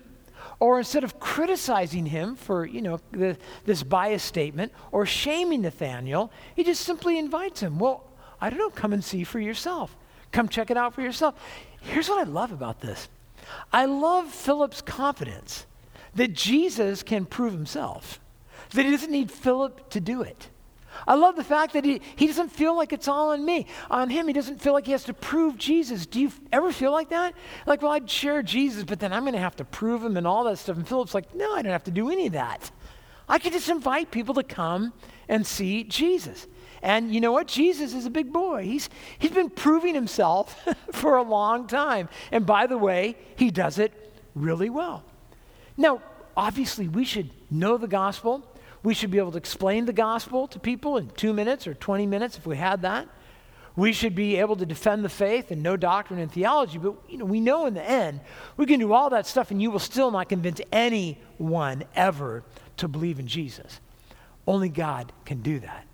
Or 0.59 0.79
instead 0.79 1.03
of 1.03 1.19
criticizing 1.19 2.05
him 2.05 2.35
for, 2.35 2.65
you 2.65 2.81
know, 2.81 2.99
the, 3.11 3.37
this 3.65 3.83
bias 3.83 4.23
statement 4.23 4.71
or 4.91 5.05
shaming 5.05 5.61
Nathaniel, 5.61 6.31
he 6.55 6.63
just 6.63 6.81
simply 6.81 7.17
invites 7.17 7.61
him. 7.61 7.79
Well, 7.79 8.03
I 8.41 8.49
don't 8.49 8.59
know, 8.59 8.69
come 8.69 8.93
and 8.93 9.03
see 9.03 9.23
for 9.23 9.39
yourself. 9.39 9.95
Come 10.31 10.49
check 10.49 10.69
it 10.69 10.77
out 10.77 10.93
for 10.93 11.01
yourself. 11.01 11.35
Here's 11.81 12.09
what 12.09 12.19
I 12.19 12.29
love 12.29 12.51
about 12.51 12.81
this 12.81 13.07
I 13.71 13.85
love 13.85 14.29
Philip's 14.29 14.81
confidence 14.81 15.65
that 16.15 16.33
Jesus 16.33 17.03
can 17.03 17.25
prove 17.25 17.53
himself, 17.53 18.19
that 18.73 18.85
he 18.85 18.91
doesn't 18.91 19.11
need 19.11 19.31
Philip 19.31 19.89
to 19.91 19.99
do 19.99 20.21
it. 20.21 20.49
I 21.07 21.15
love 21.15 21.35
the 21.35 21.43
fact 21.43 21.73
that 21.73 21.85
he, 21.85 22.01
he 22.15 22.27
doesn't 22.27 22.49
feel 22.49 22.75
like 22.75 22.93
it's 22.93 23.07
all 23.07 23.31
on 23.31 23.45
me. 23.45 23.67
On 23.89 24.09
him, 24.09 24.27
he 24.27 24.33
doesn't 24.33 24.61
feel 24.61 24.73
like 24.73 24.85
he 24.85 24.91
has 24.91 25.03
to 25.05 25.13
prove 25.13 25.57
Jesus. 25.57 26.05
Do 26.05 26.19
you 26.19 26.31
ever 26.51 26.71
feel 26.71 26.91
like 26.91 27.09
that? 27.09 27.33
Like, 27.65 27.81
well, 27.81 27.91
I'd 27.91 28.09
share 28.09 28.41
Jesus, 28.41 28.83
but 28.83 28.99
then 28.99 29.13
I'm 29.13 29.23
going 29.23 29.33
to 29.33 29.39
have 29.39 29.55
to 29.57 29.65
prove 29.65 30.03
him 30.03 30.17
and 30.17 30.27
all 30.27 30.43
that 30.45 30.57
stuff. 30.57 30.77
And 30.77 30.87
Philip's 30.87 31.13
like, 31.13 31.33
no, 31.35 31.53
I 31.55 31.61
don't 31.61 31.71
have 31.71 31.85
to 31.85 31.91
do 31.91 32.09
any 32.09 32.27
of 32.27 32.33
that. 32.33 32.71
I 33.27 33.39
can 33.39 33.51
just 33.51 33.69
invite 33.69 34.11
people 34.11 34.33
to 34.35 34.43
come 34.43 34.93
and 35.27 35.45
see 35.45 35.83
Jesus. 35.83 36.47
And 36.81 37.13
you 37.13 37.21
know 37.21 37.31
what? 37.31 37.47
Jesus 37.47 37.93
is 37.93 38.05
a 38.05 38.09
big 38.09 38.33
boy. 38.33 38.63
He's, 38.63 38.89
he's 39.19 39.31
been 39.31 39.49
proving 39.49 39.93
himself 39.93 40.67
for 40.91 41.17
a 41.17 41.23
long 41.23 41.67
time. 41.67 42.09
And 42.31 42.45
by 42.45 42.67
the 42.67 42.77
way, 42.77 43.15
he 43.35 43.51
does 43.51 43.77
it 43.77 43.93
really 44.33 44.69
well. 44.69 45.03
Now, 45.77 46.01
obviously, 46.35 46.87
we 46.87 47.05
should 47.05 47.29
know 47.51 47.77
the 47.77 47.87
gospel. 47.87 48.43
We 48.83 48.93
should 48.93 49.11
be 49.11 49.17
able 49.17 49.31
to 49.31 49.37
explain 49.37 49.85
the 49.85 49.93
gospel 49.93 50.47
to 50.47 50.59
people 50.59 50.97
in 50.97 51.09
two 51.09 51.33
minutes 51.33 51.67
or 51.67 51.73
20 51.73 52.05
minutes 52.05 52.37
if 52.37 52.45
we 52.45 52.57
had 52.57 52.81
that. 52.83 53.07
We 53.75 53.93
should 53.93 54.15
be 54.15 54.37
able 54.37 54.55
to 54.57 54.65
defend 54.65 55.05
the 55.05 55.09
faith 55.09 55.51
and 55.51 55.63
know 55.63 55.77
doctrine 55.77 56.19
and 56.19 56.31
theology, 56.31 56.77
but 56.77 56.95
you 57.09 57.17
know, 57.17 57.25
we 57.25 57.39
know 57.39 57.65
in 57.65 57.73
the 57.73 57.83
end 57.83 58.19
we 58.57 58.65
can 58.65 58.79
do 58.79 58.93
all 58.93 59.09
that 59.11 59.25
stuff 59.25 59.51
and 59.51 59.61
you 59.61 59.71
will 59.71 59.79
still 59.79 60.11
not 60.11 60.27
convince 60.27 60.59
anyone 60.71 61.83
ever 61.95 62.43
to 62.77 62.87
believe 62.87 63.19
in 63.19 63.27
Jesus. 63.27 63.79
Only 64.47 64.69
God 64.69 65.11
can 65.25 65.41
do 65.41 65.59
that. 65.59 65.85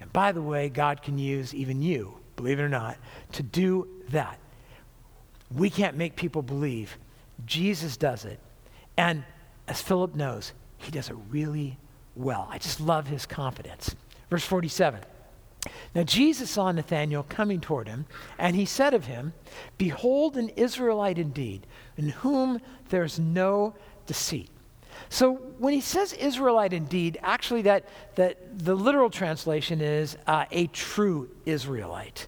And 0.00 0.12
by 0.12 0.32
the 0.32 0.42
way, 0.42 0.68
God 0.68 1.02
can 1.02 1.18
use 1.18 1.54
even 1.54 1.82
you, 1.82 2.18
believe 2.36 2.58
it 2.58 2.62
or 2.62 2.68
not, 2.68 2.96
to 3.32 3.42
do 3.42 3.86
that. 4.08 4.38
We 5.54 5.70
can't 5.70 5.96
make 5.96 6.16
people 6.16 6.42
believe. 6.42 6.96
Jesus 7.44 7.96
does 7.96 8.24
it. 8.24 8.40
And 8.96 9.24
as 9.66 9.80
Philip 9.80 10.14
knows, 10.14 10.52
he 10.78 10.90
does 10.90 11.10
it 11.10 11.16
really 11.30 11.78
well. 12.18 12.48
I 12.50 12.58
just 12.58 12.80
love 12.80 13.06
his 13.06 13.26
confidence. 13.26 13.94
Verse 14.30 14.44
47. 14.44 15.00
Now 15.94 16.02
Jesus 16.02 16.50
saw 16.50 16.70
Nathanael 16.70 17.24
coming 17.28 17.60
toward 17.60 17.88
him, 17.88 18.06
and 18.38 18.54
he 18.54 18.64
said 18.64 18.94
of 18.94 19.06
him, 19.06 19.32
Behold, 19.76 20.36
an 20.36 20.50
Israelite 20.50 21.18
indeed, 21.18 21.66
in 21.96 22.10
whom 22.10 22.60
there's 22.90 23.18
no 23.18 23.74
deceit. 24.06 24.50
So 25.10 25.34
when 25.58 25.72
he 25.72 25.80
says 25.80 26.12
Israelite 26.12 26.72
indeed, 26.72 27.18
actually 27.22 27.62
that, 27.62 27.88
that 28.16 28.58
the 28.58 28.74
literal 28.74 29.10
translation 29.10 29.80
is 29.80 30.16
uh, 30.26 30.44
a 30.50 30.66
true 30.68 31.30
Israelite. 31.46 32.26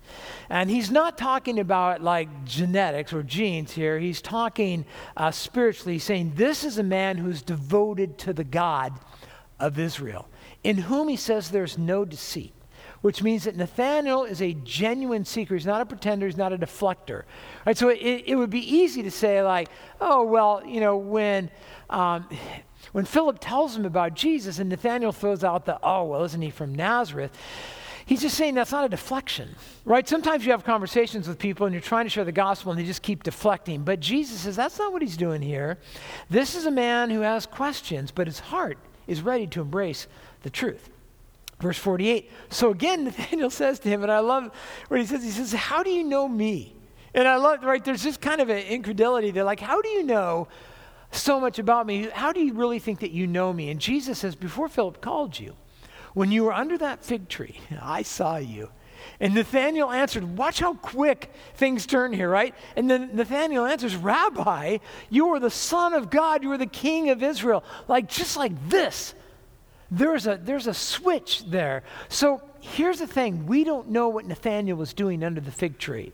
And 0.49 0.71
he's 0.71 0.91
not 0.91 1.19
talking 1.19 1.59
about 1.59 2.03
like 2.03 2.45
genetics 2.45 3.13
or 3.13 3.23
genes 3.23 3.73
here. 3.73 3.99
He's 3.99 4.23
talking 4.23 4.87
uh, 5.17 5.31
spiritually, 5.31 5.99
saying 5.99 6.33
this 6.37 6.65
is 6.65 6.79
a 6.79 6.83
man 6.83 7.19
who's 7.19 7.43
devoted 7.43 8.19
to 8.19 8.33
the 8.33 8.45
God 8.45 8.93
of 9.61 9.79
Israel, 9.79 10.29
in 10.65 10.77
whom 10.79 11.09
he 11.09 11.17
says 11.17 11.51
there's 11.51 11.79
no 11.79 12.05
deceit 12.05 12.55
which 13.01 13.23
means 13.23 13.45
that 13.45 13.57
Nathanael 13.57 14.25
is 14.25 14.43
a 14.43 14.55
genuine 14.65 15.25
seeker. 15.25 15.55
He's 15.55 15.67
not 15.67 15.81
a 15.81 15.87
pretender, 15.87 16.27
he's 16.27 16.37
not 16.37 16.53
a 16.53 16.59
deflector. 16.59 17.23
Right? 17.65 17.77
So 17.77 17.89
it, 17.89 18.25
it 18.27 18.37
would 18.37 18.51
be 18.51 18.61
easy 18.61 19.03
to 19.03 19.11
say, 19.11 19.43
like, 19.43 19.69
oh, 20.01 20.25
well, 20.25 20.63
you 20.67 20.81
know, 20.81 20.97
when, 20.97 21.51
um, 21.89 22.29
when 22.93 23.05
Philip 23.05 23.39
tells 23.41 23.77
him 23.77 23.85
about 23.85 24.15
Jesus 24.15 24.59
and 24.59 24.69
Nathanael 24.69 25.13
throws 25.13 25.45
out 25.45 25.65
the, 25.65 25.79
oh, 25.83 26.05
well, 26.05 26.25
isn't 26.25 26.43
he 26.43 26.51
from 26.51 26.75
Nazareth? 26.75 27.37
He's 28.05 28.23
just 28.23 28.37
saying 28.37 28.55
that's 28.55 28.73
not 28.73 28.85
a 28.85 28.89
deflection, 28.89 29.55
right? 29.85 30.07
Sometimes 30.07 30.45
you 30.45 30.51
have 30.51 30.65
conversations 30.65 31.29
with 31.29 31.39
people 31.39 31.67
and 31.67 31.73
you're 31.73 31.81
trying 31.81 32.07
to 32.07 32.11
share 32.11 32.25
the 32.25 32.33
gospel 32.33 32.73
and 32.73 32.81
they 32.81 32.85
just 32.85 33.03
keep 33.03 33.23
deflecting. 33.23 33.85
But 33.85 34.01
Jesus 34.01 34.41
says 34.41 34.57
that's 34.57 34.81
not 34.81 34.93
what 34.93 35.01
he's 35.01 35.17
doing 35.17 35.41
here. 35.41 35.79
This 36.29 36.57
is 36.57 36.67
a 36.67 36.73
man 36.73 37.11
who 37.11 37.21
has 37.21 37.47
questions, 37.47 38.11
but 38.11 38.27
his 38.27 38.41
heart 38.41 38.79
is 39.07 39.23
ready 39.23 39.47
to 39.49 39.61
embrace 39.61 40.07
the 40.43 40.51
truth. 40.51 40.91
Verse 41.61 41.79
48. 41.79 42.31
So 42.49 42.71
again, 42.71 43.05
Nathanael 43.07 43.51
says 43.51 43.79
to 43.81 43.89
him, 43.89 44.03
and 44.03 44.11
I 44.11 44.21
love 44.21 44.51
what 44.89 45.01
he 45.01 45.07
says, 45.07 45.23
he 45.23 45.31
says, 45.31 45.53
How 45.53 45.83
do 45.83 45.91
you 45.91 46.05
know 46.05 46.29
me? 46.29 46.75
And 47.13 47.27
I 47.27 47.37
love, 47.37 47.65
right, 47.65 47.85
there's 47.85 48.03
just 48.03 48.21
kind 48.21 48.41
of 48.41 48.49
an 48.49 48.59
incredulity. 48.59 49.31
They're 49.31 49.45
like, 49.45 49.61
How 49.61 49.81
do 49.81 49.89
you 49.89 50.03
know 50.03 50.49
so 51.13 51.41
much 51.41 51.59
about 51.59 51.87
me? 51.87 52.09
How 52.13 52.33
do 52.33 52.41
you 52.41 52.55
really 52.55 52.79
think 52.79 53.01
that 53.01 53.11
you 53.11 53.27
know 53.27 53.53
me? 53.53 53.71
And 53.71 53.81
Jesus 53.81 54.19
says, 54.19 54.35
Before 54.35 54.69
Philip 54.69 55.01
called 55.01 55.39
you, 55.39 55.57
when 56.15 56.33
you 56.33 56.45
were 56.45 56.53
under 56.53 56.79
that 56.79 57.05
fig 57.05 57.29
tree, 57.29 57.61
I 57.83 58.03
saw 58.03 58.37
you. 58.37 58.71
And 59.21 59.35
Nathanael 59.35 59.91
answered, 59.91 60.37
Watch 60.37 60.61
how 60.61 60.75
quick 60.75 61.33
things 61.55 61.87
turn 61.87 62.13
here, 62.13 62.29
right? 62.29 62.55
And 62.77 62.91
then 62.91 63.11
Nathanael 63.15 63.67
answers, 63.67 63.97
Rabbi, 63.97 64.79
you 65.09 65.29
are 65.29 65.41
the 65.41 65.51
Son 65.51 65.95
of 65.95 66.11
God, 66.11 66.43
you 66.43 66.53
are 66.53 66.59
the 66.59 66.67
King 66.67 67.11
of 67.11 67.23
Israel. 67.23 67.65
Like, 67.89 68.09
just 68.09 68.37
like 68.37 68.53
this 68.69 69.15
there's 69.91 70.27
a, 70.27 70.39
there's 70.41 70.67
a 70.67 70.75
switch 70.75 71.45
there. 71.47 71.83
So 72.09 72.43
here's 72.61 72.99
the 72.99 73.07
thing 73.07 73.47
we 73.47 73.65
don't 73.65 73.89
know 73.89 74.09
what 74.09 74.25
Nathanael 74.25 74.77
was 74.77 74.95
doing 74.95 75.25
under 75.25 75.41
the 75.41 75.51
fig 75.51 75.79
tree. 75.79 76.13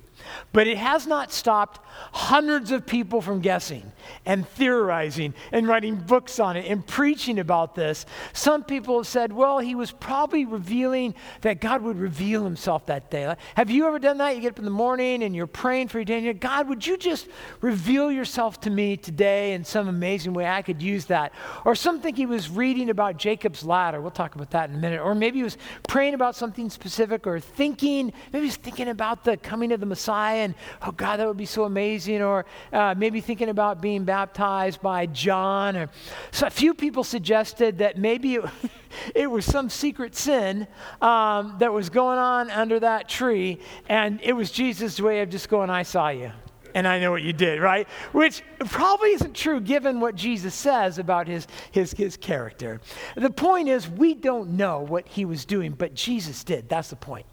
But 0.53 0.67
it 0.67 0.79
has 0.79 1.07
not 1.07 1.33
stopped 1.33 1.81
hundreds 2.13 2.71
of 2.71 2.87
people 2.87 3.21
from 3.21 3.41
guessing 3.41 3.93
and 4.25 4.47
theorizing 4.49 5.35
and 5.53 5.69
writing 5.69 5.97
books 5.97 6.41
on 6.41 6.57
it 6.57 6.67
and 6.71 6.87
preaching 6.87 7.39
about 7.39 7.75
this. 7.75 8.07
Some 8.33 8.65
people 8.65 8.99
have 8.99 9.07
said, 9.07 9.33
well, 9.33 9.59
he 9.59 9.75
was 9.75 9.91
probably 9.91 10.45
revealing 10.45 11.15
that 11.43 11.61
God 11.61 11.83
would 11.83 11.99
reveal 11.99 12.45
himself 12.45 12.87
that 12.87 13.11
day. 13.11 13.35
Have 13.55 13.71
you 13.71 13.87
ever 13.87 13.99
done 13.99 14.19
that? 14.19 14.35
You 14.35 14.43
get 14.43 14.53
up 14.53 14.59
in 14.59 14.65
the 14.65 14.71
morning 14.71 15.23
and 15.23 15.35
you're 15.35 15.47
praying 15.47 15.89
for 15.89 15.99
your 15.99 16.05
day 16.05 16.17
and 16.17 16.25
you're, 16.25 16.35
God, 16.35 16.69
would 16.69 16.87
you 16.87 16.97
just 16.97 17.29
reveal 17.61 18.11
yourself 18.11 18.61
to 18.63 18.71
me 18.71 18.97
today 18.97 19.53
in 19.53 19.65
some 19.65 19.89
amazing 19.89 20.33
way? 20.33 20.47
I 20.47 20.63
could 20.63 20.81
use 20.81 21.07
that. 21.07 21.33
Or 21.65 21.75
some 21.75 22.01
think 22.01 22.17
he 22.17 22.27
was 22.27 22.49
reading 22.49 22.91
about 22.91 23.17
Jacob's 23.17 23.65
ladder. 23.65 24.01
We'll 24.01 24.11
talk 24.11 24.35
about 24.35 24.51
that 24.51 24.71
in 24.71 24.77
a 24.77 24.79
minute. 24.79 25.01
Or 25.01 25.15
maybe 25.15 25.39
he 25.39 25.45
was 25.45 25.59
praying 25.89 26.15
about 26.15 26.37
something 26.37 26.71
specific 26.71 27.27
or 27.27 27.41
thinking, 27.41 28.13
maybe 28.33 28.47
he's 28.47 28.57
thinking 28.57 28.89
about 28.89 29.25
the 29.25 29.37
coming 29.37 29.73
of 29.73 29.81
the 29.81 29.87
Messiah 29.87 30.06
Messiah, 30.07 30.45
and 30.45 30.55
oh 30.83 30.93
God, 30.93 31.17
that 31.17 31.27
would 31.27 31.37
be 31.37 31.47
so 31.47 31.65
amazing. 31.65 32.23
Or 32.23 32.47
uh, 32.73 32.95
maybe 32.97 33.21
thinking 33.21 33.49
about 33.49 33.81
being 33.81 34.05
baptized 34.05 34.81
by 34.81 35.07
John. 35.07 35.77
Or 35.77 35.91
so 36.31 36.47
a 36.47 36.51
few 36.51 36.75
people 36.75 37.03
suggested 37.03 37.79
that 37.79 37.99
maybe 37.99 38.37
it, 38.37 38.45
it 39.17 39.29
was 39.29 39.45
some 39.45 39.69
secret 39.69 40.15
sin 40.15 40.69
um, 41.03 41.57
that 41.59 41.73
was 41.73 41.91
going 41.91 42.19
on 42.19 42.51
under 42.51 42.79
that 42.79 43.09
tree, 43.09 43.59
and 43.89 44.21
it 44.23 44.33
was 44.33 44.53
Jesus' 44.53 45.01
way 45.01 45.23
of 45.23 45.29
just 45.29 45.49
going, 45.49 45.71
"I 45.71 45.83
saw 45.83 46.09
you." 46.11 46.31
and 46.75 46.87
I 46.87 46.99
know 46.99 47.11
what 47.11 47.23
you 47.23 47.33
did, 47.33 47.63
right? 47.63 47.89
Which 48.13 48.43
probably 48.59 49.13
isn't 49.13 49.35
true 49.35 49.61
given 49.61 49.99
what 49.99 50.15
Jesus 50.15 50.55
says 50.55 50.99
about 50.99 51.27
his, 51.27 51.47
his, 51.71 51.93
his 51.93 52.19
character. 52.19 52.83
The 53.17 53.31
point 53.31 53.71
is, 53.71 53.89
we 53.89 54.13
don't 54.13 54.59
know 54.59 54.81
what 54.81 55.09
he 55.09 55.25
was 55.25 55.47
doing, 55.47 55.73
but 55.73 55.95
Jesus 55.95 56.45
did. 56.45 56.69
That's 56.69 56.91
the 56.91 56.97
point. 56.97 57.25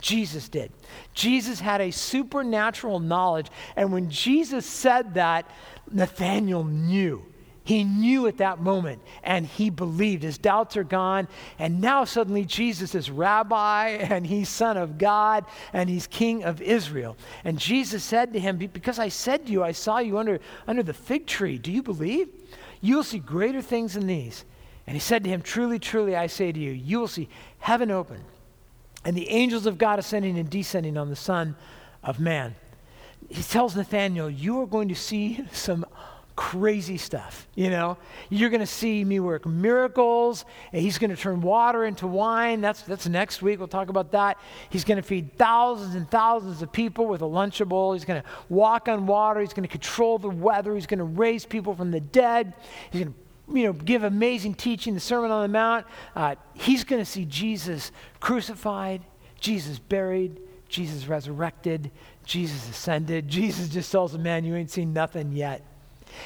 Jesus 0.00 0.48
did. 0.48 0.70
Jesus 1.12 1.60
had 1.60 1.80
a 1.80 1.90
supernatural 1.90 3.00
knowledge. 3.00 3.48
And 3.76 3.92
when 3.92 4.10
Jesus 4.10 4.64
said 4.64 5.14
that, 5.14 5.50
Nathanael 5.90 6.64
knew. 6.64 7.24
He 7.64 7.84
knew 7.84 8.26
at 8.26 8.38
that 8.38 8.60
moment 8.60 9.02
and 9.22 9.44
he 9.44 9.68
believed. 9.68 10.22
His 10.22 10.38
doubts 10.38 10.74
are 10.78 10.84
gone. 10.84 11.28
And 11.58 11.82
now 11.82 12.04
suddenly 12.04 12.46
Jesus 12.46 12.94
is 12.94 13.10
rabbi 13.10 13.88
and 14.00 14.26
he's 14.26 14.48
son 14.48 14.78
of 14.78 14.96
God 14.96 15.44
and 15.74 15.90
he's 15.90 16.06
king 16.06 16.44
of 16.44 16.62
Israel. 16.62 17.16
And 17.44 17.58
Jesus 17.58 18.02
said 18.02 18.32
to 18.32 18.40
him, 18.40 18.56
Because 18.56 18.98
I 18.98 19.08
said 19.08 19.44
to 19.46 19.52
you, 19.52 19.62
I 19.62 19.72
saw 19.72 19.98
you 19.98 20.16
under, 20.16 20.38
under 20.66 20.82
the 20.82 20.94
fig 20.94 21.26
tree. 21.26 21.58
Do 21.58 21.70
you 21.70 21.82
believe? 21.82 22.30
You'll 22.80 23.02
see 23.02 23.18
greater 23.18 23.60
things 23.60 23.94
than 23.94 24.06
these. 24.06 24.46
And 24.86 24.94
he 24.94 25.00
said 25.00 25.24
to 25.24 25.30
him, 25.30 25.42
Truly, 25.42 25.78
truly, 25.78 26.16
I 26.16 26.28
say 26.28 26.50
to 26.50 26.58
you, 26.58 26.70
you 26.70 27.00
will 27.00 27.08
see 27.08 27.28
heaven 27.58 27.90
open 27.90 28.24
and 29.08 29.16
the 29.16 29.30
angels 29.30 29.64
of 29.64 29.78
God 29.78 29.98
ascending 29.98 30.38
and 30.38 30.50
descending 30.50 30.98
on 30.98 31.08
the 31.08 31.16
Son 31.16 31.56
of 32.04 32.20
Man. 32.20 32.54
He 33.30 33.42
tells 33.42 33.74
Nathanael, 33.74 34.28
You 34.28 34.60
are 34.60 34.66
going 34.66 34.90
to 34.90 34.94
see 34.94 35.46
some 35.52 35.86
crazy 36.36 36.98
stuff. 36.98 37.48
You 37.54 37.70
know, 37.70 37.96
you're 38.28 38.50
going 38.50 38.60
to 38.60 38.66
see 38.66 39.02
me 39.06 39.18
work 39.18 39.46
miracles, 39.46 40.44
he's 40.72 40.98
going 40.98 41.08
to 41.08 41.16
turn 41.16 41.40
water 41.40 41.86
into 41.86 42.06
wine. 42.06 42.60
That's, 42.60 42.82
that's 42.82 43.08
next 43.08 43.40
week. 43.40 43.58
We'll 43.58 43.66
talk 43.66 43.88
about 43.88 44.12
that. 44.12 44.36
He's 44.68 44.84
going 44.84 45.00
to 45.00 45.02
feed 45.02 45.38
thousands 45.38 45.94
and 45.94 46.08
thousands 46.10 46.60
of 46.60 46.70
people 46.70 47.06
with 47.06 47.22
a 47.22 47.24
Lunchable. 47.24 47.94
He's 47.94 48.04
going 48.04 48.20
to 48.20 48.28
walk 48.50 48.88
on 48.88 49.06
water. 49.06 49.40
He's 49.40 49.54
going 49.54 49.66
to 49.66 49.72
control 49.72 50.18
the 50.18 50.28
weather. 50.28 50.74
He's 50.74 50.86
going 50.86 50.98
to 50.98 51.04
raise 51.04 51.46
people 51.46 51.74
from 51.74 51.92
the 51.92 52.00
dead. 52.00 52.52
He's 52.90 53.04
going 53.04 53.14
to 53.14 53.18
you 53.52 53.64
know, 53.64 53.72
give 53.72 54.04
amazing 54.04 54.54
teaching, 54.54 54.94
the 54.94 55.00
Sermon 55.00 55.30
on 55.30 55.42
the 55.42 55.48
Mount. 55.48 55.86
Uh, 56.14 56.34
he's 56.54 56.84
going 56.84 57.00
to 57.00 57.10
see 57.10 57.24
Jesus 57.24 57.92
crucified, 58.20 59.02
Jesus 59.40 59.78
buried, 59.78 60.40
Jesus 60.68 61.06
resurrected, 61.06 61.90
Jesus 62.24 62.68
ascended. 62.68 63.28
Jesus 63.28 63.68
just 63.68 63.90
tells 63.90 64.14
him, 64.14 64.22
man, 64.22 64.44
you 64.44 64.54
ain't 64.54 64.70
seen 64.70 64.92
nothing 64.92 65.32
yet. 65.32 65.64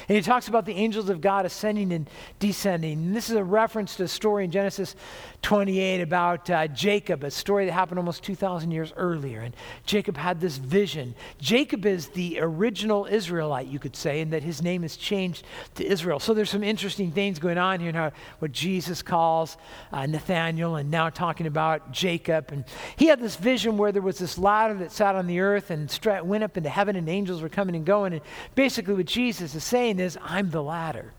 And 0.07 0.15
he 0.15 0.21
talks 0.21 0.47
about 0.47 0.65
the 0.65 0.73
angels 0.73 1.09
of 1.09 1.21
God 1.21 1.45
ascending 1.45 1.93
and 1.93 2.09
descending. 2.39 2.93
And 2.93 3.15
this 3.15 3.29
is 3.29 3.35
a 3.35 3.43
reference 3.43 3.95
to 3.97 4.03
a 4.03 4.07
story 4.07 4.45
in 4.45 4.51
Genesis 4.51 4.95
28 5.41 6.01
about 6.01 6.49
uh, 6.49 6.67
Jacob, 6.67 7.23
a 7.23 7.31
story 7.31 7.65
that 7.65 7.73
happened 7.73 7.99
almost 7.99 8.23
2,000 8.23 8.71
years 8.71 8.93
earlier. 8.95 9.41
And 9.41 9.55
Jacob 9.85 10.17
had 10.17 10.39
this 10.39 10.57
vision. 10.57 11.15
Jacob 11.39 11.85
is 11.85 12.07
the 12.09 12.39
original 12.39 13.05
Israelite, 13.05 13.67
you 13.67 13.79
could 13.79 13.95
say, 13.95 14.21
and 14.21 14.31
that 14.33 14.43
his 14.43 14.61
name 14.61 14.83
is 14.83 14.97
changed 14.97 15.45
to 15.75 15.85
Israel. 15.85 16.19
So 16.19 16.33
there's 16.33 16.49
some 16.49 16.63
interesting 16.63 17.11
things 17.11 17.39
going 17.39 17.57
on 17.57 17.79
here 17.79 17.89
in 17.89 17.95
how, 17.95 18.11
what 18.39 18.51
Jesus 18.51 19.01
calls 19.01 19.57
uh, 19.91 20.05
Nathanael 20.05 20.75
and 20.75 20.89
now 20.89 21.09
talking 21.09 21.47
about 21.47 21.91
Jacob. 21.91 22.51
And 22.51 22.63
he 22.95 23.07
had 23.07 23.19
this 23.19 23.35
vision 23.35 23.77
where 23.77 23.91
there 23.91 24.01
was 24.01 24.17
this 24.17 24.37
ladder 24.37 24.75
that 24.75 24.91
sat 24.91 25.15
on 25.15 25.27
the 25.27 25.39
earth 25.39 25.71
and 25.71 25.89
went 26.23 26.43
up 26.43 26.57
into 26.57 26.69
heaven, 26.69 26.95
and 26.95 27.07
angels 27.09 27.41
were 27.41 27.49
coming 27.49 27.75
and 27.75 27.85
going. 27.85 28.13
And 28.13 28.21
basically, 28.55 28.93
what 28.93 29.05
Jesus 29.05 29.55
is 29.55 29.63
saying 29.73 29.99
is, 29.99 30.19
I'm 30.21 30.51
the 30.51 30.61
ladder. 30.61 31.13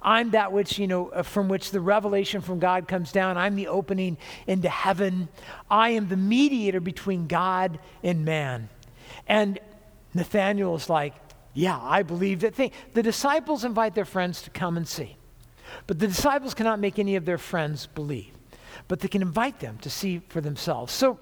I'm 0.00 0.30
that 0.30 0.52
which, 0.52 0.78
you 0.78 0.86
know, 0.86 1.08
uh, 1.08 1.24
from 1.24 1.48
which 1.48 1.72
the 1.72 1.80
revelation 1.80 2.40
from 2.40 2.60
God 2.60 2.86
comes 2.86 3.10
down. 3.10 3.36
I'm 3.36 3.56
the 3.56 3.66
opening 3.66 4.16
into 4.46 4.68
heaven. 4.68 5.28
I 5.68 5.90
am 5.90 6.06
the 6.06 6.16
mediator 6.16 6.78
between 6.78 7.26
God 7.26 7.80
and 8.04 8.24
man. 8.24 8.68
And 9.26 9.58
Nathanael 10.14 10.76
is 10.76 10.88
like, 10.88 11.14
yeah, 11.52 11.80
I 11.82 12.04
believe 12.04 12.42
that 12.42 12.54
thing. 12.54 12.70
The 12.94 13.02
disciples 13.02 13.64
invite 13.64 13.96
their 13.96 14.04
friends 14.04 14.40
to 14.42 14.50
come 14.50 14.76
and 14.76 14.86
see. 14.86 15.16
But 15.88 15.98
the 15.98 16.06
disciples 16.06 16.54
cannot 16.54 16.78
make 16.78 17.00
any 17.00 17.16
of 17.16 17.24
their 17.24 17.38
friends 17.38 17.86
believe. 17.86 18.30
But 18.86 19.00
they 19.00 19.08
can 19.08 19.20
invite 19.20 19.58
them 19.58 19.78
to 19.78 19.90
see 19.90 20.22
for 20.28 20.40
themselves. 20.40 20.92
So 20.92 21.18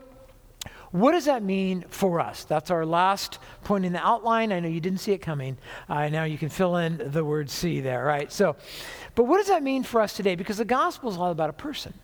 what 0.95 1.11
does 1.11 1.25
that 1.25 1.43
mean 1.43 1.85
for 1.89 2.21
us? 2.21 2.45
That's 2.45 2.71
our 2.71 2.87
last 2.87 3.41
point 3.65 3.85
in 3.85 3.93
the 3.93 3.99
outline. 3.99 4.53
I 4.53 4.61
know 4.61 4.69
you 4.69 4.79
didn't 4.79 5.01
see 5.01 5.11
it 5.11 5.19
coming. 5.19 5.59
Uh, 5.89 6.09
now 6.09 6.23
you 6.23 6.39
can 6.39 6.49
fill 6.49 6.77
in 6.77 7.11
the 7.11 7.25
word 7.25 7.51
see 7.51 7.81
there, 7.81 8.05
right? 8.05 8.31
So, 8.31 8.55
but 9.17 9.25
what 9.25 9.39
does 9.39 9.49
that 9.49 9.65
mean 9.65 9.83
for 9.83 10.01
us 10.01 10.13
today? 10.13 10.37
Because 10.37 10.59
the 10.59 10.65
gospel 10.65 11.11
is 11.11 11.17
all 11.17 11.33
about 11.33 11.51
a 11.51 11.53
person. 11.53 11.95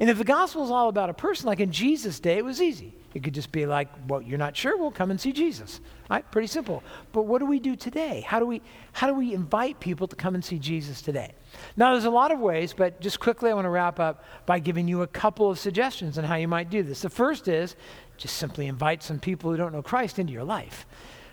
And 0.00 0.08
if 0.08 0.16
the 0.16 0.24
gospel 0.24 0.64
is 0.64 0.70
all 0.70 0.88
about 0.88 1.10
a 1.10 1.14
person, 1.14 1.48
like 1.48 1.60
in 1.60 1.70
Jesus' 1.70 2.18
day, 2.18 2.38
it 2.38 2.44
was 2.46 2.62
easy. 2.62 2.94
It 3.12 3.22
could 3.22 3.34
just 3.34 3.52
be 3.52 3.64
like, 3.64 3.88
well, 4.08 4.20
you're 4.20 4.38
not 4.38 4.56
sure? 4.56 4.76
Well, 4.76 4.90
come 4.90 5.10
and 5.10 5.20
see 5.20 5.32
Jesus. 5.32 5.80
Right? 6.10 6.28
Pretty 6.32 6.48
simple. 6.48 6.82
But 7.12 7.22
what 7.22 7.38
do 7.38 7.46
we 7.46 7.60
do 7.60 7.76
today? 7.76 8.22
How 8.26 8.40
do 8.40 8.46
we, 8.46 8.60
how 8.92 9.06
do 9.06 9.14
we 9.14 9.32
invite 9.32 9.78
people 9.78 10.08
to 10.08 10.16
come 10.16 10.34
and 10.34 10.44
see 10.44 10.58
Jesus 10.58 11.00
today? 11.00 11.32
Now, 11.76 11.92
there's 11.92 12.06
a 12.06 12.10
lot 12.10 12.32
of 12.32 12.40
ways, 12.40 12.72
but 12.72 13.00
just 13.00 13.20
quickly, 13.20 13.50
I 13.50 13.54
want 13.54 13.66
to 13.66 13.70
wrap 13.70 14.00
up 14.00 14.24
by 14.46 14.58
giving 14.58 14.88
you 14.88 15.02
a 15.02 15.06
couple 15.06 15.48
of 15.48 15.60
suggestions 15.60 16.18
on 16.18 16.24
how 16.24 16.34
you 16.34 16.48
might 16.48 16.70
do 16.70 16.82
this. 16.82 17.02
The 17.02 17.10
first 17.10 17.46
is 17.46 17.76
just 18.16 18.36
simply 18.36 18.66
invite 18.66 19.02
some 19.02 19.18
people 19.18 19.50
who 19.50 19.56
don't 19.56 19.72
know 19.72 19.82
Christ 19.82 20.18
into 20.18 20.32
your 20.32 20.44
life, 20.44 20.86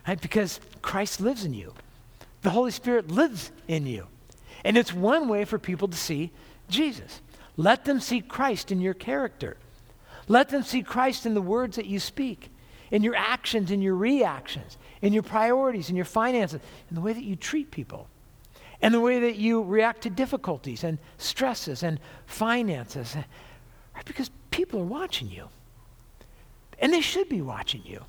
right? 0.08 0.20
Because 0.20 0.60
Christ 0.82 1.22
lives 1.22 1.46
in 1.46 1.54
you. 1.54 1.74
The 2.42 2.50
Holy 2.50 2.72
Spirit 2.72 3.10
lives 3.10 3.52
in 3.68 3.86
you. 3.86 4.08
And 4.64 4.78
it's 4.78 4.94
one 4.94 5.28
way 5.28 5.46
for 5.46 5.60
people 5.60 5.88
to 5.88 5.98
see 5.98 6.32
Jesus. 6.70 7.22
Let 7.58 7.86
them 7.86 8.00
see 8.00 8.22
Christ 8.22 8.72
in 8.72 8.82
your 8.82 8.94
character. 8.94 9.58
Let 10.28 10.50
them 10.50 10.64
see 10.64 10.82
Christ 10.82 11.26
in 11.26 11.34
the 11.34 11.42
words 11.42 11.76
that 11.76 11.86
you 11.86 12.00
speak, 12.00 12.50
in 12.90 13.04
your 13.04 13.16
actions, 13.16 13.72
in 13.72 13.82
your 13.82 13.96
reactions, 13.96 14.78
in 15.02 15.14
your 15.14 15.24
priorities, 15.24 15.90
in 15.90 15.96
your 15.96 16.06
finances, 16.06 16.62
in 16.90 16.96
the 16.96 17.02
way 17.02 17.14
that 17.14 17.24
you 17.24 17.36
treat 17.36 17.72
people, 17.72 18.08
and 18.82 18.94
the 18.94 19.00
way 19.00 19.20
that 19.20 19.36
you 19.36 19.64
react 19.64 20.02
to 20.04 20.10
difficulties 20.10 20.84
and 20.84 20.98
stresses 21.18 21.84
and 21.84 22.00
finances. 22.26 23.16
Right? 23.96 24.06
Because 24.06 24.32
people 24.52 24.80
are 24.82 24.86
watching 24.86 25.30
you, 25.30 25.50
and 26.82 26.92
they 26.92 27.02
should 27.02 27.30
be 27.30 27.42
watching 27.42 27.84
you. 27.86 28.04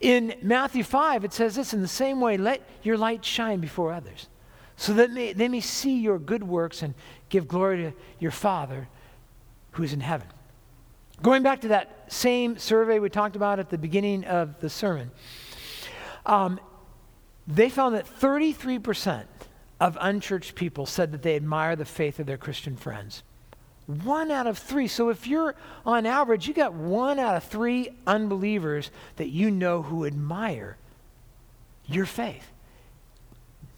In 0.00 0.34
Matthew 0.42 0.82
5, 0.82 1.24
it 1.24 1.32
says 1.32 1.54
this 1.54 1.72
in 1.72 1.80
the 1.80 1.88
same 1.88 2.20
way, 2.20 2.36
let 2.36 2.60
your 2.82 2.98
light 2.98 3.24
shine 3.24 3.60
before 3.60 3.92
others, 3.92 4.28
so 4.76 4.92
that 4.94 5.14
they 5.14 5.48
may 5.48 5.60
see 5.60 5.98
your 5.98 6.18
good 6.18 6.42
works 6.42 6.82
and 6.82 6.94
give 7.28 7.46
glory 7.46 7.76
to 7.84 7.92
your 8.18 8.32
Father 8.32 8.88
who 9.72 9.84
is 9.84 9.92
in 9.92 10.00
heaven. 10.00 10.26
Going 11.22 11.42
back 11.42 11.60
to 11.60 11.68
that 11.68 12.06
same 12.12 12.58
survey 12.58 12.98
we 12.98 13.08
talked 13.08 13.36
about 13.36 13.60
at 13.60 13.70
the 13.70 13.78
beginning 13.78 14.24
of 14.24 14.58
the 14.60 14.68
sermon, 14.68 15.12
um, 16.26 16.58
they 17.46 17.68
found 17.68 17.94
that 17.94 18.06
33% 18.06 19.26
of 19.78 19.96
unchurched 20.00 20.54
people 20.54 20.86
said 20.86 21.12
that 21.12 21.22
they 21.22 21.36
admire 21.36 21.76
the 21.76 21.84
faith 21.84 22.18
of 22.18 22.26
their 22.26 22.36
Christian 22.36 22.76
friends. 22.76 23.22
One 23.90 24.30
out 24.30 24.46
of 24.46 24.58
three. 24.58 24.86
So 24.86 25.08
if 25.08 25.26
you're 25.26 25.54
on 25.84 26.06
average, 26.06 26.46
you 26.46 26.54
got 26.54 26.74
one 26.74 27.18
out 27.18 27.36
of 27.36 27.44
three 27.44 27.90
unbelievers 28.06 28.90
that 29.16 29.28
you 29.28 29.50
know 29.50 29.82
who 29.82 30.04
admire 30.04 30.76
your 31.86 32.06
faith. 32.06 32.48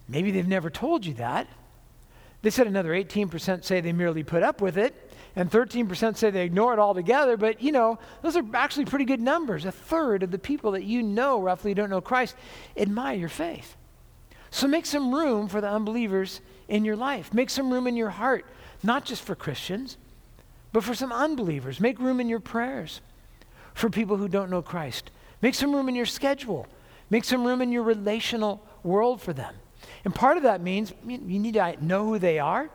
Maybe 0.09 0.31
they've 0.31 0.47
never 0.47 0.69
told 0.69 1.07
you 1.07 1.15
that. 1.15 1.47
They 2.43 2.51
said 2.51 2.67
another 2.67 2.91
18% 2.91 3.65
say 3.65 3.81
they 3.81 3.93
merely 3.93 4.23
put 4.23 4.43
up 4.43 4.61
with 4.61 4.77
it 4.77 5.11
and 5.35 5.51
13% 5.51 6.17
say 6.17 6.31
they 6.31 6.45
ignore 6.45 6.75
it 6.75 6.79
altogether. 6.79 7.37
But, 7.37 7.63
you 7.63 7.73
know, 7.73 7.99
those 8.21 8.37
are 8.37 8.45
actually 8.53 8.85
pretty 8.85 9.05
good 9.05 9.21
numbers. 9.21 9.65
A 9.65 9.73
third 9.73 10.23
of 10.23 10.31
the 10.31 10.39
people 10.39 10.73
that 10.73 10.85
you 10.85 11.03
know 11.03 11.41
roughly 11.41 11.73
don't 11.73 11.89
know 11.89 12.01
Christ 12.01 12.35
admire 12.77 13.17
your 13.17 13.29
faith. 13.29 13.77
So 14.51 14.69
make 14.69 14.85
some 14.85 15.15
room 15.15 15.49
for 15.49 15.63
the 15.63 15.69
unbelievers 15.69 16.43
in 16.69 16.85
your 16.85 16.97
life. 16.97 17.33
Make 17.33 17.49
some 17.49 17.73
room 17.73 17.87
in 17.87 17.97
your 17.97 18.11
heart, 18.11 18.45
not 18.83 19.07
just 19.07 19.23
for 19.23 19.35
Christians, 19.35 19.97
but 20.73 20.85
for 20.85 20.95
some 20.95 21.13
unbelievers. 21.13 21.81
Make 21.81 21.99
room 21.99 22.21
in 22.21 22.29
your 22.29 22.41
prayers 22.41 23.01
for 23.75 23.91
people 23.91 24.17
who 24.17 24.29
don't 24.29 24.51
know 24.51 24.63
Christ. 24.63 25.11
Make 25.41 25.55
some 25.55 25.75
room 25.75 25.89
in 25.89 25.95
your 25.95 26.07
schedule. 26.07 26.67
Make 27.11 27.25
some 27.25 27.45
room 27.45 27.61
in 27.61 27.73
your 27.73 27.83
relational 27.83 28.67
world 28.83 29.21
for 29.21 29.33
them. 29.33 29.55
And 30.05 30.15
part 30.15 30.37
of 30.37 30.45
that 30.45 30.61
means 30.61 30.93
you 31.07 31.19
need 31.19 31.55
to 31.55 31.77
know 31.85 32.07
who 32.07 32.19
they 32.19 32.39
are 32.39 32.71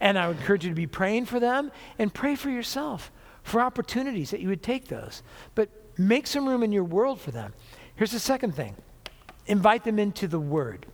and 0.00 0.18
I 0.18 0.28
would 0.28 0.38
encourage 0.38 0.64
you 0.64 0.70
to 0.70 0.76
be 0.76 0.86
praying 0.86 1.26
for 1.26 1.40
them 1.40 1.72
and 1.98 2.12
pray 2.12 2.34
for 2.34 2.50
yourself 2.50 3.10
for 3.42 3.60
opportunities 3.60 4.30
that 4.30 4.40
you 4.40 4.48
would 4.48 4.62
take 4.62 4.88
those. 4.88 5.22
But 5.54 5.70
make 5.98 6.26
some 6.26 6.46
room 6.46 6.62
in 6.62 6.72
your 6.72 6.84
world 6.84 7.20
for 7.20 7.30
them. 7.30 7.54
Here's 7.94 8.12
the 8.12 8.18
second 8.18 8.54
thing 8.54 8.76
invite 9.46 9.84
them 9.84 9.98
into 9.98 10.26
the 10.26 10.40
Word, 10.40 10.86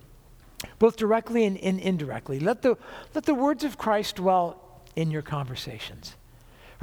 both 0.79 0.97
directly 0.97 1.45
and, 1.45 1.59
and 1.59 1.81
indirectly. 1.81 2.39
Let 2.39 2.63
the, 2.63 2.77
let 3.15 3.25
the 3.25 3.35
words 3.35 3.65
of 3.65 3.79
Christ 3.79 4.17
dwell 4.17 4.83
in 4.95 5.11
your 5.11 5.23
conversations. 5.23 6.17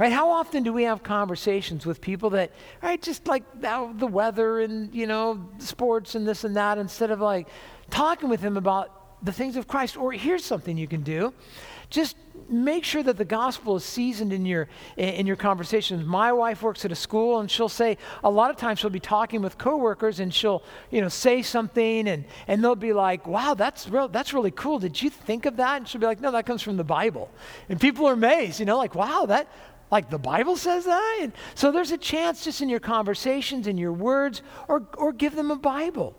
Right? 0.00 0.12
How 0.12 0.30
often 0.30 0.62
do 0.62 0.72
we 0.72 0.84
have 0.84 1.02
conversations 1.02 1.84
with 1.84 2.00
people 2.00 2.30
that, 2.30 2.52
right, 2.82 3.02
just 3.02 3.26
like 3.26 3.42
the 3.60 4.06
weather 4.06 4.60
and, 4.60 4.94
you 4.94 5.06
know, 5.06 5.46
sports 5.58 6.14
and 6.14 6.26
this 6.26 6.42
and 6.44 6.56
that, 6.56 6.78
instead 6.78 7.10
of 7.10 7.20
like 7.20 7.48
talking 7.90 8.30
with 8.30 8.40
them 8.40 8.56
about 8.56 9.22
the 9.22 9.30
things 9.30 9.56
of 9.56 9.68
Christ? 9.68 9.98
Or 9.98 10.10
here's 10.12 10.42
something 10.42 10.78
you 10.78 10.88
can 10.88 11.02
do. 11.02 11.34
Just 11.90 12.16
make 12.48 12.82
sure 12.82 13.02
that 13.02 13.18
the 13.18 13.26
gospel 13.26 13.76
is 13.76 13.84
seasoned 13.84 14.32
in 14.32 14.46
your 14.46 14.68
in 14.96 15.26
your 15.26 15.36
conversations. 15.36 16.06
My 16.06 16.32
wife 16.32 16.62
works 16.62 16.86
at 16.86 16.92
a 16.92 16.96
school 16.96 17.38
and 17.38 17.50
she'll 17.50 17.68
say 17.68 17.98
a 18.24 18.30
lot 18.30 18.50
of 18.50 18.56
times 18.56 18.78
she'll 18.78 18.88
be 18.88 19.00
talking 19.00 19.42
with 19.42 19.58
coworkers 19.58 20.18
and 20.18 20.32
she'll 20.32 20.62
you 20.90 21.02
know 21.02 21.08
say 21.08 21.42
something 21.42 22.08
and 22.08 22.24
and 22.48 22.64
they'll 22.64 22.74
be 22.74 22.94
like 22.94 23.26
wow 23.26 23.52
that's 23.52 23.86
real 23.86 24.08
that's 24.08 24.32
really 24.32 24.52
cool. 24.52 24.78
Did 24.78 25.02
you 25.02 25.10
think 25.10 25.44
of 25.44 25.58
that? 25.58 25.76
And 25.76 25.86
she'll 25.86 26.00
be 26.00 26.06
like 26.06 26.22
no 26.22 26.30
that 26.30 26.46
comes 26.46 26.62
from 26.62 26.78
the 26.78 26.84
bible. 26.84 27.28
And 27.68 27.78
people 27.78 28.06
are 28.06 28.14
amazed 28.14 28.60
you 28.60 28.66
know 28.66 28.78
like 28.78 28.94
wow 28.94 29.26
that 29.26 29.46
like 29.90 30.10
the 30.10 30.18
bible 30.18 30.56
says 30.56 30.84
that 30.84 31.18
and 31.22 31.32
so 31.54 31.70
there's 31.70 31.92
a 31.92 31.98
chance 31.98 32.44
just 32.44 32.60
in 32.60 32.68
your 32.68 32.80
conversations 32.80 33.66
in 33.66 33.76
your 33.78 33.92
words 33.92 34.42
or 34.68 34.86
or 34.96 35.12
give 35.12 35.34
them 35.34 35.50
a 35.50 35.56
bible 35.56 36.16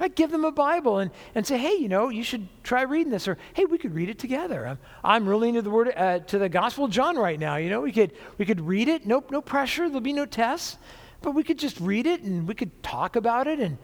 Right? 0.00 0.14
Give 0.14 0.30
them 0.30 0.44
a 0.44 0.50
Bible 0.50 0.98
and, 0.98 1.10
and 1.36 1.46
say, 1.46 1.56
hey, 1.56 1.74
you 1.74 1.88
know, 1.88 2.08
you 2.08 2.24
should 2.24 2.48
try 2.64 2.82
reading 2.82 3.12
this. 3.12 3.28
Or, 3.28 3.38
hey, 3.52 3.64
we 3.64 3.78
could 3.78 3.94
read 3.94 4.08
it 4.08 4.18
together. 4.18 4.66
I'm, 4.66 4.78
I'm 5.04 5.28
really 5.28 5.48
into 5.48 5.62
the 5.62 5.70
word, 5.70 5.92
uh, 5.96 6.18
to 6.18 6.38
the 6.38 6.48
Gospel 6.48 6.86
of 6.86 6.90
John 6.90 7.16
right 7.16 7.38
now. 7.38 7.56
You 7.56 7.70
know, 7.70 7.80
we 7.80 7.92
could, 7.92 8.12
we 8.36 8.44
could 8.44 8.60
read 8.60 8.88
it. 8.88 9.06
No, 9.06 9.22
no 9.30 9.40
pressure. 9.40 9.86
There'll 9.86 10.00
be 10.00 10.12
no 10.12 10.26
tests. 10.26 10.78
But 11.22 11.32
we 11.32 11.44
could 11.44 11.60
just 11.60 11.78
read 11.78 12.06
it 12.06 12.22
and 12.22 12.48
we 12.48 12.54
could 12.54 12.82
talk 12.82 13.14
about 13.14 13.46
it. 13.46 13.60
And 13.60 13.78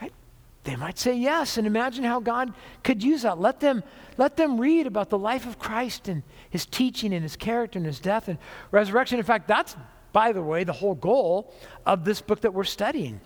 right? 0.00 0.12
they 0.64 0.76
might 0.76 0.98
say 0.98 1.16
yes. 1.16 1.56
And 1.56 1.66
imagine 1.66 2.04
how 2.04 2.20
God 2.20 2.52
could 2.84 3.02
use 3.02 3.22
that. 3.22 3.40
Let 3.40 3.58
them, 3.58 3.82
let 4.18 4.36
them 4.36 4.60
read 4.60 4.86
about 4.86 5.08
the 5.08 5.18
life 5.18 5.46
of 5.46 5.58
Christ 5.58 6.06
and 6.06 6.22
his 6.50 6.66
teaching 6.66 7.12
and 7.12 7.22
his 7.22 7.36
character 7.36 7.78
and 7.78 7.86
his 7.86 8.00
death 8.00 8.28
and 8.28 8.38
resurrection. 8.70 9.18
In 9.18 9.24
fact, 9.24 9.48
that's, 9.48 9.76
by 10.12 10.32
the 10.32 10.42
way, 10.42 10.64
the 10.64 10.72
whole 10.72 10.94
goal 10.94 11.54
of 11.84 12.04
this 12.04 12.20
book 12.20 12.40
that 12.42 12.54
we're 12.54 12.64
studying 12.64 13.20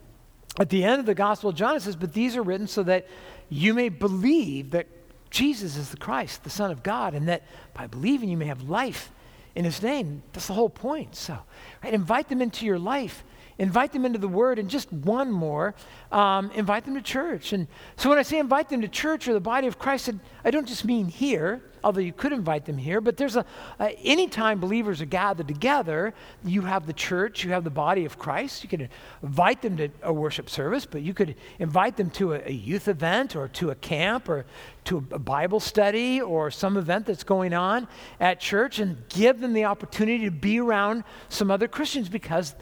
at 0.58 0.68
the 0.68 0.84
end 0.84 1.00
of 1.00 1.06
the 1.06 1.14
Gospel 1.14 1.50
of 1.50 1.56
John, 1.56 1.76
it 1.76 1.82
says, 1.82 1.96
But 1.96 2.12
these 2.12 2.36
are 2.36 2.42
written 2.42 2.66
so 2.66 2.82
that 2.84 3.06
you 3.48 3.74
may 3.74 3.88
believe 3.88 4.72
that 4.72 4.86
Jesus 5.30 5.76
is 5.76 5.90
the 5.90 5.96
Christ, 5.96 6.42
the 6.42 6.50
Son 6.50 6.70
of 6.70 6.82
God, 6.82 7.14
and 7.14 7.28
that 7.28 7.44
by 7.72 7.86
believing 7.86 8.28
you 8.28 8.36
may 8.36 8.46
have 8.46 8.62
life 8.62 9.12
in 9.54 9.64
his 9.64 9.82
name. 9.82 10.22
That's 10.32 10.48
the 10.48 10.54
whole 10.54 10.68
point. 10.68 11.14
So, 11.14 11.38
right, 11.84 11.94
invite 11.94 12.28
them 12.28 12.42
into 12.42 12.66
your 12.66 12.78
life. 12.78 13.24
Invite 13.58 13.92
them 13.92 14.04
into 14.04 14.18
the 14.18 14.28
Word, 14.28 14.58
and 14.58 14.70
just 14.70 14.90
one 14.92 15.30
more, 15.30 15.74
um, 16.10 16.50
invite 16.52 16.86
them 16.86 16.94
to 16.94 17.02
church. 17.02 17.52
And 17.52 17.68
so, 17.96 18.08
when 18.08 18.18
I 18.18 18.22
say 18.22 18.38
invite 18.38 18.70
them 18.70 18.80
to 18.80 18.88
church 18.88 19.28
or 19.28 19.34
the 19.34 19.40
body 19.40 19.66
of 19.66 19.78
Christ, 19.78 20.10
I 20.44 20.50
don't 20.50 20.66
just 20.66 20.84
mean 20.84 21.08
here. 21.08 21.62
Although 21.83 22.01
you 22.01 22.12
could 22.12 22.33
invite 22.33 22.64
them 22.64 22.78
here, 22.78 23.01
but 23.01 23.16
there's 23.16 23.37
a, 23.37 23.45
a 23.78 23.91
anytime 24.05 24.61
believers 24.61 25.01
are 25.01 25.07
gathered 25.07 25.49
together, 25.49 26.14
you 26.45 26.62
have 26.62 26.87
the 26.87 26.93
church, 26.93 27.45
you 27.45 27.53
have 27.53 27.64
the 27.64 27.70
body 27.70 28.05
of 28.05 28.18
Christ. 28.18 28.62
You 28.62 28.68
can 28.68 28.89
invite 29.22 29.62
them 29.62 29.76
to 29.76 29.91
a 30.03 30.12
worship 30.12 30.51
service, 30.51 30.87
but 30.87 31.03
you 31.03 31.14
could 31.14 31.37
invite 31.59 31.97
them 31.97 32.11
to 32.11 32.35
a, 32.35 32.43
a 32.47 32.53
youth 32.53 32.89
event 32.89 33.37
or 33.37 33.49
to 33.49 33.70
a 33.70 33.74
camp 33.74 34.28
or 34.28 34.47
to 34.85 35.07
a 35.11 35.18
Bible 35.18 35.61
study 35.61 36.20
or 36.20 36.51
some 36.51 36.76
event 36.76 37.07
that's 37.07 37.24
going 37.24 37.55
on 37.55 37.89
at 38.18 38.41
church 38.41 38.78
and 38.78 38.97
give 39.09 39.41
them 39.41 39.53
the 39.53 39.64
opportunity 39.64 40.24
to 40.24 40.31
be 40.31 40.61
around 40.61 41.05
some 41.28 41.51
other 41.51 41.68
Christians 41.68 42.09
because 42.09 42.55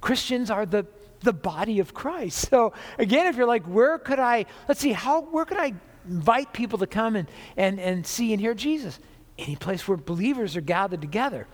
Christians 0.00 0.50
are 0.50 0.66
the 0.66 0.86
the 1.22 1.32
body 1.32 1.80
of 1.80 1.94
Christ. 1.94 2.48
So 2.50 2.72
again, 2.98 3.26
if 3.26 3.36
you're 3.36 3.46
like, 3.46 3.64
where 3.64 3.96
could 3.98 4.18
I, 4.18 4.46
let's 4.66 4.80
see, 4.80 4.92
how, 4.92 5.20
where 5.20 5.44
could 5.44 5.58
I 5.58 5.74
invite 6.10 6.52
people 6.52 6.78
to 6.78 6.86
come 6.86 7.16
and, 7.16 7.28
and, 7.56 7.78
and 7.80 8.06
see 8.06 8.32
and 8.32 8.40
hear 8.40 8.54
Jesus? 8.54 8.98
Any 9.38 9.56
place 9.56 9.86
where 9.86 9.96
believers 9.96 10.56
are 10.56 10.60
gathered 10.60 11.00
together. 11.00 11.46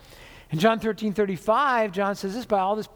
In 0.51 0.59
John 0.59 0.81
13, 0.81 1.13
35, 1.13 1.93
John 1.93 2.15
says 2.15 2.35
this, 2.35 2.47
by 2.47 2.59
all 2.61 2.77
this, 2.77 2.89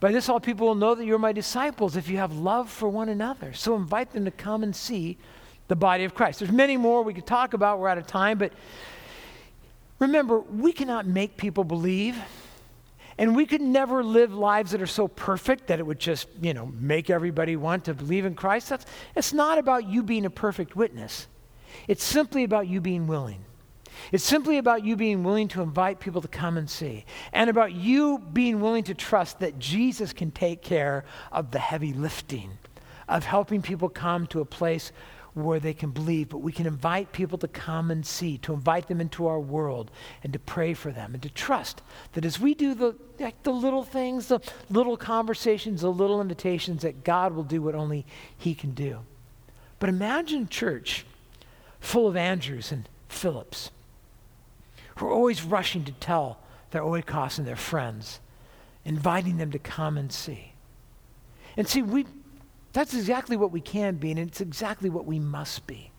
by 0.00 0.12
this 0.12 0.28
all 0.28 0.40
people 0.40 0.66
will 0.66 0.74
know 0.74 0.94
that 0.94 1.04
you're 1.04 1.18
my 1.18 1.32
disciples 1.32 1.96
if 1.96 2.08
you 2.08 2.18
have 2.18 2.32
love 2.32 2.70
for 2.70 2.88
one 2.88 3.08
another. 3.08 3.52
So 3.52 3.74
invite 3.74 4.12
them 4.12 4.24
to 4.24 4.30
come 4.30 4.62
and 4.62 4.74
see 4.74 5.18
the 5.68 5.76
body 5.76 6.04
of 6.04 6.14
Christ. 6.14 6.38
There's 6.38 6.52
many 6.52 6.76
more 6.76 7.02
we 7.02 7.14
could 7.14 7.26
talk 7.26 7.54
about. 7.54 7.78
We're 7.78 7.88
out 7.88 7.98
of 7.98 8.06
time, 8.06 8.38
but 8.38 8.52
remember, 9.98 10.40
we 10.40 10.72
cannot 10.72 11.06
make 11.06 11.36
people 11.36 11.64
believe. 11.64 12.16
And 13.18 13.34
we 13.34 13.46
could 13.46 13.60
never 13.60 14.04
live 14.04 14.32
lives 14.32 14.70
that 14.70 14.80
are 14.80 14.86
so 14.86 15.08
perfect 15.08 15.66
that 15.66 15.80
it 15.80 15.82
would 15.86 15.98
just, 15.98 16.28
you 16.40 16.54
know, 16.54 16.66
make 16.66 17.10
everybody 17.10 17.56
want 17.56 17.84
to 17.86 17.94
believe 17.94 18.24
in 18.24 18.34
Christ. 18.34 18.68
That's, 18.68 18.86
it's 19.16 19.32
not 19.32 19.58
about 19.58 19.88
you 19.88 20.04
being 20.04 20.24
a 20.24 20.30
perfect 20.30 20.76
witness. 20.76 21.26
It's 21.88 22.04
simply 22.04 22.44
about 22.44 22.68
you 22.68 22.80
being 22.80 23.08
willing. 23.08 23.44
It's 24.12 24.24
simply 24.24 24.58
about 24.58 24.84
you 24.84 24.94
being 24.94 25.24
willing 25.24 25.48
to 25.48 25.62
invite 25.62 25.98
people 25.98 26.22
to 26.22 26.28
come 26.28 26.56
and 26.56 26.70
see, 26.70 27.04
and 27.32 27.50
about 27.50 27.72
you 27.72 28.18
being 28.18 28.60
willing 28.60 28.84
to 28.84 28.94
trust 28.94 29.40
that 29.40 29.58
Jesus 29.58 30.12
can 30.12 30.30
take 30.30 30.62
care 30.62 31.04
of 31.32 31.50
the 31.50 31.58
heavy 31.58 31.92
lifting 31.92 32.58
of 33.08 33.24
helping 33.24 33.62
people 33.62 33.88
come 33.88 34.26
to 34.28 34.40
a 34.40 34.44
place 34.44 34.92
where 35.44 35.60
they 35.60 35.74
can 35.74 35.90
believe, 35.90 36.28
but 36.28 36.38
we 36.38 36.52
can 36.52 36.66
invite 36.66 37.12
people 37.12 37.38
to 37.38 37.48
come 37.48 37.90
and 37.90 38.04
see, 38.04 38.38
to 38.38 38.52
invite 38.52 38.88
them 38.88 39.00
into 39.00 39.26
our 39.26 39.40
world, 39.40 39.90
and 40.22 40.32
to 40.32 40.38
pray 40.38 40.74
for 40.74 40.90
them, 40.90 41.14
and 41.14 41.22
to 41.22 41.30
trust 41.30 41.82
that 42.12 42.24
as 42.24 42.38
we 42.38 42.54
do 42.54 42.74
the, 42.74 42.96
like 43.18 43.42
the 43.42 43.52
little 43.52 43.84
things, 43.84 44.28
the 44.28 44.40
little 44.70 44.96
conversations, 44.96 45.82
the 45.82 45.92
little 45.92 46.20
invitations, 46.20 46.82
that 46.82 47.04
God 47.04 47.34
will 47.34 47.44
do 47.44 47.62
what 47.62 47.74
only 47.74 48.06
He 48.36 48.54
can 48.54 48.72
do. 48.72 49.00
But 49.78 49.88
imagine 49.88 50.48
church 50.48 51.06
full 51.80 52.08
of 52.08 52.16
Andrews 52.16 52.72
and 52.72 52.88
Phillips 53.08 53.70
who 54.98 55.06
are 55.06 55.12
always 55.12 55.42
rushing 55.42 55.84
to 55.84 55.92
tell 55.92 56.38
their 56.70 56.82
oikos 56.82 57.38
and 57.38 57.46
their 57.46 57.56
friends, 57.56 58.20
inviting 58.84 59.38
them 59.38 59.50
to 59.52 59.58
come 59.58 59.96
and 59.96 60.12
see. 60.12 60.52
And 61.56 61.68
see, 61.68 61.82
we, 61.82 62.06
that's 62.78 62.94
exactly 62.94 63.36
what 63.36 63.50
we 63.50 63.60
can 63.60 63.96
be, 63.96 64.12
and 64.12 64.20
it's 64.20 64.40
exactly 64.40 64.88
what 64.88 65.04
we 65.04 65.18
must 65.18 65.66
be. 65.66 65.90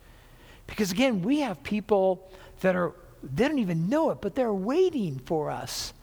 Because 0.66 0.94
again, 0.94 1.22
we 1.22 1.42
have 1.42 1.62
people 1.62 2.32
that 2.62 2.74
are, 2.74 2.94
they 3.22 3.50
don't 3.50 3.60
even 3.60 3.90
know 3.90 4.12
it, 4.12 4.20
but 4.22 4.34
they're 4.34 4.54
waiting 4.54 5.20
for 5.20 5.52
us 5.52 5.94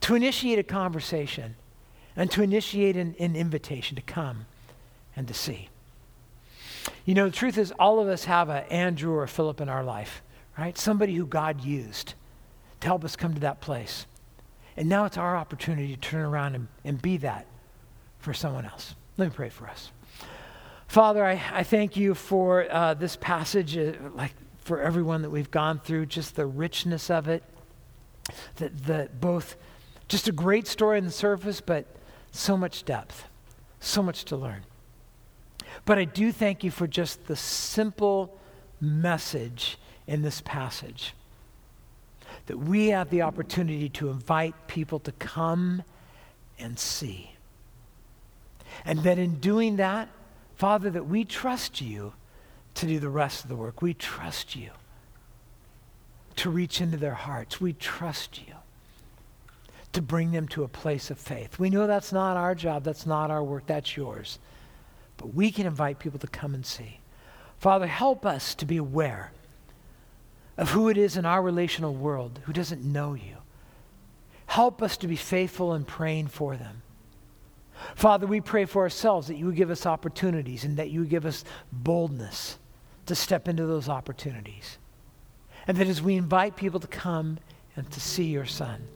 to 0.00 0.14
initiate 0.14 0.58
a 0.58 0.62
conversation 0.62 1.54
and 2.16 2.30
to 2.30 2.42
initiate 2.42 2.96
an, 2.96 3.14
an 3.18 3.36
invitation 3.36 3.94
to 3.94 4.00
come 4.00 4.46
and 5.16 5.28
to 5.28 5.34
see. 5.34 5.68
You 7.04 7.12
know, 7.12 7.26
the 7.26 7.36
truth 7.36 7.58
is, 7.58 7.70
all 7.72 8.00
of 8.00 8.08
us 8.08 8.24
have 8.24 8.48
an 8.48 8.64
Andrew 8.70 9.12
or 9.12 9.24
a 9.24 9.28
Philip 9.28 9.60
in 9.60 9.68
our 9.68 9.84
life, 9.84 10.22
right? 10.56 10.78
Somebody 10.78 11.14
who 11.14 11.26
God 11.26 11.62
used 11.62 12.14
to 12.80 12.86
help 12.86 13.04
us 13.04 13.16
come 13.16 13.34
to 13.34 13.40
that 13.40 13.60
place. 13.60 14.06
And 14.78 14.88
now 14.88 15.04
it's 15.04 15.18
our 15.18 15.36
opportunity 15.36 15.94
to 15.94 16.00
turn 16.00 16.24
around 16.24 16.54
and, 16.54 16.68
and 16.86 17.02
be 17.02 17.18
that 17.18 17.46
for 18.18 18.32
someone 18.32 18.64
else. 18.64 18.94
Let 19.16 19.26
me 19.26 19.34
pray 19.34 19.48
for 19.48 19.68
us. 19.68 19.90
Father, 20.88 21.24
I, 21.24 21.40
I 21.52 21.62
thank 21.62 21.96
you 21.96 22.14
for 22.14 22.66
uh, 22.70 22.94
this 22.94 23.16
passage, 23.16 23.76
uh, 23.76 23.92
like 24.14 24.32
for 24.58 24.80
everyone 24.80 25.22
that 25.22 25.30
we've 25.30 25.50
gone 25.50 25.78
through, 25.78 26.06
just 26.06 26.36
the 26.36 26.46
richness 26.46 27.10
of 27.10 27.28
it, 27.28 27.42
that 28.56 28.84
the, 28.84 29.08
both 29.20 29.56
just 30.08 30.28
a 30.28 30.32
great 30.32 30.66
story 30.66 30.98
on 30.98 31.04
the 31.04 31.10
surface, 31.10 31.60
but 31.60 31.86
so 32.32 32.56
much 32.56 32.84
depth, 32.84 33.24
so 33.80 34.02
much 34.02 34.24
to 34.26 34.36
learn. 34.36 34.64
But 35.84 35.98
I 35.98 36.04
do 36.04 36.32
thank 36.32 36.64
you 36.64 36.70
for 36.70 36.86
just 36.86 37.26
the 37.26 37.36
simple 37.36 38.36
message 38.80 39.78
in 40.06 40.22
this 40.22 40.40
passage 40.42 41.14
that 42.46 42.58
we 42.58 42.88
have 42.88 43.10
the 43.10 43.22
opportunity 43.22 43.88
to 43.88 44.10
invite 44.10 44.54
people 44.66 44.98
to 45.00 45.12
come 45.12 45.82
and 46.58 46.78
see. 46.78 47.33
And 48.84 49.00
that 49.00 49.18
in 49.18 49.36
doing 49.36 49.76
that, 49.76 50.08
Father, 50.56 50.90
that 50.90 51.06
we 51.06 51.24
trust 51.24 51.80
you 51.80 52.12
to 52.74 52.86
do 52.86 52.98
the 52.98 53.08
rest 53.08 53.44
of 53.44 53.48
the 53.48 53.56
work. 53.56 53.80
We 53.80 53.94
trust 53.94 54.56
you 54.56 54.70
to 56.36 56.50
reach 56.50 56.80
into 56.80 56.96
their 56.96 57.14
hearts. 57.14 57.60
We 57.60 57.72
trust 57.72 58.40
you 58.46 58.54
to 59.92 60.02
bring 60.02 60.32
them 60.32 60.48
to 60.48 60.64
a 60.64 60.68
place 60.68 61.10
of 61.10 61.18
faith. 61.18 61.58
We 61.58 61.70
know 61.70 61.86
that's 61.86 62.12
not 62.12 62.36
our 62.36 62.54
job, 62.54 62.82
that's 62.82 63.06
not 63.06 63.30
our 63.30 63.42
work, 63.42 63.66
that's 63.66 63.96
yours. 63.96 64.38
But 65.16 65.34
we 65.34 65.52
can 65.52 65.66
invite 65.66 66.00
people 66.00 66.18
to 66.18 66.26
come 66.26 66.54
and 66.54 66.66
see. 66.66 66.98
Father, 67.60 67.86
help 67.86 68.26
us 68.26 68.54
to 68.56 68.66
be 68.66 68.76
aware 68.76 69.30
of 70.56 70.70
who 70.70 70.88
it 70.88 70.98
is 70.98 71.16
in 71.16 71.24
our 71.24 71.40
relational 71.42 71.94
world 71.94 72.40
who 72.44 72.52
doesn't 72.52 72.84
know 72.84 73.14
you. 73.14 73.36
Help 74.46 74.82
us 74.82 74.96
to 74.98 75.06
be 75.06 75.16
faithful 75.16 75.74
in 75.74 75.84
praying 75.84 76.26
for 76.26 76.56
them. 76.56 76.82
Father, 77.94 78.26
we 78.26 78.40
pray 78.40 78.64
for 78.64 78.82
ourselves 78.82 79.28
that 79.28 79.36
you 79.36 79.46
would 79.46 79.56
give 79.56 79.70
us 79.70 79.86
opportunities 79.86 80.64
and 80.64 80.76
that 80.76 80.90
you 80.90 81.00
would 81.00 81.10
give 81.10 81.26
us 81.26 81.44
boldness 81.72 82.58
to 83.06 83.14
step 83.14 83.48
into 83.48 83.66
those 83.66 83.88
opportunities. 83.88 84.78
And 85.66 85.76
that 85.76 85.86
as 85.86 86.02
we 86.02 86.16
invite 86.16 86.56
people 86.56 86.80
to 86.80 86.86
come 86.86 87.38
and 87.76 87.90
to 87.90 88.00
see 88.00 88.24
your 88.24 88.46
Son, 88.46 88.86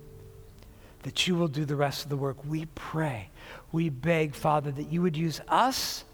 that 1.03 1.27
you 1.27 1.35
will 1.35 1.49
do 1.49 1.65
the 1.65 1.77
rest 1.77 2.05
of 2.05 2.11
the 2.11 2.17
work. 2.17 2.37
We 2.45 2.67
pray, 2.75 3.31
we 3.73 3.89
beg, 3.89 4.35
Father, 4.35 4.71
that 4.73 4.93
you 4.93 5.03
would 5.03 5.17
use 5.17 5.41
us 5.49 6.05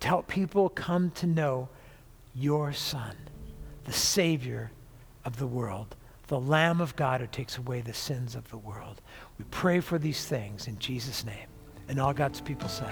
to 0.00 0.08
help 0.08 0.28
people 0.28 0.68
come 0.68 1.10
to 1.12 1.26
know 1.26 1.68
your 2.34 2.72
Son, 2.72 3.16
the 3.84 3.92
Savior 3.92 4.70
of 5.24 5.38
the 5.38 5.46
world, 5.46 5.96
the 6.28 6.40
Lamb 6.40 6.80
of 6.80 6.94
God 6.96 7.20
who 7.20 7.26
takes 7.26 7.58
away 7.58 7.80
the 7.80 7.94
sins 7.94 8.34
of 8.34 8.48
the 8.50 8.58
world. 8.58 9.00
We 9.38 9.44
pray 9.50 9.80
for 9.80 9.98
these 9.98 10.24
things 10.24 10.68
in 10.68 10.78
Jesus' 10.78 11.24
name. 11.24 11.48
And 11.88 11.98
all 11.98 12.12
God's 12.12 12.40
people 12.40 12.68
say, 12.68 12.84